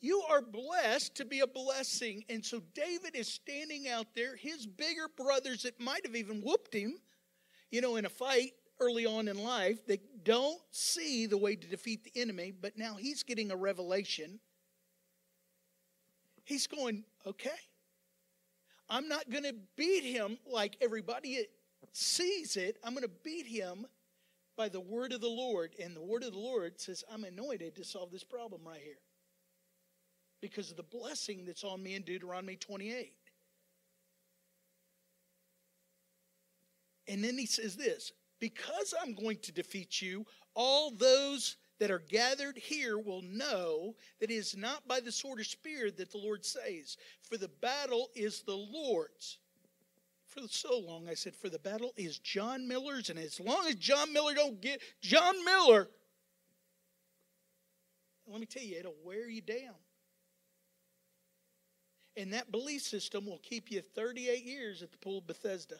you 0.00 0.22
are 0.30 0.40
blessed 0.40 1.16
to 1.16 1.24
be 1.24 1.40
a 1.40 1.46
blessing. 1.46 2.24
And 2.28 2.44
so 2.44 2.62
David 2.74 3.16
is 3.16 3.28
standing 3.28 3.88
out 3.88 4.06
there. 4.14 4.36
His 4.36 4.66
bigger 4.66 5.08
brothers 5.16 5.62
that 5.62 5.80
might 5.80 6.06
have 6.06 6.14
even 6.14 6.40
whooped 6.40 6.72
him, 6.72 6.98
you 7.70 7.80
know, 7.80 7.96
in 7.96 8.04
a 8.04 8.10
fight 8.10 8.52
early 8.80 9.06
on 9.06 9.26
in 9.26 9.42
life, 9.42 9.84
they 9.86 9.98
don't 10.22 10.60
see 10.70 11.26
the 11.26 11.36
way 11.36 11.56
to 11.56 11.66
defeat 11.66 12.04
the 12.04 12.20
enemy, 12.20 12.52
but 12.52 12.78
now 12.78 12.94
he's 12.94 13.24
getting 13.24 13.50
a 13.50 13.56
revelation. 13.56 14.38
He's 16.44 16.68
going, 16.68 17.04
okay, 17.26 17.50
I'm 18.88 19.08
not 19.08 19.28
going 19.28 19.44
to 19.44 19.54
beat 19.76 20.04
him 20.04 20.38
like 20.46 20.76
everybody 20.80 21.44
sees 21.92 22.56
it. 22.56 22.78
I'm 22.84 22.94
going 22.94 23.02
to 23.02 23.10
beat 23.24 23.46
him 23.46 23.84
by 24.56 24.68
the 24.68 24.80
word 24.80 25.12
of 25.12 25.20
the 25.20 25.28
Lord. 25.28 25.74
And 25.82 25.94
the 25.94 26.02
word 26.02 26.22
of 26.22 26.32
the 26.32 26.38
Lord 26.38 26.80
says, 26.80 27.02
I'm 27.12 27.24
anointed 27.24 27.74
to 27.76 27.84
solve 27.84 28.12
this 28.12 28.24
problem 28.24 28.62
right 28.64 28.80
here 28.82 28.98
because 30.40 30.70
of 30.70 30.76
the 30.76 30.82
blessing 30.82 31.44
that's 31.44 31.64
on 31.64 31.82
me 31.82 31.94
in 31.94 32.02
Deuteronomy 32.02 32.56
28. 32.56 33.12
And 37.08 37.24
then 37.24 37.38
he 37.38 37.46
says 37.46 37.76
this 37.76 38.12
because 38.40 38.94
I'm 39.02 39.14
going 39.14 39.38
to 39.38 39.52
defeat 39.52 40.00
you, 40.00 40.26
all 40.54 40.90
those 40.90 41.56
that 41.80 41.90
are 41.90 42.02
gathered 42.08 42.56
here 42.56 42.98
will 42.98 43.22
know 43.22 43.94
that 44.20 44.30
it 44.30 44.34
is 44.34 44.56
not 44.56 44.86
by 44.86 45.00
the 45.00 45.12
sword 45.12 45.40
or 45.40 45.44
spear 45.44 45.90
that 45.90 46.10
the 46.10 46.18
Lord 46.18 46.44
says, 46.44 46.96
for 47.22 47.36
the 47.36 47.50
battle 47.60 48.08
is 48.14 48.42
the 48.42 48.56
Lord's. 48.56 49.38
For 50.26 50.42
so 50.48 50.78
long 50.78 51.08
I 51.08 51.14
said, 51.14 51.34
for 51.34 51.48
the 51.48 51.58
battle 51.58 51.92
is 51.96 52.18
John 52.18 52.68
Miller's, 52.68 53.10
and 53.10 53.18
as 53.18 53.40
long 53.40 53.66
as 53.66 53.76
John 53.76 54.12
Miller 54.12 54.34
don't 54.34 54.60
get 54.60 54.82
John 55.00 55.42
Miller, 55.44 55.88
let 58.26 58.40
me 58.40 58.46
tell 58.46 58.62
you, 58.62 58.78
it'll 58.78 58.94
wear 59.04 59.28
you 59.28 59.40
down. 59.40 59.74
And 62.18 62.32
that 62.32 62.50
belief 62.50 62.82
system 62.82 63.26
will 63.26 63.38
keep 63.38 63.70
you 63.70 63.80
38 63.80 64.44
years 64.44 64.82
at 64.82 64.90
the 64.90 64.98
pool 64.98 65.18
of 65.18 65.28
Bethesda. 65.28 65.76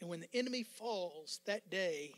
And 0.00 0.08
when 0.08 0.20
the 0.20 0.34
enemy 0.34 0.62
falls 0.62 1.40
that 1.44 1.68
day, 1.68 2.14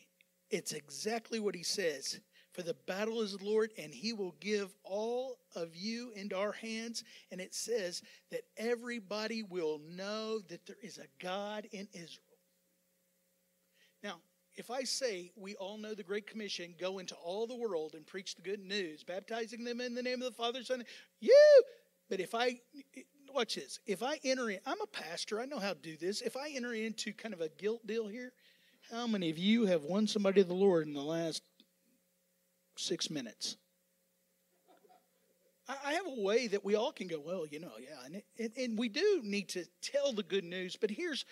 it's 0.49 0.73
exactly 0.73 1.41
what 1.41 1.57
he 1.57 1.65
says. 1.65 2.21
For 2.53 2.63
the 2.63 2.77
battle 2.87 3.21
is 3.21 3.37
the 3.37 3.45
Lord, 3.45 3.73
and 3.77 3.93
he 3.93 4.13
will 4.13 4.37
give 4.39 4.73
all 4.85 5.41
of 5.57 5.75
you 5.75 6.13
into 6.15 6.37
our 6.37 6.53
hands. 6.53 7.03
And 7.33 7.41
it 7.41 7.53
says 7.53 8.01
that 8.31 8.43
everybody 8.57 9.43
will 9.43 9.81
know 9.89 10.39
that 10.49 10.67
there 10.67 10.77
is 10.83 10.99
a 10.99 11.09
God 11.21 11.67
in 11.73 11.89
Israel. 11.93 12.36
If 14.57 14.71
I 14.71 14.85
say 14.85 15.33
we 15.37 15.55
all 15.57 15.77
know 15.77 15.95
the 15.95 16.03
Great 16.03 16.27
Commission, 16.27 16.75
go 16.81 16.99
into 16.99 17.15
all 17.17 17.47
the 17.47 17.55
world 17.55 17.95
and 17.95 18.07
preach 18.07 18.35
the 18.35 18.43
good 18.43 18.61
news, 18.61 19.05
baptizing 19.05 19.65
them 19.65 19.81
in 19.81 19.95
the 19.95 20.03
name 20.03 20.23
of 20.23 20.29
the 20.29 20.37
Father, 20.37 20.63
Son, 20.63 20.83
you. 21.21 21.63
But 22.09 22.21
if 22.21 22.35
I 22.35 22.61
watch 23.35 23.57
this, 23.57 23.81
if 23.87 24.03
I 24.03 24.19
enter 24.25 24.49
in, 24.49 24.59
I'm 24.65 24.81
a 24.81 24.87
pastor, 24.87 25.41
I 25.41 25.45
know 25.45 25.59
how 25.59 25.75
to 25.75 25.79
do 25.79 25.97
this. 25.97 26.23
If 26.23 26.37
I 26.37 26.51
enter 26.55 26.73
into 26.73 27.13
kind 27.13 27.35
of 27.35 27.43
a 27.43 27.51
guilt 27.51 27.87
deal 27.87 28.07
here, 28.09 28.33
how 28.91 29.07
many 29.07 29.29
of 29.29 29.37
you 29.37 29.67
have 29.67 29.83
won 29.83 30.07
somebody 30.07 30.41
to 30.41 30.49
the 30.49 30.55
Lord 30.55 30.87
in 30.87 30.95
the 30.95 31.03
last 31.03 31.43
six 32.77 33.11
minutes? 33.11 33.57
I 35.69 35.95
have 35.95 36.07
a 36.07 36.23
way 36.23 36.47
that 36.47 36.65
we 36.65 36.77
all 36.77 36.93
can 36.93 37.09
go, 37.09 37.19
well, 37.19 37.45
you 37.45 37.59
know, 37.59 37.73
yeah, 37.81 38.21
and, 38.39 38.53
and 38.57 38.79
we 38.79 38.89
do 38.89 39.21
need 39.25 39.49
to 39.51 39.65
tell 39.83 40.13
the 40.13 40.23
good 40.23 40.45
news. 40.45 40.77
But 40.77 40.91
here's 40.91 41.25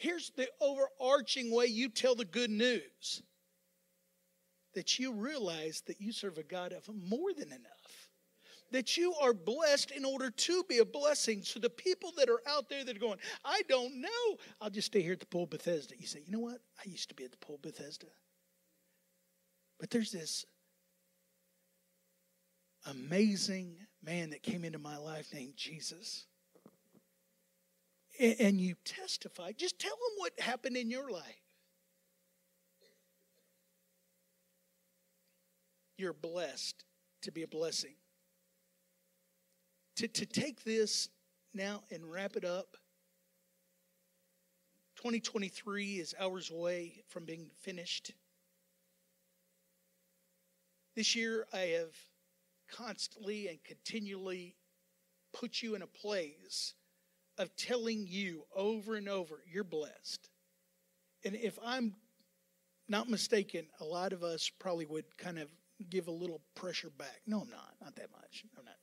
Here's 0.00 0.30
the 0.30 0.48
overarching 0.62 1.54
way 1.54 1.66
you 1.66 1.90
tell 1.90 2.14
the 2.14 2.24
good 2.24 2.48
news 2.48 3.22
that 4.74 4.98
you 4.98 5.12
realize 5.12 5.82
that 5.88 6.00
you 6.00 6.10
serve 6.10 6.38
a 6.38 6.42
God 6.42 6.72
of 6.72 6.88
more 6.88 7.34
than 7.34 7.48
enough. 7.48 8.08
That 8.72 8.96
you 8.96 9.12
are 9.20 9.34
blessed 9.34 9.90
in 9.90 10.06
order 10.06 10.30
to 10.30 10.64
be 10.66 10.78
a 10.78 10.86
blessing. 10.86 11.42
So 11.42 11.60
the 11.60 11.68
people 11.68 12.14
that 12.16 12.30
are 12.30 12.40
out 12.48 12.70
there 12.70 12.82
that 12.82 12.96
are 12.96 13.00
going, 13.00 13.18
I 13.44 13.60
don't 13.68 14.00
know, 14.00 14.36
I'll 14.62 14.70
just 14.70 14.86
stay 14.86 15.02
here 15.02 15.12
at 15.12 15.20
the 15.20 15.26
pool 15.26 15.44
Bethesda. 15.44 15.94
You 15.98 16.06
say, 16.06 16.22
you 16.24 16.32
know 16.32 16.40
what? 16.40 16.62
I 16.78 16.88
used 16.88 17.10
to 17.10 17.14
be 17.14 17.24
at 17.24 17.32
the 17.32 17.36
pool 17.36 17.58
Bethesda. 17.60 18.06
But 19.78 19.90
there's 19.90 20.12
this 20.12 20.46
amazing 22.86 23.76
man 24.02 24.30
that 24.30 24.42
came 24.42 24.64
into 24.64 24.78
my 24.78 24.96
life 24.96 25.26
named 25.34 25.56
Jesus 25.56 26.24
and 28.20 28.60
you 28.60 28.74
testify, 28.84 29.52
just 29.52 29.78
tell 29.78 29.90
them 29.90 30.14
what 30.18 30.38
happened 30.38 30.76
in 30.76 30.90
your 30.90 31.10
life. 31.10 31.24
You're 35.96 36.12
blessed 36.12 36.84
to 37.22 37.32
be 37.32 37.42
a 37.42 37.48
blessing. 37.48 37.94
To, 39.96 40.08
to 40.08 40.26
take 40.26 40.64
this 40.64 41.08
now 41.54 41.82
and 41.90 42.10
wrap 42.10 42.36
it 42.36 42.44
up, 42.44 42.76
2023 44.96 45.94
is 45.94 46.14
hours 46.20 46.50
away 46.50 47.02
from 47.08 47.24
being 47.24 47.50
finished. 47.60 48.12
This 50.94 51.16
year, 51.16 51.46
I 51.52 51.58
have 51.78 51.96
constantly 52.70 53.48
and 53.48 53.62
continually 53.64 54.56
put 55.32 55.62
you 55.62 55.74
in 55.74 55.82
a 55.82 55.86
place 55.86 56.74
of 57.40 57.54
telling 57.56 58.06
you 58.06 58.44
over 58.54 58.94
and 58.94 59.08
over, 59.08 59.42
you're 59.50 59.64
blessed. 59.64 60.28
And 61.24 61.34
if 61.34 61.58
I'm 61.64 61.94
not 62.88 63.08
mistaken, 63.08 63.66
a 63.80 63.84
lot 63.84 64.12
of 64.12 64.22
us 64.22 64.50
probably 64.58 64.86
would 64.86 65.16
kind 65.16 65.38
of 65.38 65.48
give 65.88 66.08
a 66.08 66.12
little 66.12 66.40
pressure 66.54 66.90
back. 66.90 67.20
No, 67.26 67.40
I'm 67.40 67.50
not. 67.50 67.74
Not 67.80 67.96
that 67.96 68.10
much. 68.12 68.44
I'm 68.58 68.64
not. 68.64 68.74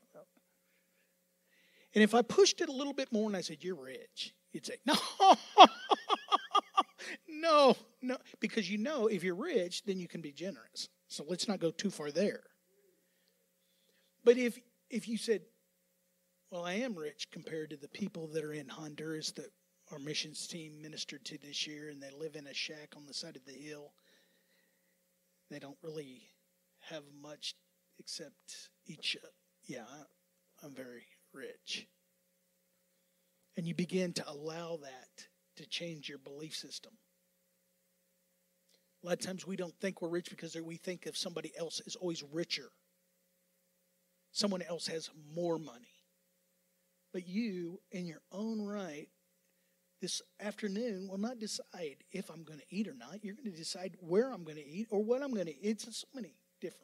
And 1.97 2.03
if 2.03 2.13
I 2.13 2.21
pushed 2.21 2.61
it 2.61 2.69
a 2.69 2.71
little 2.71 2.93
bit 2.93 3.11
more 3.11 3.27
and 3.27 3.35
I 3.35 3.41
said, 3.41 3.57
You're 3.61 3.73
rich, 3.73 4.33
you'd 4.51 4.67
say, 4.67 4.75
No, 4.85 4.95
no, 7.27 7.75
no. 8.03 8.17
Because 8.39 8.69
you 8.69 8.77
know 8.77 9.07
if 9.07 9.23
you're 9.23 9.33
rich, 9.33 9.83
then 9.83 9.99
you 9.99 10.07
can 10.07 10.21
be 10.21 10.31
generous. 10.31 10.89
So 11.07 11.25
let's 11.27 11.47
not 11.47 11.59
go 11.59 11.71
too 11.71 11.89
far 11.89 12.11
there. 12.11 12.43
But 14.23 14.37
if 14.37 14.59
if 14.91 15.07
you 15.07 15.17
said, 15.17 15.41
Well, 16.49 16.63
I 16.63 16.75
am 16.75 16.95
rich 16.95 17.29
compared 17.29 17.71
to 17.71 17.77
the 17.77 17.89
people 17.89 18.27
that 18.27 18.43
are 18.43 18.53
in 18.53 18.69
Honduras 18.69 19.31
that 19.31 19.51
our 19.91 19.99
missions 19.99 20.47
team 20.47 20.81
ministered 20.81 21.25
to 21.25 21.37
this 21.37 21.67
year 21.67 21.89
and 21.89 22.01
they 22.01 22.09
live 22.11 22.35
in 22.35 22.47
a 22.47 22.53
shack 22.53 22.93
on 22.95 23.05
the 23.05 23.13
side 23.13 23.35
of 23.35 23.45
the 23.45 23.51
hill. 23.51 23.91
They 25.49 25.59
don't 25.59 25.77
really 25.81 26.21
have 26.89 27.03
much 27.21 27.55
except 27.99 28.69
each 28.85 29.17
yeah, 29.65 29.83
I'm 30.63 30.73
very 30.73 31.05
rich. 31.33 31.85
And 33.57 33.67
you 33.67 33.75
begin 33.75 34.13
to 34.13 34.29
allow 34.29 34.77
that 34.81 35.27
to 35.57 35.67
change 35.67 36.07
your 36.07 36.19
belief 36.19 36.55
system. 36.55 36.93
A 39.03 39.07
lot 39.07 39.19
of 39.19 39.25
times 39.25 39.45
we 39.45 39.57
don't 39.57 39.77
think 39.81 40.01
we're 40.01 40.09
rich 40.09 40.29
because 40.29 40.55
we 40.55 40.77
think 40.77 41.07
of 41.07 41.17
somebody 41.17 41.51
else 41.59 41.81
is 41.85 41.97
always 41.97 42.23
richer. 42.31 42.69
Someone 44.31 44.61
else 44.61 44.87
has 44.87 45.09
more 45.35 45.57
money. 45.57 45.96
But 47.17 47.27
you, 47.27 47.79
in 47.91 48.05
your 48.05 48.21
own 48.31 48.61
right, 48.61 49.07
this 50.01 50.21
afternoon 50.39 51.07
will 51.09 51.17
not 51.17 51.39
decide 51.39 52.03
if 52.11 52.29
I'm 52.29 52.43
going 52.43 52.59
to 52.59 52.65
eat 52.69 52.87
or 52.87 52.93
not. 52.93 53.23
You're 53.23 53.33
going 53.33 53.51
to 53.51 53.57
decide 53.57 53.97
where 54.01 54.31
I'm 54.31 54.43
going 54.43 54.57
to 54.57 54.63
eat 54.63 54.85
or 54.91 55.03
what 55.03 55.23
I'm 55.23 55.33
going 55.33 55.47
to 55.47 55.51
eat. 55.51 55.63
It's 55.63 55.97
so 55.97 56.07
many 56.13 56.35
different 56.61 56.83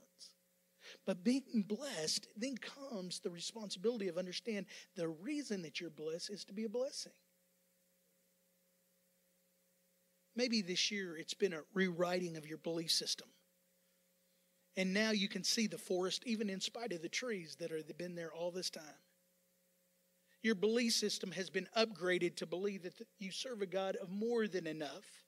but 1.05 1.23
being 1.23 1.63
blessed, 1.67 2.27
then 2.35 2.55
comes 2.57 3.19
the 3.19 3.29
responsibility 3.29 4.07
of 4.07 4.17
understand 4.17 4.65
the 4.95 5.07
reason 5.07 5.61
that 5.61 5.79
you're 5.79 5.91
blessed 5.91 6.31
is 6.31 6.43
to 6.45 6.53
be 6.53 6.65
a 6.65 6.69
blessing. 6.69 7.13
Maybe 10.35 10.63
this 10.63 10.89
year 10.89 11.15
it's 11.15 11.35
been 11.35 11.53
a 11.53 11.61
rewriting 11.75 12.37
of 12.37 12.47
your 12.47 12.57
belief 12.57 12.91
system. 12.91 13.27
And 14.75 14.95
now 14.95 15.11
you 15.11 15.27
can 15.27 15.43
see 15.43 15.67
the 15.67 15.77
forest 15.77 16.23
even 16.25 16.49
in 16.49 16.59
spite 16.59 16.91
of 16.91 17.03
the 17.03 17.09
trees 17.09 17.55
that 17.59 17.69
have 17.69 17.97
been 17.99 18.15
there 18.15 18.33
all 18.33 18.49
this 18.49 18.71
time. 18.71 18.83
Your 20.43 20.55
belief 20.55 20.93
system 20.93 21.31
has 21.31 21.49
been 21.49 21.67
upgraded 21.75 22.35
to 22.37 22.45
believe 22.45 22.83
that 22.83 22.93
you 23.17 23.31
serve 23.31 23.61
a 23.61 23.65
God 23.65 23.95
of 23.95 24.11
more 24.11 24.47
than 24.47 24.67
enough 24.67 25.23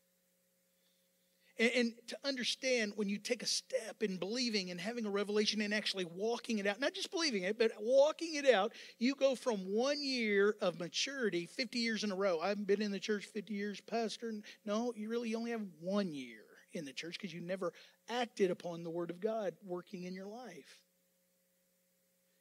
and, 1.58 1.72
and, 1.74 1.94
to 2.08 2.18
understand 2.26 2.94
when 2.96 3.08
you 3.08 3.18
take 3.18 3.42
a 3.42 3.48
step 3.48 4.02
in 4.02 4.18
believing 4.18 4.72
and 4.72 4.80
having 4.80 5.06
a 5.06 5.10
revelation 5.10 5.62
and 5.62 5.74
actually 5.74 6.06
walking 6.06 6.58
it 6.58 6.68
out, 6.68 6.82
not 6.82 6.94
just 6.94 7.12
believing 7.12 7.44
it, 7.44 7.58
but 7.58 7.72
walking 7.80 8.36
it 8.36 8.50
out, 8.50 8.74
you 9.00 9.16
go 9.16 9.36
from 9.36 9.60
one 9.60 10.02
year 10.04 10.56
of 10.62 10.80
maturity, 10.80 11.46
50 11.46 11.80
years 11.80 12.04
in 12.04 12.12
a 12.12 12.16
row. 12.16 12.42
I 12.42 12.50
haven't 12.50 12.68
been 12.68 12.82
in 12.82 12.92
the 12.92 13.00
church 13.00 13.26
50 13.26 13.54
years, 13.54 13.80
Pastor. 13.80 14.34
No, 14.66 14.94
you 14.98 15.10
really 15.10 15.34
only 15.34 15.52
have 15.52 15.66
one 15.80 16.14
year 16.14 16.44
in 16.74 16.84
the 16.84 16.94
church 16.94 17.18
because 17.18 17.34
you 17.34 17.40
never 17.40 17.72
acted 18.10 18.52
upon 18.52 18.84
the 18.84 18.90
Word 18.90 19.10
of 19.10 19.22
God 19.22 19.54
working 19.64 20.04
in 20.04 20.14
your 20.14 20.28
life. 20.28 20.82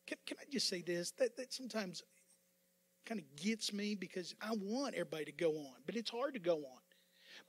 Can, 0.08 0.18
can 0.26 0.38
I 0.40 0.44
just 0.50 0.68
say 0.68 0.82
this? 0.82 1.12
That, 1.12 1.36
that 1.36 1.52
sometimes 1.52 2.02
kind 3.06 3.20
of 3.20 3.36
gets 3.36 3.72
me 3.72 3.94
because 3.94 4.34
I 4.40 4.52
want 4.52 4.94
everybody 4.94 5.26
to 5.26 5.32
go 5.32 5.50
on, 5.50 5.74
but 5.86 5.96
it's 5.96 6.10
hard 6.10 6.34
to 6.34 6.40
go 6.40 6.56
on. 6.56 6.80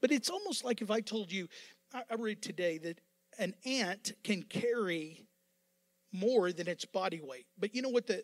But 0.01 0.11
it's 0.11 0.29
almost 0.29 0.63
like 0.63 0.81
if 0.81 0.91
I 0.91 1.01
told 1.01 1.31
you, 1.31 1.47
I, 1.93 2.03
I 2.11 2.15
read 2.15 2.41
today 2.41 2.77
that 2.79 2.99
an 3.39 3.53
ant 3.65 4.13
can 4.23 4.43
carry 4.43 5.25
more 6.11 6.51
than 6.51 6.67
its 6.67 6.85
body 6.85 7.21
weight. 7.21 7.45
But 7.57 7.75
you 7.75 7.81
know 7.81 7.89
what 7.89 8.07
the 8.07 8.23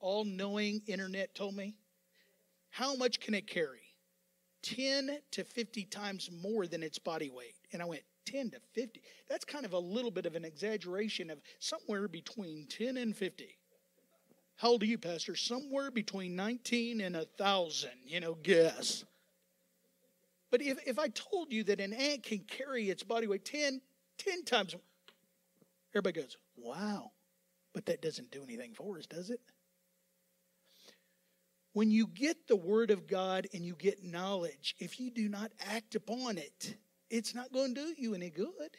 all 0.00 0.24
knowing 0.24 0.82
internet 0.86 1.34
told 1.34 1.54
me? 1.54 1.74
How 2.70 2.94
much 2.94 3.20
can 3.20 3.34
it 3.34 3.46
carry? 3.46 3.80
10 4.62 5.18
to 5.32 5.44
50 5.44 5.84
times 5.84 6.30
more 6.42 6.66
than 6.66 6.82
its 6.82 6.98
body 6.98 7.30
weight. 7.30 7.54
And 7.72 7.80
I 7.80 7.84
went, 7.84 8.02
10 8.26 8.50
to 8.50 8.60
50? 8.74 9.00
That's 9.28 9.44
kind 9.44 9.64
of 9.64 9.72
a 9.72 9.78
little 9.78 10.10
bit 10.10 10.26
of 10.26 10.34
an 10.34 10.44
exaggeration 10.44 11.30
of 11.30 11.40
somewhere 11.58 12.08
between 12.08 12.66
10 12.68 12.96
and 12.96 13.16
50. 13.16 13.57
How 14.58 14.70
old 14.70 14.82
are 14.82 14.86
you, 14.86 14.98
Pastor? 14.98 15.36
Somewhere 15.36 15.92
between 15.92 16.34
19 16.34 17.00
and 17.00 17.14
a 17.14 17.20
1,000, 17.20 17.90
you 18.04 18.18
know, 18.18 18.34
guess. 18.34 19.04
But 20.50 20.62
if, 20.62 20.78
if 20.84 20.98
I 20.98 21.08
told 21.08 21.52
you 21.52 21.62
that 21.64 21.80
an 21.80 21.92
ant 21.92 22.24
can 22.24 22.40
carry 22.40 22.90
its 22.90 23.04
body 23.04 23.28
weight 23.28 23.44
10, 23.44 23.80
10 24.18 24.44
times, 24.44 24.74
everybody 25.94 26.22
goes, 26.22 26.36
wow. 26.56 27.12
But 27.72 27.86
that 27.86 28.02
doesn't 28.02 28.32
do 28.32 28.42
anything 28.42 28.74
for 28.74 28.98
us, 28.98 29.06
does 29.06 29.30
it? 29.30 29.40
When 31.72 31.92
you 31.92 32.08
get 32.08 32.48
the 32.48 32.56
Word 32.56 32.90
of 32.90 33.06
God 33.06 33.46
and 33.54 33.64
you 33.64 33.76
get 33.76 34.02
knowledge, 34.02 34.74
if 34.80 34.98
you 34.98 35.12
do 35.12 35.28
not 35.28 35.52
act 35.70 35.94
upon 35.94 36.36
it, 36.36 36.74
it's 37.10 37.32
not 37.32 37.52
going 37.52 37.76
to 37.76 37.80
do 37.80 37.94
you 37.96 38.12
any 38.12 38.30
good. 38.30 38.76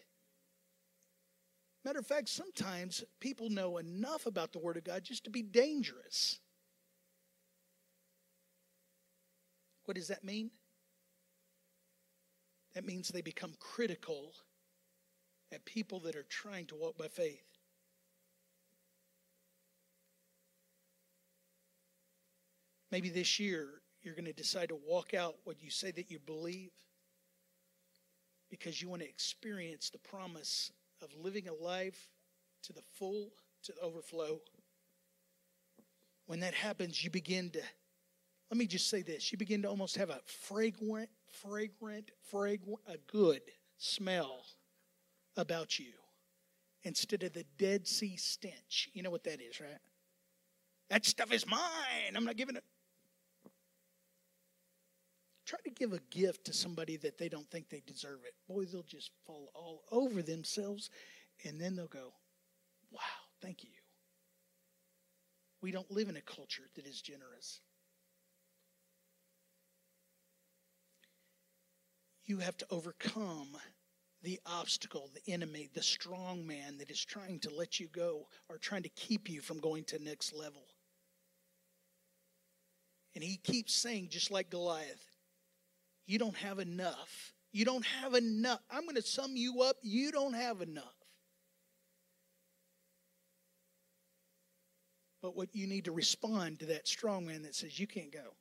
Matter 1.89 2.01
of 2.01 2.05
fact, 2.05 2.29
sometimes 2.29 3.03
people 3.19 3.49
know 3.49 3.79
enough 3.79 4.27
about 4.27 4.53
the 4.53 4.59
Word 4.59 4.77
of 4.77 4.83
God 4.83 5.03
just 5.03 5.23
to 5.23 5.31
be 5.31 5.41
dangerous. 5.41 6.37
What 9.85 9.97
does 9.97 10.09
that 10.09 10.23
mean? 10.23 10.51
That 12.75 12.85
means 12.85 13.09
they 13.09 13.23
become 13.23 13.53
critical 13.59 14.33
at 15.51 15.65
people 15.65 15.99
that 16.01 16.15
are 16.15 16.27
trying 16.29 16.67
to 16.67 16.75
walk 16.75 16.95
by 16.95 17.07
faith. 17.07 17.57
Maybe 22.91 23.09
this 23.09 23.39
year 23.39 23.81
you're 24.03 24.13
going 24.13 24.25
to 24.25 24.33
decide 24.33 24.69
to 24.69 24.77
walk 24.87 25.15
out 25.15 25.37
what 25.43 25.59
you 25.59 25.71
say 25.71 25.89
that 25.89 26.11
you 26.11 26.19
believe 26.19 26.69
because 28.51 28.79
you 28.79 28.89
want 28.89 29.01
to 29.01 29.09
experience 29.09 29.89
the 29.89 29.97
promise 29.97 30.71
of 31.01 31.09
living 31.15 31.47
a 31.47 31.53
life 31.53 32.09
to 32.63 32.73
the 32.73 32.81
full, 32.97 33.29
to 33.63 33.71
the 33.73 33.81
overflow. 33.81 34.39
When 36.25 36.41
that 36.41 36.53
happens, 36.53 37.03
you 37.03 37.09
begin 37.09 37.49
to, 37.51 37.61
let 38.51 38.57
me 38.57 38.67
just 38.67 38.89
say 38.89 39.01
this, 39.01 39.31
you 39.31 39.37
begin 39.37 39.61
to 39.63 39.69
almost 39.69 39.95
have 39.97 40.09
a 40.09 40.19
fragrant 40.25 41.09
fragrant, 41.41 42.11
fragrant, 42.29 42.79
a 42.87 42.97
good 43.11 43.41
smell 43.77 44.45
about 45.37 45.79
you 45.79 45.93
instead 46.83 47.23
of 47.23 47.33
the 47.33 47.45
Dead 47.57 47.87
Sea 47.87 48.15
stench. 48.17 48.89
You 48.93 49.03
know 49.03 49.09
what 49.09 49.23
that 49.25 49.41
is, 49.41 49.59
right? 49.59 49.79
That 50.89 51.05
stuff 51.05 51.31
is 51.31 51.47
mine. 51.47 52.15
I'm 52.15 52.25
not 52.25 52.37
giving 52.37 52.55
it. 52.55 52.63
Try 55.45 55.59
to 55.63 55.68
give 55.79 55.93
a 55.93 55.99
gift 56.11 56.45
to 56.45 56.53
somebody 56.53 56.97
that 56.97 57.17
they 57.17 57.29
don't 57.29 57.49
think 57.49 57.69
they 57.69 57.81
deserve 57.87 58.19
it. 58.25 58.33
Boy, 58.47 58.65
they'll 58.65 58.83
just 58.83 59.11
fall 59.25 59.49
all 59.55 59.83
over 59.91 60.21
themselves 60.21 60.89
and 61.45 61.59
then 61.59 61.75
they'll 61.75 61.87
go, 61.87 62.13
wow, 62.91 62.99
thank 63.41 63.63
you. 63.63 63.69
We 65.61 65.71
don't 65.71 65.89
live 65.89 66.09
in 66.09 66.17
a 66.17 66.21
culture 66.21 66.69
that 66.75 66.85
is 66.85 67.01
generous. 67.01 67.61
you 72.29 72.37
have 72.37 72.57
to 72.57 72.65
overcome 72.69 73.57
the 74.21 74.39
obstacle, 74.45 75.09
the 75.15 75.33
enemy, 75.33 75.67
the 75.73 75.81
strong 75.81 76.45
man 76.45 76.77
that 76.77 76.91
is 76.91 77.03
trying 77.03 77.39
to 77.39 77.49
let 77.49 77.79
you 77.79 77.87
go 77.87 78.27
or 78.49 78.59
trying 78.59 78.83
to 78.83 78.89
keep 78.89 79.27
you 79.27 79.41
from 79.41 79.59
going 79.59 79.83
to 79.85 80.01
next 80.03 80.33
level. 80.33 80.67
And 83.15 83.23
he 83.23 83.37
keeps 83.37 83.73
saying, 83.73 84.09
just 84.11 84.29
like 84.29 84.51
Goliath, 84.51 85.08
you 86.09 86.19
don't 86.19 86.35
have 86.37 86.59
enough. 86.59 87.33
You 87.51 87.65
don't 87.65 87.85
have 87.85 88.13
enough. 88.13 88.59
I'm 88.69 88.83
going 88.83 88.95
to 88.95 89.01
sum 89.01 89.35
you 89.35 89.61
up. 89.61 89.77
You 89.81 90.11
don't 90.11 90.33
have 90.33 90.61
enough. 90.61 90.95
But 95.21 95.35
what 95.35 95.53
you 95.53 95.67
need 95.67 95.85
to 95.85 95.91
respond 95.91 96.59
to 96.59 96.65
that 96.67 96.87
strong 96.87 97.25
man 97.25 97.43
that 97.43 97.55
says, 97.55 97.79
you 97.79 97.87
can't 97.87 98.11
go. 98.11 98.35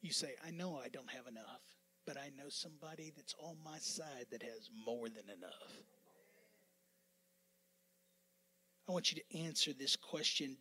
You 0.00 0.12
say, 0.12 0.34
I 0.46 0.50
know 0.50 0.80
I 0.82 0.88
don't 0.88 1.10
have 1.10 1.26
enough 1.26 1.60
but 2.06 2.16
I 2.16 2.30
know 2.36 2.48
somebody 2.48 3.12
that's 3.14 3.34
on 3.38 3.56
my 3.64 3.78
side 3.78 4.26
that 4.30 4.42
has 4.42 4.70
more 4.86 5.08
than 5.08 5.24
enough. 5.36 5.82
I 8.88 8.92
want 8.92 9.12
you 9.12 9.22
to 9.22 9.38
answer 9.38 9.72
this 9.72 9.96
question 9.96 10.56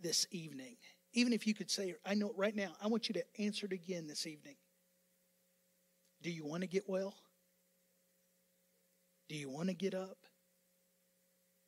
this 0.00 0.26
evening. 0.30 0.76
Even 1.12 1.32
if 1.32 1.46
you 1.46 1.54
could 1.54 1.70
say, 1.70 1.94
I 2.04 2.14
know 2.14 2.28
it 2.28 2.36
right 2.36 2.54
now, 2.54 2.72
I 2.82 2.86
want 2.86 3.08
you 3.08 3.14
to 3.14 3.24
answer 3.38 3.66
it 3.66 3.72
again 3.72 4.06
this 4.06 4.26
evening. 4.26 4.56
Do 6.24 6.30
you 6.30 6.44
want 6.44 6.62
to 6.62 6.66
get 6.66 6.88
well? 6.88 7.14
Do 9.28 9.36
you 9.36 9.50
want 9.50 9.68
to 9.68 9.74
get 9.74 9.94
up? 9.94 10.16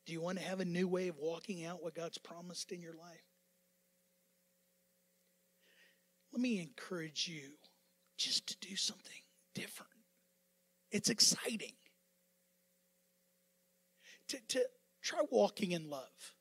Do 0.05 0.13
you 0.13 0.19
want 0.19 0.39
to 0.39 0.43
have 0.43 0.59
a 0.59 0.65
new 0.65 0.87
way 0.87 1.07
of 1.07 1.17
walking 1.17 1.63
out 1.63 1.83
what 1.83 1.95
God's 1.95 2.17
promised 2.17 2.71
in 2.71 2.81
your 2.81 2.95
life? 2.95 3.23
Let 6.33 6.41
me 6.41 6.59
encourage 6.59 7.27
you 7.27 7.51
just 8.17 8.47
to 8.47 8.67
do 8.67 8.75
something 8.75 9.21
different. 9.53 9.91
It's 10.91 11.09
exciting. 11.09 11.73
to, 14.29 14.39
to 14.49 14.65
try 15.01 15.21
walking 15.29 15.71
in 15.71 15.89
love. 15.89 16.33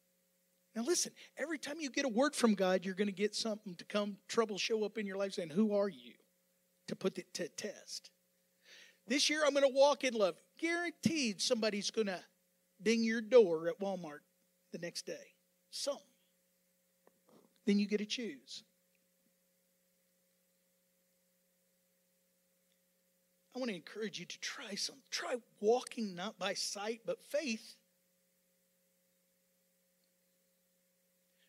Now, 0.75 0.83
listen, 0.83 1.13
every 1.37 1.59
time 1.59 1.77
you 1.81 1.91
get 1.91 2.05
a 2.05 2.09
word 2.09 2.35
from 2.35 2.55
God, 2.55 2.85
you're 2.85 2.95
going 2.95 3.09
to 3.09 3.13
get 3.13 3.35
something 3.35 3.75
to 3.77 3.85
come, 3.85 4.17
trouble 4.29 4.59
show 4.59 4.85
up 4.85 4.99
in 4.99 5.07
your 5.07 5.17
life 5.17 5.35
saying, 5.35 5.51
Who 5.51 5.75
are 5.75 5.89
you? 5.89 6.13
To 6.89 6.97
put 6.97 7.19
it 7.19 7.33
to 7.35 7.49
test. 7.49 8.11
This 9.07 9.31
year, 9.31 9.43
I'm 9.45 9.55
going 9.55 9.63
to 9.63 9.75
walk 9.75 10.05
in 10.05 10.15
love. 10.15 10.37
Guaranteed 10.59 11.41
somebody's 11.41 11.91
going 11.91 12.09
to 12.09 12.21
ding 12.83 13.03
your 13.03 13.21
door 13.21 13.69
at 13.69 13.81
Walmart 13.81 14.21
the 14.73 14.79
next 14.79 15.07
day. 15.07 15.35
Some. 15.71 15.99
Then 17.67 17.79
you 17.79 17.87
get 17.87 17.99
to 17.99 18.07
choose. 18.07 18.65
I 23.55 23.59
want 23.59 23.71
to 23.71 23.77
encourage 23.77 24.21
you 24.21 24.27
to 24.27 24.41
try 24.41 24.75
some. 24.75 24.97
Try 25.11 25.37
walking 25.61 26.15
not 26.15 26.39
by 26.39 26.53
sight, 26.53 27.01
but 27.07 27.23
faith. 27.23 27.77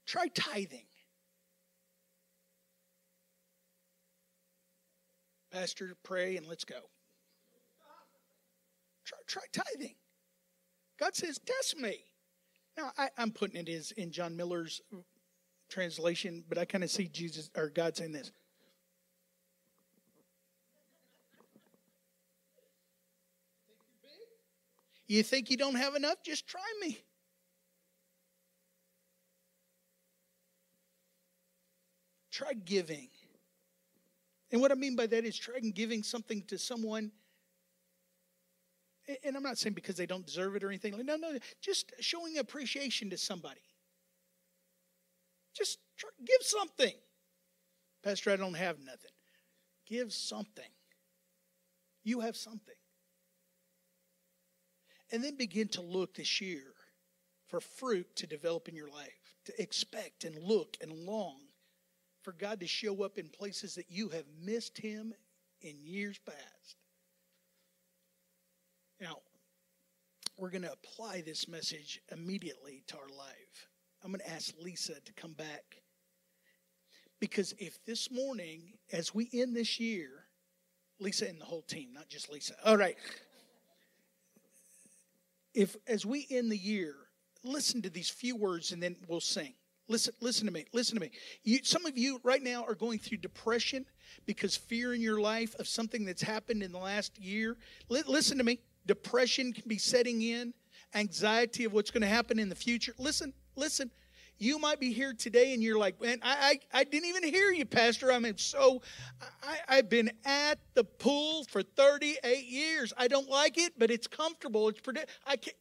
Try 0.06 0.30
tithing. 0.30 0.86
Pastor, 5.58 5.96
pray 6.04 6.38
and 6.38 6.46
let's 6.46 6.64
go. 6.64 6.76
Try, 9.06 9.18
try 9.26 9.42
tithing. 9.52 9.96
God 11.00 11.16
says, 11.16 11.40
test 11.44 11.80
me. 11.80 11.96
Now, 12.78 12.92
I, 12.96 13.10
am 13.18 13.32
putting 13.32 13.60
it 13.60 13.68
as 13.68 13.90
in 13.94 14.12
John 14.12 14.38
Miller's 14.38 14.82
translation, 15.68 16.44
but 16.48 16.60
I 16.60 16.66
kind 16.66 16.84
of 16.84 16.92
see 16.92 17.08
Jesus 17.08 17.50
or 17.58 17.70
God 17.70 17.98
saying 17.98 18.12
this. 18.12 18.32
You 25.08 25.24
think 25.24 25.50
you 25.50 25.58
don't 25.58 25.74
have 25.74 25.96
enough? 25.96 26.18
Just 26.24 26.46
try 26.46 26.62
me. 26.82 27.00
Try 32.30 32.54
giving. 32.54 33.08
And 34.52 34.62
what 34.62 34.72
I 34.72 34.76
mean 34.76 34.96
by 34.96 35.08
that 35.08 35.26
is 35.26 35.38
trying 35.38 35.72
giving 35.72 36.04
something 36.04 36.44
to 36.48 36.58
someone. 36.58 37.12
And 39.24 39.36
I'm 39.36 39.44
not 39.44 39.58
saying 39.58 39.74
because 39.74 39.96
they 39.96 40.06
don't 40.06 40.26
deserve 40.26 40.56
it 40.56 40.64
or 40.64 40.70
anything. 40.70 40.94
No, 41.06 41.16
no, 41.16 41.38
just 41.62 41.94
showing 42.00 42.38
appreciation 42.38 43.10
to 43.10 43.18
somebody. 43.18 43.62
Just 45.54 45.80
try, 45.98 46.10
give 46.26 46.42
something. 46.42 46.94
Pastor, 48.04 48.32
I 48.32 48.36
don't 48.36 48.54
have 48.54 48.80
nothing. 48.80 49.12
Give 49.86 50.12
something. 50.14 50.70
You 52.04 52.20
have 52.22 52.36
something. 52.36 52.76
And 55.12 55.24
then 55.24 55.36
begin 55.36 55.70
to 55.70 55.82
look 55.82 56.16
this 56.16 56.42
year 56.42 56.74
for 57.48 57.62
fruit 57.62 58.14
to 58.18 58.28
develop 58.28 58.68
in 58.68 58.76
your 58.76 58.90
life, 58.90 59.36
to 59.46 59.62
expect 59.62 60.26
and 60.26 60.38
look 60.38 60.76
and 60.82 60.92
long 60.92 61.47
for 62.28 62.34
God 62.34 62.60
to 62.60 62.68
show 62.68 63.04
up 63.04 63.18
in 63.18 63.30
places 63.30 63.76
that 63.76 63.86
you 63.88 64.10
have 64.10 64.26
missed 64.44 64.78
Him 64.78 65.14
in 65.62 65.78
years 65.82 66.20
past. 66.26 66.76
Now, 69.00 69.20
we're 70.38 70.50
going 70.50 70.64
to 70.64 70.74
apply 70.74 71.22
this 71.22 71.48
message 71.48 72.02
immediately 72.12 72.84
to 72.88 72.98
our 72.98 73.08
life. 73.18 73.70
I'm 74.04 74.12
going 74.12 74.20
to 74.20 74.30
ask 74.30 74.54
Lisa 74.62 74.96
to 75.00 75.14
come 75.14 75.32
back. 75.32 75.82
Because 77.22 77.54
if 77.60 77.82
this 77.86 78.12
morning, 78.12 78.74
as 78.92 79.16
we 79.16 79.30
end 79.32 79.56
this 79.56 79.80
year, 79.80 80.10
Lisa 81.00 81.30
and 81.30 81.40
the 81.40 81.46
whole 81.46 81.62
team, 81.62 81.94
not 81.94 82.10
just 82.10 82.30
Lisa. 82.30 82.56
All 82.66 82.76
right 82.76 82.98
if 85.54 85.78
as 85.88 86.06
we 86.06 86.28
end 86.30 86.52
the 86.52 86.58
year, 86.58 86.94
listen 87.46 87.82
to 87.84 87.90
these 87.90 88.10
few 88.10 88.36
words 88.36 88.74
and 88.74 88.84
then 88.84 88.98
we'll 89.08 89.22
sing. 89.22 89.54
Listen, 89.90 90.14
listen 90.20 90.46
to 90.48 90.54
me. 90.54 90.66
Listen 90.74 90.96
to 90.96 91.02
me. 91.02 91.12
You, 91.44 91.60
some 91.64 91.86
of 91.86 91.98
you 91.98 92.20
right 92.24 92.44
now 92.44 92.66
are 92.66 92.76
going 92.76 93.00
through 93.00 93.20
depression 93.20 93.86
because 94.26 94.56
fear 94.56 94.94
in 94.94 95.02
your 95.02 95.22
life 95.22 95.56
of 95.60 95.68
something 95.68 96.04
that's 96.04 96.22
happened 96.22 96.62
in 96.62 96.72
the 96.72 96.78
last 96.78 97.18
year. 97.18 97.58
L- 97.90 98.04
listen 98.08 98.38
to 98.38 98.44
me. 98.44 98.60
Depression 98.86 99.54
can 99.54 99.64
be 99.68 99.78
setting 99.78 100.22
in, 100.22 100.54
anxiety 100.94 101.64
of 101.64 101.74
what's 101.74 101.92
going 101.92 102.02
to 102.02 102.08
happen 102.08 102.38
in 102.38 102.50
the 102.50 102.56
future. 102.56 102.94
Listen, 102.98 103.34
listen. 103.56 103.92
You 104.40 104.60
might 104.60 104.80
be 104.80 104.94
here 104.94 105.14
today 105.14 105.54
and 105.54 105.64
you're 105.64 105.80
like, 105.80 106.00
man, 106.00 106.20
I, 106.22 106.60
I, 106.74 106.80
I 106.82 106.84
didn't 106.84 107.10
even 107.10 107.24
hear 107.24 107.50
you, 107.52 107.66
Pastor. 107.66 108.12
I 108.12 108.20
mean, 108.20 108.38
so 108.38 108.84
I, 109.42 109.58
I've 109.68 109.90
been 109.90 110.12
at 110.26 110.60
the 110.76 110.84
pool 110.84 111.44
for 111.46 111.64
38 111.64 112.46
years. 112.46 112.94
I 112.98 113.08
don't 113.08 113.28
like 113.28 113.58
it, 113.58 113.74
but 113.80 113.90
it's 113.90 114.06
comfortable. 114.06 114.70
It's 114.70 114.80
predict. 114.80 115.10
I 115.26 115.38
can't. 115.38 115.58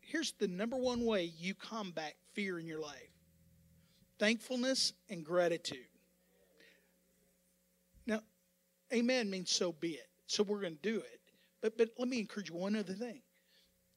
Here's 0.00 0.32
the 0.32 0.48
number 0.48 0.76
one 0.76 1.04
way 1.04 1.32
you 1.38 1.54
combat 1.54 2.14
fear 2.34 2.58
in 2.58 2.66
your 2.66 2.80
life 2.80 3.17
thankfulness 4.18 4.92
and 5.08 5.24
gratitude. 5.24 5.86
Now, 8.06 8.20
amen 8.92 9.30
means 9.30 9.50
so 9.50 9.72
be 9.72 9.90
it. 9.90 10.08
So 10.26 10.42
we're 10.42 10.60
going 10.60 10.76
to 10.76 10.82
do 10.82 10.98
it. 10.98 11.20
But, 11.60 11.76
but 11.76 11.90
let 11.98 12.08
me 12.08 12.18
encourage 12.20 12.50
you 12.50 12.56
one 12.56 12.76
other 12.76 12.92
thing 12.92 13.22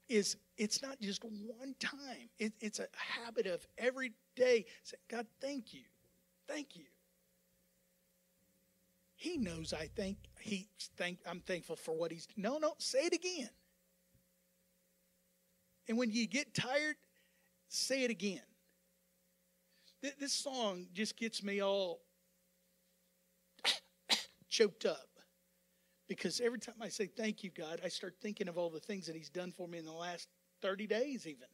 is 0.08 0.36
it's 0.58 0.82
not 0.82 1.00
just 1.00 1.24
one 1.24 1.74
time. 1.78 2.28
It, 2.38 2.52
it's 2.60 2.80
a 2.80 2.86
habit 2.96 3.46
of 3.46 3.66
every 3.78 4.12
day 4.36 4.66
say, 4.82 4.96
God, 5.08 5.26
thank 5.40 5.72
you. 5.72 5.82
Thank 6.48 6.76
you. 6.76 6.84
He 9.16 9.38
knows 9.38 9.72
I 9.72 9.86
think 9.94 10.18
he 10.40 10.66
thank 10.96 11.18
I'm 11.26 11.40
thankful 11.40 11.76
for 11.76 11.92
what 11.92 12.10
he's 12.10 12.26
no, 12.36 12.58
no, 12.58 12.74
say 12.78 13.06
it 13.06 13.14
again. 13.14 13.50
And 15.88 15.96
when 15.96 16.10
you 16.10 16.26
get 16.26 16.54
tired, 16.54 16.96
say 17.68 18.02
it 18.02 18.10
again. 18.10 18.40
This 20.02 20.32
song 20.32 20.86
just 20.92 21.16
gets 21.16 21.44
me 21.44 21.62
all 21.62 22.00
choked 24.48 24.84
up 24.84 25.08
because 26.08 26.40
every 26.40 26.58
time 26.58 26.74
I 26.80 26.88
say 26.88 27.06
thank 27.06 27.44
you, 27.44 27.50
God, 27.50 27.80
I 27.84 27.88
start 27.88 28.16
thinking 28.20 28.48
of 28.48 28.58
all 28.58 28.68
the 28.68 28.80
things 28.80 29.06
that 29.06 29.14
He's 29.14 29.30
done 29.30 29.52
for 29.52 29.68
me 29.68 29.78
in 29.78 29.84
the 29.84 29.92
last 29.92 30.28
30 30.60 30.86
days, 30.88 31.26
even. 31.26 31.46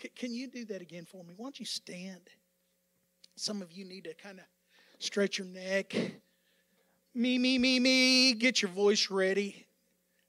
C- 0.00 0.10
can 0.14 0.32
you 0.32 0.46
do 0.46 0.64
that 0.66 0.82
again 0.82 1.06
for 1.06 1.24
me? 1.24 1.34
Why 1.36 1.46
don't 1.46 1.58
you 1.58 1.66
stand? 1.66 2.28
Some 3.36 3.62
of 3.62 3.72
you 3.72 3.84
need 3.84 4.04
to 4.04 4.14
kind 4.14 4.38
of 4.40 4.44
stretch 4.98 5.38
your 5.38 5.46
neck. 5.46 5.96
Me, 7.14 7.38
me, 7.38 7.58
me, 7.58 7.80
me. 7.80 8.34
Get 8.34 8.60
your 8.60 8.70
voice 8.70 9.10
ready. 9.10 9.66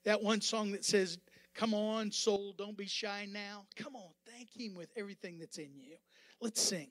That 0.04 0.22
one 0.22 0.40
song 0.40 0.72
that 0.72 0.84
says, 0.84 1.18
Come 1.54 1.74
on, 1.74 2.10
soul, 2.10 2.54
don't 2.56 2.76
be 2.76 2.86
shy 2.86 3.28
now. 3.30 3.66
Come 3.76 3.94
on, 3.94 4.10
thank 4.26 4.48
Him 4.56 4.74
with 4.74 4.90
everything 4.96 5.38
that's 5.38 5.58
in 5.58 5.70
you. 5.76 5.96
Let's 6.40 6.60
sing. 6.60 6.90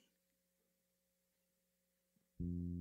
Thank 2.40 2.52
you. 2.52 2.79